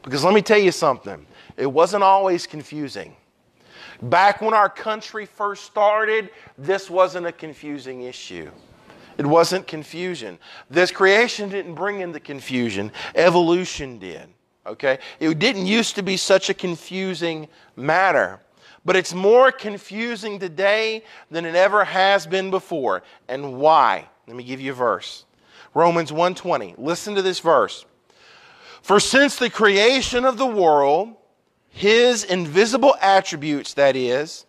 Because 0.05 0.23
let 0.23 0.33
me 0.33 0.41
tell 0.41 0.61
you 0.61 0.71
something, 0.71 1.27
it 1.57 1.67
wasn't 1.67 2.05
always 2.05 2.47
confusing. 2.47 3.17
Back 4.01 4.41
when 4.41 4.55
our 4.55 4.69
country 4.69 5.27
first 5.27 5.65
started, 5.65 6.31
this 6.57 6.89
wasn't 6.89 7.27
a 7.27 7.33
confusing 7.33 8.03
issue. 8.03 8.49
It 9.19 9.27
wasn't 9.27 9.67
confusion. 9.67 10.39
This 10.71 10.93
creation 10.93 11.49
didn't 11.51 11.75
bring 11.75 12.01
in 12.01 12.13
the 12.13 12.21
confusion, 12.21 12.93
evolution 13.17 13.99
did. 13.99 14.29
Okay? 14.65 14.99
It 15.19 15.39
didn't 15.39 15.67
used 15.67 15.97
to 15.97 16.03
be 16.03 16.17
such 16.17 16.49
a 16.49 16.55
confusing 16.55 17.49
matter. 17.75 18.41
But 18.85 18.97
it's 18.97 19.13
more 19.13 19.51
confusing 19.51 20.39
today 20.39 21.03
than 21.31 21.45
it 21.45 21.57
ever 21.57 21.85
has 21.85 22.27
been 22.27 22.51
before. 22.51 23.03
And 23.29 23.59
why? 23.59 24.09
Let 24.27 24.37
me 24.37 24.45
give 24.45 24.61
you 24.61 24.73
a 24.73 24.75
verse. 24.75 25.25
Romans 25.75 26.13
1:20. 26.13 26.75
Listen 26.79 27.15
to 27.15 27.23
this 27.23 27.41
verse. 27.41 27.85
For 28.83 29.01
since 29.01 29.37
the 29.37 29.51
creation 29.51 30.25
of 30.25 30.39
the 30.39 30.47
world, 30.47 31.15
his 31.69 32.25
invisible 32.25 32.97
attributes, 33.01 33.75
that 33.75 33.97
is, 33.97 34.47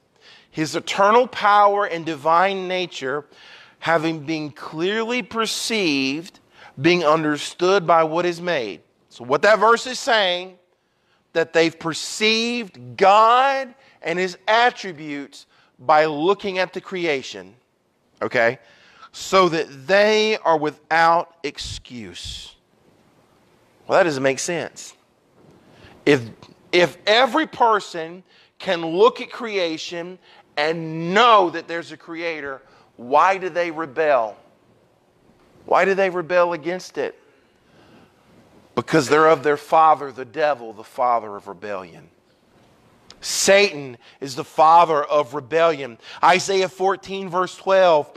his 0.52 0.76
eternal 0.76 1.28
power 1.28 1.86
and 1.86 2.06
divine 2.06 2.68
nature 2.68 3.26
having 3.80 4.26
been 4.26 4.52
clearly 4.52 5.24
perceived, 5.24 6.40
being 6.80 7.04
understood 7.04 7.88
by 7.88 8.04
what 8.04 8.26
is 8.26 8.42
made. 8.42 8.82
So, 9.10 9.24
what 9.24 9.42
that 9.42 9.60
verse 9.60 9.88
is 9.88 10.00
saying, 10.00 10.58
that 11.34 11.54
they've 11.54 11.78
perceived 11.78 12.98
God 12.98 13.74
and 14.02 14.20
his 14.20 14.38
attributes 14.48 15.46
by 15.80 16.06
looking 16.06 16.58
at 16.58 16.74
the 16.74 16.82
creation, 16.82 17.56
okay? 18.22 18.60
So 19.12 19.50
that 19.50 19.88
they 19.88 20.38
are 20.38 20.58
without 20.58 21.36
excuse. 21.44 22.56
Well, 23.88 23.98
that 23.98 24.04
doesn't 24.04 24.24
make 24.24 24.40
sense. 24.40 24.94
If, 26.06 26.22
if 26.72 26.98
every 27.08 27.48
person 27.48 28.24
can 28.60 28.86
look 28.86 29.22
at 29.22 29.32
creation 29.32 30.20
and 30.58 31.14
know 31.14 31.50
that 31.50 31.68
there's 31.68 31.92
a 31.92 31.98
creator, 31.98 32.62
why 33.00 33.38
do 33.38 33.48
they 33.48 33.72
rebel? 33.72 34.36
Why 35.66 35.86
do 35.86 35.94
they 35.94 36.10
rebel 36.10 36.52
against 36.52 36.98
it? 36.98 37.18
Because 38.76 39.08
they're 39.08 39.30
of 39.30 39.42
their 39.42 39.56
father, 39.56 40.12
the 40.12 40.26
devil, 40.26 40.74
the 40.74 40.84
father 40.84 41.34
of 41.38 41.48
rebellion. 41.48 42.10
Satan 43.22 43.98
is 44.20 44.36
the 44.36 44.44
father 44.44 45.02
of 45.02 45.34
rebellion. 45.34 45.98
Isaiah 46.22 46.68
14, 46.68 47.30
verse 47.30 47.56
12 47.56 48.12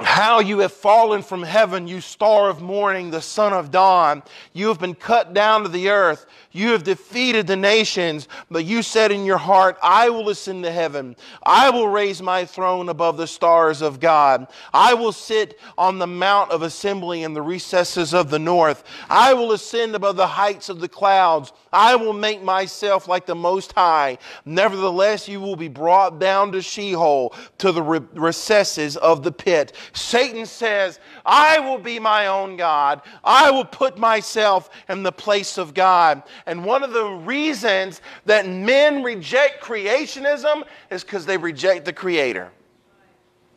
how 0.00 0.40
you 0.40 0.60
have 0.60 0.72
fallen 0.72 1.22
from 1.22 1.42
heaven, 1.42 1.88
you 1.88 2.00
star 2.00 2.48
of 2.48 2.60
morning, 2.60 3.10
the 3.10 3.20
son 3.20 3.52
of 3.52 3.70
dawn. 3.70 4.22
You 4.52 4.68
have 4.68 4.78
been 4.78 4.94
cut 4.94 5.34
down 5.34 5.62
to 5.62 5.68
the 5.68 5.90
earth. 5.90 6.26
You 6.52 6.70
have 6.70 6.84
defeated 6.84 7.46
the 7.46 7.56
nations, 7.56 8.28
but 8.50 8.64
you 8.64 8.82
said 8.82 9.12
in 9.12 9.24
your 9.24 9.38
heart, 9.38 9.76
I 9.82 10.08
will 10.10 10.28
ascend 10.28 10.64
to 10.64 10.70
heaven. 10.70 11.16
I 11.44 11.70
will 11.70 11.88
raise 11.88 12.22
my 12.22 12.44
throne 12.44 12.88
above 12.88 13.16
the 13.16 13.26
stars 13.26 13.82
of 13.82 14.00
God. 14.00 14.46
I 14.72 14.94
will 14.94 15.12
sit 15.12 15.58
on 15.76 15.98
the 15.98 16.06
mount 16.06 16.50
of 16.50 16.62
assembly 16.62 17.22
in 17.22 17.34
the 17.34 17.42
recesses 17.42 18.14
of 18.14 18.30
the 18.30 18.38
north. 18.38 18.84
I 19.10 19.34
will 19.34 19.52
ascend 19.52 19.94
above 19.94 20.16
the 20.16 20.26
heights 20.26 20.68
of 20.68 20.80
the 20.80 20.88
clouds. 20.88 21.52
I 21.72 21.96
will 21.96 22.12
make 22.12 22.42
myself 22.42 23.08
like 23.08 23.26
the 23.26 23.34
Most 23.34 23.72
High. 23.72 24.18
Nevertheless, 24.44 25.28
you 25.28 25.40
will 25.40 25.56
be 25.56 25.68
brought 25.68 26.18
down 26.18 26.52
to 26.52 26.62
Sheol, 26.62 27.34
to 27.58 27.72
the 27.72 27.82
recesses 27.82 28.96
of 28.96 29.22
the 29.22 29.32
pit. 29.32 29.74
Satan 29.92 30.46
says, 30.46 30.98
I 31.26 31.58
will 31.58 31.78
be 31.78 31.98
my 31.98 32.26
own 32.28 32.56
God. 32.56 33.02
I 33.22 33.50
will 33.50 33.64
put 33.64 33.98
myself 33.98 34.70
in 34.88 35.02
the 35.02 35.12
place 35.12 35.58
of 35.58 35.74
God. 35.74 36.22
And 36.46 36.64
one 36.64 36.82
of 36.82 36.92
the 36.92 37.04
reasons 37.04 38.00
that 38.24 38.46
men 38.46 39.02
reject 39.02 39.62
creationism 39.62 40.64
is 40.90 41.04
because 41.04 41.26
they 41.26 41.36
reject 41.36 41.84
the 41.84 41.92
Creator. 41.92 42.50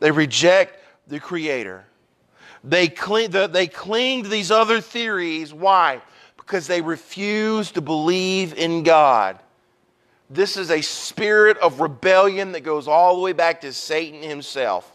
They 0.00 0.10
reject 0.10 0.78
the 1.08 1.20
Creator. 1.20 1.86
They 2.64 2.88
cling, 2.88 3.30
they 3.30 3.66
cling 3.66 4.22
to 4.22 4.28
these 4.28 4.50
other 4.50 4.80
theories. 4.80 5.52
Why? 5.52 6.00
Because 6.52 6.66
they 6.66 6.82
refuse 6.82 7.70
to 7.70 7.80
believe 7.80 8.52
in 8.52 8.82
God. 8.82 9.38
This 10.28 10.58
is 10.58 10.70
a 10.70 10.82
spirit 10.82 11.56
of 11.56 11.80
rebellion 11.80 12.52
that 12.52 12.60
goes 12.60 12.86
all 12.86 13.16
the 13.16 13.22
way 13.22 13.32
back 13.32 13.62
to 13.62 13.72
Satan 13.72 14.22
himself. 14.22 14.94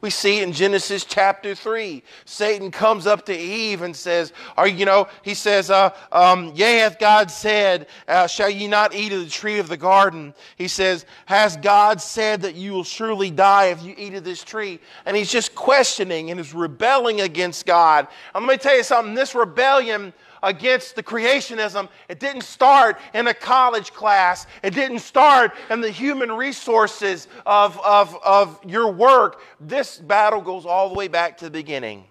We 0.00 0.10
see 0.10 0.42
in 0.42 0.52
Genesis 0.52 1.04
chapter 1.04 1.56
3. 1.56 2.04
Satan 2.24 2.70
comes 2.70 3.08
up 3.08 3.26
to 3.26 3.36
Eve 3.36 3.82
and 3.82 3.96
says, 3.96 4.32
Are 4.56 4.68
you 4.68 4.84
know, 4.84 5.08
he 5.22 5.34
says, 5.34 5.70
uh, 5.70 5.90
um, 6.12 6.52
Yea, 6.54 6.78
hath 6.78 7.00
God 7.00 7.32
said, 7.32 7.88
uh, 8.06 8.28
Shall 8.28 8.50
ye 8.50 8.68
not 8.68 8.94
eat 8.94 9.12
of 9.12 9.24
the 9.24 9.30
tree 9.30 9.58
of 9.58 9.66
the 9.66 9.76
garden? 9.76 10.34
He 10.54 10.68
says, 10.68 11.04
Has 11.26 11.56
God 11.56 12.00
said 12.00 12.42
that 12.42 12.54
you 12.54 12.72
will 12.72 12.84
surely 12.84 13.32
die 13.32 13.66
if 13.66 13.82
you 13.82 13.92
eat 13.98 14.14
of 14.14 14.22
this 14.22 14.44
tree? 14.44 14.78
And 15.04 15.16
he's 15.16 15.32
just 15.32 15.56
questioning 15.56 16.30
and 16.30 16.38
is 16.38 16.54
rebelling 16.54 17.22
against 17.22 17.66
God. 17.66 18.06
I'm 18.36 18.46
going 18.46 18.56
to 18.56 18.62
tell 18.62 18.76
you 18.76 18.84
something. 18.84 19.14
This 19.14 19.34
rebellion 19.34 20.12
against 20.42 20.96
the 20.96 21.02
creationism, 21.02 21.88
it 22.08 22.18
didn't 22.18 22.42
start 22.42 22.98
in 23.14 23.28
a 23.28 23.34
college 23.34 23.92
class. 23.92 24.46
It 24.62 24.74
didn't 24.74 24.98
start 25.00 25.52
in 25.70 25.80
the 25.80 25.90
human 25.90 26.32
resources 26.32 27.28
of, 27.46 27.78
of, 27.84 28.16
of 28.24 28.60
your 28.66 28.90
work. 28.90 29.42
This 29.60 29.98
battle 29.98 30.40
goes 30.40 30.66
all 30.66 30.88
the 30.88 30.94
way 30.94 31.08
back 31.08 31.38
to 31.38 31.44
the 31.44 31.50
beginning. 31.50 32.04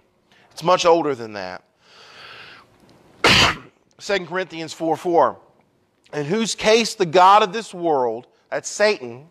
It's 0.51 0.63
much 0.63 0.85
older 0.85 1.15
than 1.15 1.33
that. 1.33 1.63
2 3.99 4.25
Corinthians 4.25 4.73
4 4.73 4.97
4. 4.97 5.39
In 6.13 6.25
whose 6.25 6.55
case 6.55 6.95
the 6.95 7.05
God 7.05 7.43
of 7.43 7.53
this 7.53 7.73
world, 7.73 8.27
that's 8.49 8.69
Satan, 8.69 9.29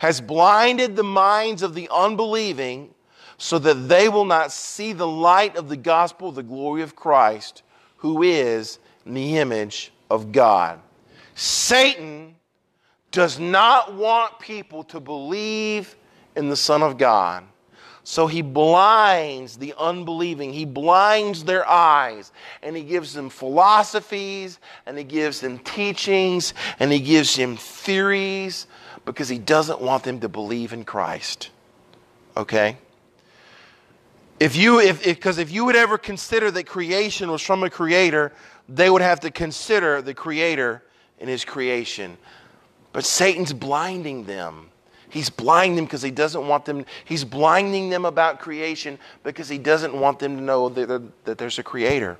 has 0.00 0.20
blinded 0.20 0.96
the 0.96 1.04
minds 1.04 1.62
of 1.62 1.74
the 1.74 1.88
unbelieving 1.92 2.92
so 3.38 3.58
that 3.58 3.88
they 3.88 4.08
will 4.08 4.24
not 4.24 4.50
see 4.50 4.92
the 4.92 5.06
light 5.06 5.56
of 5.56 5.68
the 5.68 5.76
gospel 5.76 6.32
the 6.32 6.42
glory 6.42 6.82
of 6.82 6.96
Christ 6.96 7.62
who 8.02 8.24
is 8.24 8.80
in 9.06 9.14
the 9.14 9.38
image 9.38 9.92
of 10.10 10.32
God. 10.32 10.80
Satan 11.36 12.34
does 13.12 13.38
not 13.38 13.94
want 13.94 14.40
people 14.40 14.82
to 14.82 14.98
believe 14.98 15.94
in 16.34 16.48
the 16.48 16.56
Son 16.56 16.82
of 16.82 16.98
God. 16.98 17.44
So 18.02 18.26
he 18.26 18.42
blinds 18.42 19.56
the 19.56 19.72
unbelieving. 19.78 20.52
He 20.52 20.64
blinds 20.64 21.44
their 21.44 21.64
eyes 21.68 22.32
and 22.64 22.76
he 22.76 22.82
gives 22.82 23.14
them 23.14 23.30
philosophies 23.30 24.58
and 24.86 24.98
he 24.98 25.04
gives 25.04 25.40
them 25.40 25.60
teachings 25.60 26.54
and 26.80 26.90
he 26.90 26.98
gives 26.98 27.36
them 27.36 27.56
theories 27.56 28.66
because 29.04 29.28
he 29.28 29.38
doesn't 29.38 29.80
want 29.80 30.02
them 30.02 30.18
to 30.18 30.28
believe 30.28 30.72
in 30.72 30.84
Christ. 30.84 31.50
Okay? 32.36 32.78
If 34.42 34.56
you, 34.56 34.80
if, 34.80 35.04
because 35.04 35.38
if, 35.38 35.50
if 35.50 35.54
you 35.54 35.64
would 35.66 35.76
ever 35.76 35.96
consider 35.96 36.50
that 36.50 36.66
creation 36.66 37.30
was 37.30 37.40
from 37.40 37.62
a 37.62 37.70
creator, 37.70 38.32
they 38.68 38.90
would 38.90 39.00
have 39.00 39.20
to 39.20 39.30
consider 39.30 40.02
the 40.02 40.14
creator 40.14 40.82
in 41.20 41.28
his 41.28 41.44
creation. 41.44 42.18
But 42.92 43.04
Satan's 43.04 43.52
blinding 43.52 44.24
them. 44.24 44.70
He's 45.10 45.30
blinding 45.30 45.76
them 45.76 45.84
because 45.84 46.02
he 46.02 46.10
doesn't 46.10 46.44
want 46.48 46.64
them, 46.64 46.84
he's 47.04 47.24
blinding 47.24 47.88
them 47.88 48.04
about 48.04 48.40
creation 48.40 48.98
because 49.22 49.48
he 49.48 49.58
doesn't 49.58 49.94
want 49.94 50.18
them 50.18 50.36
to 50.38 50.42
know 50.42 50.68
that, 50.70 51.24
that 51.24 51.38
there's 51.38 51.60
a 51.60 51.62
creator. 51.62 52.18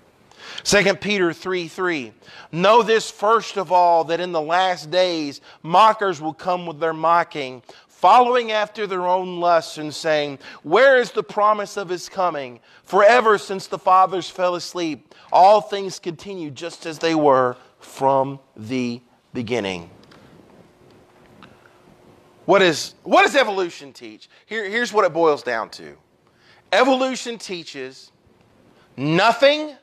2 0.63 0.95
Peter 0.95 1.33
3 1.33 1.67
3. 1.67 2.13
Know 2.53 2.85
this 2.85 3.11
first 3.11 3.57
of 3.57 3.73
all, 3.73 4.05
that 4.05 4.21
in 4.21 4.31
the 4.31 4.41
last 4.41 4.93
days 4.93 5.41
mockers 5.65 6.21
will 6.21 6.35
come 6.35 6.67
with 6.67 6.79
their 6.79 6.93
mocking, 6.93 7.65
following 8.03 8.51
after 8.51 8.85
their 8.85 9.07
own 9.07 9.39
lusts 9.39 9.79
and 9.79 9.95
saying, 9.95 10.41
Where 10.65 10.99
is 10.99 11.13
the 11.13 11.23
promise 11.23 11.77
of 11.77 11.89
his 11.89 12.09
coming? 12.09 12.59
Forever 12.83 13.39
since 13.39 13.69
the 13.69 13.79
fathers 13.79 14.29
fell 14.29 14.57
asleep, 14.57 15.15
all 15.33 15.61
things 15.61 16.01
continue 16.01 16.51
just 16.51 16.85
as 16.85 16.99
they 16.99 17.15
were 17.15 17.57
from 17.79 18.41
the 18.57 19.01
beginning. 19.33 19.89
What, 22.45 22.61
is, 22.61 22.95
what 23.05 23.23
does 23.23 23.37
evolution 23.37 23.93
teach? 23.93 24.29
Here, 24.47 24.69
here's 24.69 24.93
what 24.93 25.05
it 25.05 25.13
boils 25.13 25.45
down 25.45 25.71
to 25.71 25.97
evolution 26.73 27.39
teaches 27.39 28.11
nothing 28.97 29.77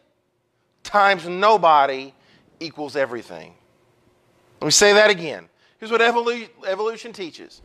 times 0.84 1.26
nobody 1.26 2.13
equals 2.59 2.97
everything. 2.97 3.53
Let 4.59 4.65
me 4.65 4.72
say 4.72 4.91
that 4.93 5.09
again. 5.09 5.47
Here's 5.78 5.91
what 5.91 6.01
evolu- 6.01 6.49
evolution 6.67 7.13
teaches 7.13 7.61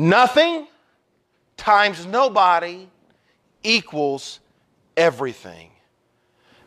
Nothing 0.00 0.66
times 1.58 2.06
nobody 2.06 2.88
equals 3.62 4.40
everything. 4.96 5.72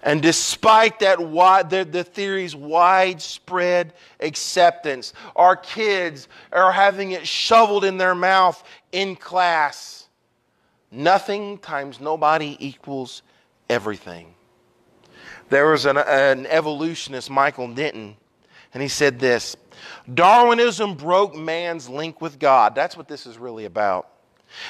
And 0.03 0.21
despite 0.21 0.99
that 0.99 1.17
the, 1.17 1.83
the 1.89 2.03
theory's 2.03 2.55
widespread 2.55 3.93
acceptance, 4.19 5.13
our 5.35 5.55
kids 5.55 6.27
are 6.51 6.71
having 6.71 7.13
it 7.13 7.27
shoveled 7.27 7.85
in 7.85 7.97
their 7.97 8.13
mouth 8.13 8.63
in 8.91 9.15
class. 9.15 10.09
Nothing 10.91 11.57
times 11.57 11.99
nobody 11.99 12.55
equals 12.59 13.23
everything. 13.67 14.35
There 15.49 15.71
was 15.71 15.87
an, 15.87 15.97
an 15.97 16.45
evolutionist, 16.45 17.31
Michael 17.31 17.73
Denton, 17.73 18.15
and 18.73 18.81
he 18.81 18.87
said 18.87 19.19
this 19.19 19.55
Darwinism 20.13 20.95
broke 20.95 21.35
man's 21.35 21.89
link 21.89 22.21
with 22.21 22.39
God. 22.39 22.75
That's 22.75 22.97
what 22.97 23.07
this 23.07 23.25
is 23.25 23.37
really 23.37 23.65
about. 23.65 24.09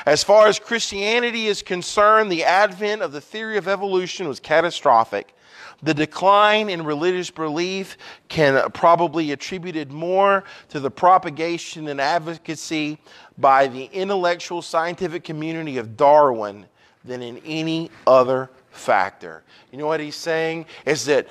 As 0.05 0.23
far 0.23 0.47
as 0.47 0.59
Christianity 0.59 1.47
is 1.47 1.61
concerned, 1.61 2.31
the 2.31 2.45
advent 2.45 3.01
of 3.01 3.11
the 3.11 3.19
theory 3.19 3.57
of 3.57 3.67
evolution 3.67 4.27
was 4.27 4.39
catastrophic. 4.39 5.35
The 5.81 5.93
decline 5.93 6.69
in 6.69 6.85
religious 6.85 7.29
belief 7.29 7.97
can 8.29 8.71
probably 8.71 9.33
attributed 9.33 9.91
more 9.91 10.45
to 10.69 10.79
the 10.79 10.89
propagation 10.89 11.89
and 11.89 11.99
advocacy 11.99 12.97
by 13.37 13.67
the 13.67 13.85
intellectual 13.91 14.61
scientific 14.61 15.25
community 15.25 15.77
of 15.77 15.97
Darwin 15.97 16.65
than 17.03 17.21
in 17.21 17.39
any 17.39 17.91
other 18.07 18.49
factor. 18.71 19.43
You 19.71 19.77
know 19.77 19.87
what 19.87 19.99
he's 19.99 20.15
saying 20.15 20.67
is 20.85 21.05
that 21.05 21.27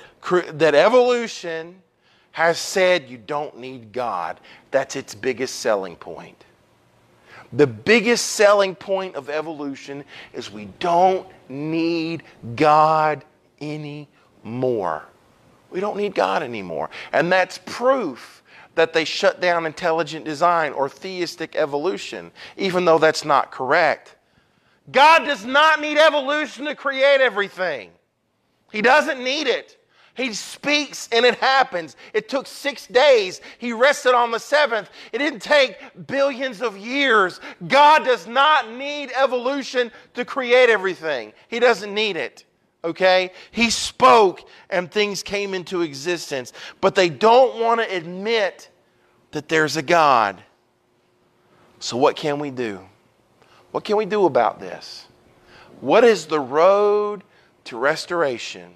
that 0.53 0.75
evolution 0.75 1.81
has 2.33 2.57
said 2.57 3.07
you 3.07 3.17
don't 3.17 3.57
need 3.57 3.93
God. 3.93 4.39
That's 4.71 4.95
its 4.95 5.15
biggest 5.15 5.61
selling 5.61 5.95
point. 5.95 6.43
The 7.53 7.67
biggest 7.67 8.31
selling 8.31 8.73
point 8.73 9.15
of 9.15 9.29
evolution 9.29 10.03
is 10.33 10.51
we 10.51 10.65
don't 10.79 11.27
need 11.47 12.23
God 12.55 13.23
anymore. 13.61 15.03
We 15.69 15.79
don't 15.79 15.95
need 15.95 16.15
God 16.15 16.41
anymore. 16.41 16.89
And 17.11 17.31
that's 17.31 17.59
proof 17.65 18.41
that 18.73 18.93
they 18.93 19.05
shut 19.05 19.39
down 19.39 19.67
intelligent 19.67 20.25
design 20.25 20.73
or 20.73 20.89
theistic 20.89 21.55
evolution, 21.55 22.31
even 22.57 22.83
though 22.83 22.97
that's 22.97 23.23
not 23.23 23.51
correct. 23.51 24.15
God 24.91 25.19
does 25.19 25.45
not 25.45 25.79
need 25.79 25.99
evolution 25.99 26.65
to 26.65 26.73
create 26.73 27.21
everything, 27.21 27.91
He 28.71 28.81
doesn't 28.81 29.23
need 29.23 29.45
it. 29.45 29.77
He 30.15 30.33
speaks 30.33 31.09
and 31.11 31.25
it 31.25 31.35
happens. 31.35 31.95
It 32.13 32.29
took 32.29 32.45
six 32.45 32.85
days. 32.85 33.41
He 33.57 33.73
rested 33.73 34.13
on 34.13 34.29
the 34.31 34.39
seventh. 34.39 34.89
It 35.11 35.17
didn't 35.17 35.41
take 35.41 35.77
billions 36.05 36.61
of 36.61 36.77
years. 36.77 37.39
God 37.67 38.05
does 38.05 38.27
not 38.27 38.71
need 38.71 39.11
evolution 39.15 39.91
to 40.13 40.23
create 40.23 40.69
everything, 40.69 41.33
He 41.47 41.59
doesn't 41.59 41.93
need 41.93 42.15
it. 42.15 42.45
Okay? 42.85 43.31
He 43.51 43.69
spoke 43.69 44.47
and 44.69 44.91
things 44.91 45.23
came 45.23 45.53
into 45.53 45.81
existence. 45.81 46.51
But 46.81 46.95
they 46.95 47.09
don't 47.09 47.61
want 47.61 47.79
to 47.81 47.95
admit 47.95 48.69
that 49.31 49.47
there's 49.47 49.77
a 49.77 49.81
God. 49.81 50.43
So, 51.79 51.97
what 51.97 52.15
can 52.15 52.39
we 52.39 52.51
do? 52.51 52.81
What 53.71 53.83
can 53.83 53.97
we 53.97 54.05
do 54.05 54.25
about 54.25 54.59
this? 54.59 55.07
What 55.81 56.03
is 56.03 56.27
the 56.27 56.39
road 56.39 57.23
to 57.65 57.77
restoration? 57.77 58.73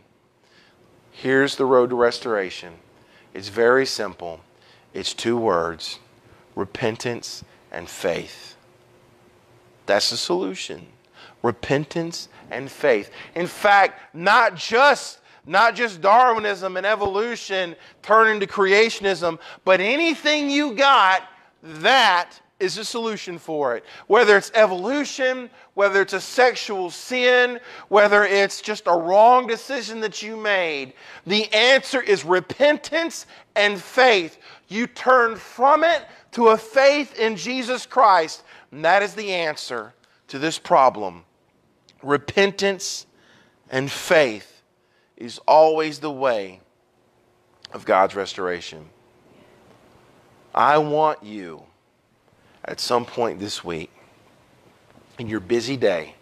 Here's 1.20 1.56
the 1.56 1.66
road 1.66 1.90
to 1.90 1.96
restoration. 1.96 2.74
It's 3.34 3.50
very 3.50 3.88
simple. 3.88 4.42
It's 4.94 5.16
two 5.16 5.36
words 5.36 5.98
repentance 6.56 7.44
and 7.72 7.90
faith. 7.90 8.56
That's 9.88 10.12
the 10.12 10.18
solution. 10.18 10.86
Repentance 11.42 12.30
and 12.52 12.70
faith. 12.70 13.10
In 13.34 13.48
fact, 13.48 14.16
not 14.16 14.56
just 14.56 15.20
not 15.48 15.74
just 15.74 16.02
Darwinism 16.02 16.78
and 16.78 16.86
evolution 16.86 17.76
turn 18.04 18.28
into 18.28 18.46
creationism, 18.46 19.40
but 19.66 19.82
anything 19.82 20.52
you 20.52 20.74
got, 20.74 21.24
that 21.64 22.40
is 22.60 22.78
a 22.78 22.86
solution 22.86 23.38
for 23.38 23.76
it. 23.76 23.84
Whether 24.08 24.38
it's 24.38 24.52
evolution, 24.56 25.50
whether 25.76 26.02
it's 26.02 26.14
a 26.14 26.22
sexual 26.22 26.90
sin, 26.90 27.60
whether 27.90 28.24
it's 28.24 28.62
just 28.62 28.88
a 28.88 28.98
wrong 28.98 29.46
decision 29.46 30.00
that 30.02 30.24
you 30.24 30.36
made, 30.36 30.94
the 31.26 31.52
answer 31.54 32.02
is 32.02 32.26
repentance 32.26 33.28
and 33.56 33.80
faith. 33.80 34.40
You 34.68 34.88
turn 34.88 35.36
from 35.36 35.84
it 35.84 36.06
to 36.32 36.50
a 36.50 36.58
faith 36.58 37.18
in 37.20 37.36
Jesus 37.36 37.86
Christ, 37.86 38.44
and 38.72 38.84
that 38.84 39.04
is 39.04 39.14
the 39.14 39.32
answer 39.32 39.94
to 40.30 40.40
this 40.40 40.58
problem. 40.58 41.24
Repentance 42.02 43.06
and 43.70 43.92
faith 43.92 44.64
is 45.16 45.40
always 45.48 46.00
the 46.00 46.12
way 46.12 46.62
of 47.74 47.86
God's 47.86 48.16
restoration. 48.16 48.90
I 50.56 50.80
want 50.80 51.22
you 51.24 51.64
at 52.68 52.80
some 52.80 53.06
point 53.06 53.40
this 53.40 53.64
week, 53.64 53.92
in 55.18 55.28
your 55.28 55.40
busy 55.40 55.78
day, 55.78 56.16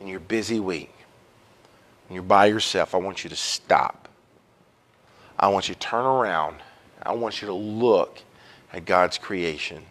in 0.00 0.06
your 0.06 0.20
busy 0.20 0.60
week, 0.60 0.92
when 2.06 2.14
you're 2.14 2.22
by 2.22 2.46
yourself, 2.46 2.94
I 2.94 2.98
want 2.98 3.24
you 3.24 3.30
to 3.30 3.36
stop. 3.36 4.08
I 5.38 5.48
want 5.48 5.68
you 5.68 5.74
to 5.74 5.80
turn 5.80 6.04
around. 6.04 6.56
I 7.02 7.12
want 7.12 7.42
you 7.42 7.48
to 7.48 7.54
look 7.54 8.18
at 8.72 8.84
God's 8.84 9.18
creation. 9.18 9.84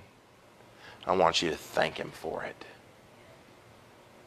I 1.06 1.16
want 1.16 1.42
you 1.42 1.50
to 1.50 1.58
thank 1.58 1.98
Him 1.98 2.12
for 2.12 2.44
it. 2.44 2.66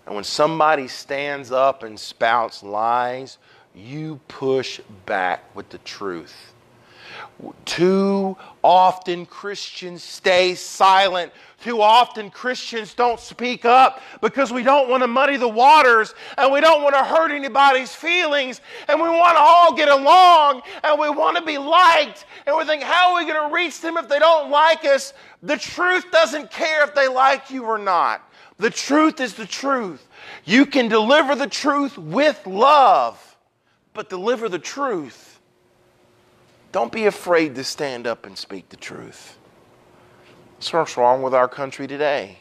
And 0.07 0.15
when 0.15 0.25
somebody 0.25 0.89
stands 0.89 1.51
up 1.53 1.83
and 1.83 1.99
spouts 1.99 2.63
lies 2.63 3.39
you 3.75 4.21
push 4.29 4.81
back 5.07 5.55
with 5.55 5.69
the 5.71 5.79
truth. 5.79 6.50
Too 7.65 8.37
often 8.63 9.27
Christians 9.27 10.03
stay 10.03 10.55
silent. 10.55 11.33
Too 11.63 11.83
often 11.83 12.31
Christians 12.31 12.95
don't 12.95 13.21
speak 13.21 13.65
up 13.65 14.01
because 14.21 14.53
we 14.53 14.63
don't 14.63 14.89
want 14.89 15.03
to 15.03 15.07
muddy 15.07 15.37
the 15.37 15.49
waters 15.49 16.15
and 16.39 16.53
we 16.53 16.61
don't 16.61 16.83
want 16.83 16.95
to 16.95 17.05
hurt 17.05 17.31
anybody's 17.31 17.95
feelings 17.95 18.61
and 18.89 19.01
we 19.01 19.09
want 19.09 19.37
to 19.37 19.41
all 19.41 19.75
get 19.75 19.89
along 19.89 20.63
and 20.83 20.99
we 20.99 21.11
want 21.11 21.37
to 21.37 21.45
be 21.45 21.59
liked 21.59 22.25
and 22.47 22.57
we 22.57 22.65
think, 22.65 22.83
how 22.83 23.13
are 23.13 23.23
we 23.23 23.31
going 23.31 23.49
to 23.49 23.55
reach 23.55 23.81
them 23.81 23.97
if 23.97 24.09
they 24.09 24.19
don't 24.19 24.51
like 24.51 24.85
us? 24.85 25.13
The 25.43 25.57
truth 25.57 26.11
doesn't 26.11 26.51
care 26.51 26.85
if 26.85 26.95
they 26.95 27.09
like 27.09 27.51
you 27.51 27.65
or 27.65 27.79
not. 27.79 28.27
The 28.59 28.71
truth 28.71 29.21
is 29.21 29.35
the 29.35 29.47
truth. 29.47 30.07
You 30.45 30.67
can 30.67 30.89
deliver 30.89 31.35
the 31.35 31.47
truth 31.47 31.97
with 31.99 32.47
love 32.47 33.27
but 33.93 34.09
deliver 34.09 34.49
the 34.49 34.59
truth. 34.59 35.30
Don't 36.73 36.93
be 36.93 37.07
afraid 37.07 37.55
to 37.57 37.65
stand 37.65 38.07
up 38.07 38.27
and 38.27 38.39
speak 38.39 38.69
the 38.69 38.77
truth. 38.77 39.39
That's 40.55 40.73
what's 40.73 40.97
wrong 40.97 41.23
with 41.23 41.35
our 41.35 41.49
country 41.49 41.87
today. 41.87 42.39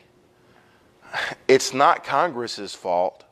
It's 1.48 1.74
not 1.74 2.04
Congress's 2.04 2.76
fault. 2.76 3.26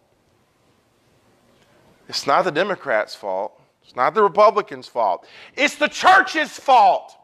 It's 2.09 2.25
not 2.25 2.45
the 2.45 2.51
Democrats' 2.51 3.13
fault. 3.13 3.61
It's 3.83 3.95
not 3.95 4.15
the 4.15 4.23
Republicans' 4.23 4.87
fault. 4.87 5.27
It's 5.55 5.75
the 5.75 5.87
church's 5.87 6.51
fault. 6.51 7.15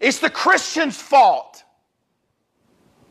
It's 0.00 0.20
the 0.20 0.30
Christian's 0.30 1.00
fault. 1.00 1.64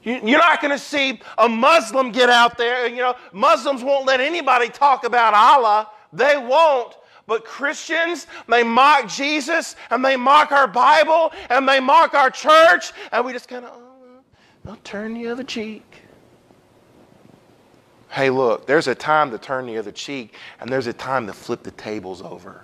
You're 0.03 0.39
not 0.39 0.61
going 0.61 0.71
to 0.71 0.79
see 0.79 1.19
a 1.37 1.49
Muslim 1.49 2.11
get 2.11 2.29
out 2.29 2.57
there. 2.57 2.87
You 2.87 2.97
know, 2.97 3.15
Muslims 3.33 3.83
won't 3.83 4.05
let 4.05 4.21
anybody 4.21 4.69
talk 4.69 5.03
about 5.03 5.33
Allah. 5.33 5.89
They 6.13 6.37
won't. 6.37 6.95
But 7.27 7.43
Christians, 7.43 8.27
they 8.47 8.63
mock 8.63 9.07
Jesus 9.09 9.75
and 9.89 10.05
they 10.05 10.15
mock 10.15 10.51
our 10.51 10.67
Bible 10.67 11.31
and 11.49 11.67
they 11.67 11.79
mock 11.79 12.13
our 12.13 12.29
church, 12.29 12.93
and 13.11 13.25
we 13.25 13.33
just 13.33 13.47
kind 13.47 13.65
of, 13.65 13.71
oh, 13.73 14.69
I'll 14.69 14.75
turn 14.77 15.13
the 15.13 15.27
other 15.27 15.43
cheek. 15.43 15.83
Hey, 18.09 18.29
look, 18.29 18.65
there's 18.65 18.87
a 18.87 18.95
time 18.95 19.31
to 19.31 19.37
turn 19.37 19.65
the 19.65 19.77
other 19.77 19.91
cheek, 19.91 20.35
and 20.59 20.69
there's 20.71 20.87
a 20.87 20.93
time 20.93 21.27
to 21.27 21.33
flip 21.33 21.63
the 21.63 21.71
tables 21.71 22.21
over. 22.21 22.63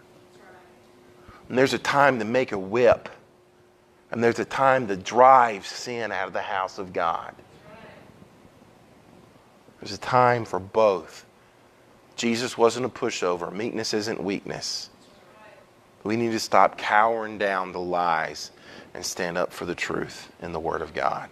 And 1.50 1.58
there's 1.58 1.74
a 1.74 1.80
time 1.80 2.20
to 2.20 2.26
make 2.26 2.54
a 2.54 2.58
whip, 2.58 3.10
and 4.12 4.24
there's 4.24 4.40
a 4.40 4.46
time 4.46 4.88
to 4.88 4.96
drive 4.96 5.66
sin 5.66 6.12
out 6.12 6.28
of 6.28 6.34
the 6.34 6.42
house 6.42 6.78
of 6.78 6.94
God. 6.94 7.36
There's 9.82 9.94
a 9.94 9.98
time 9.98 10.46
for 10.46 10.60
both. 10.60 11.26
Jesus 12.16 12.58
wasn't 12.58 12.86
a 12.86 12.90
pushover. 12.90 13.52
Meekness 13.52 13.94
isn't 13.94 14.24
weakness. 14.24 14.90
We 16.04 16.16
need 16.16 16.32
to 16.32 16.40
stop 16.40 16.78
cowering 16.78 17.38
down 17.38 17.72
the 17.72 17.80
lies 17.80 18.52
and 18.94 19.06
stand 19.06 19.38
up 19.38 19.54
for 19.54 19.66
the 19.66 19.76
truth 19.76 20.32
in 20.42 20.52
the 20.52 20.60
Word 20.60 20.82
of 20.82 20.94
God. 20.94 21.30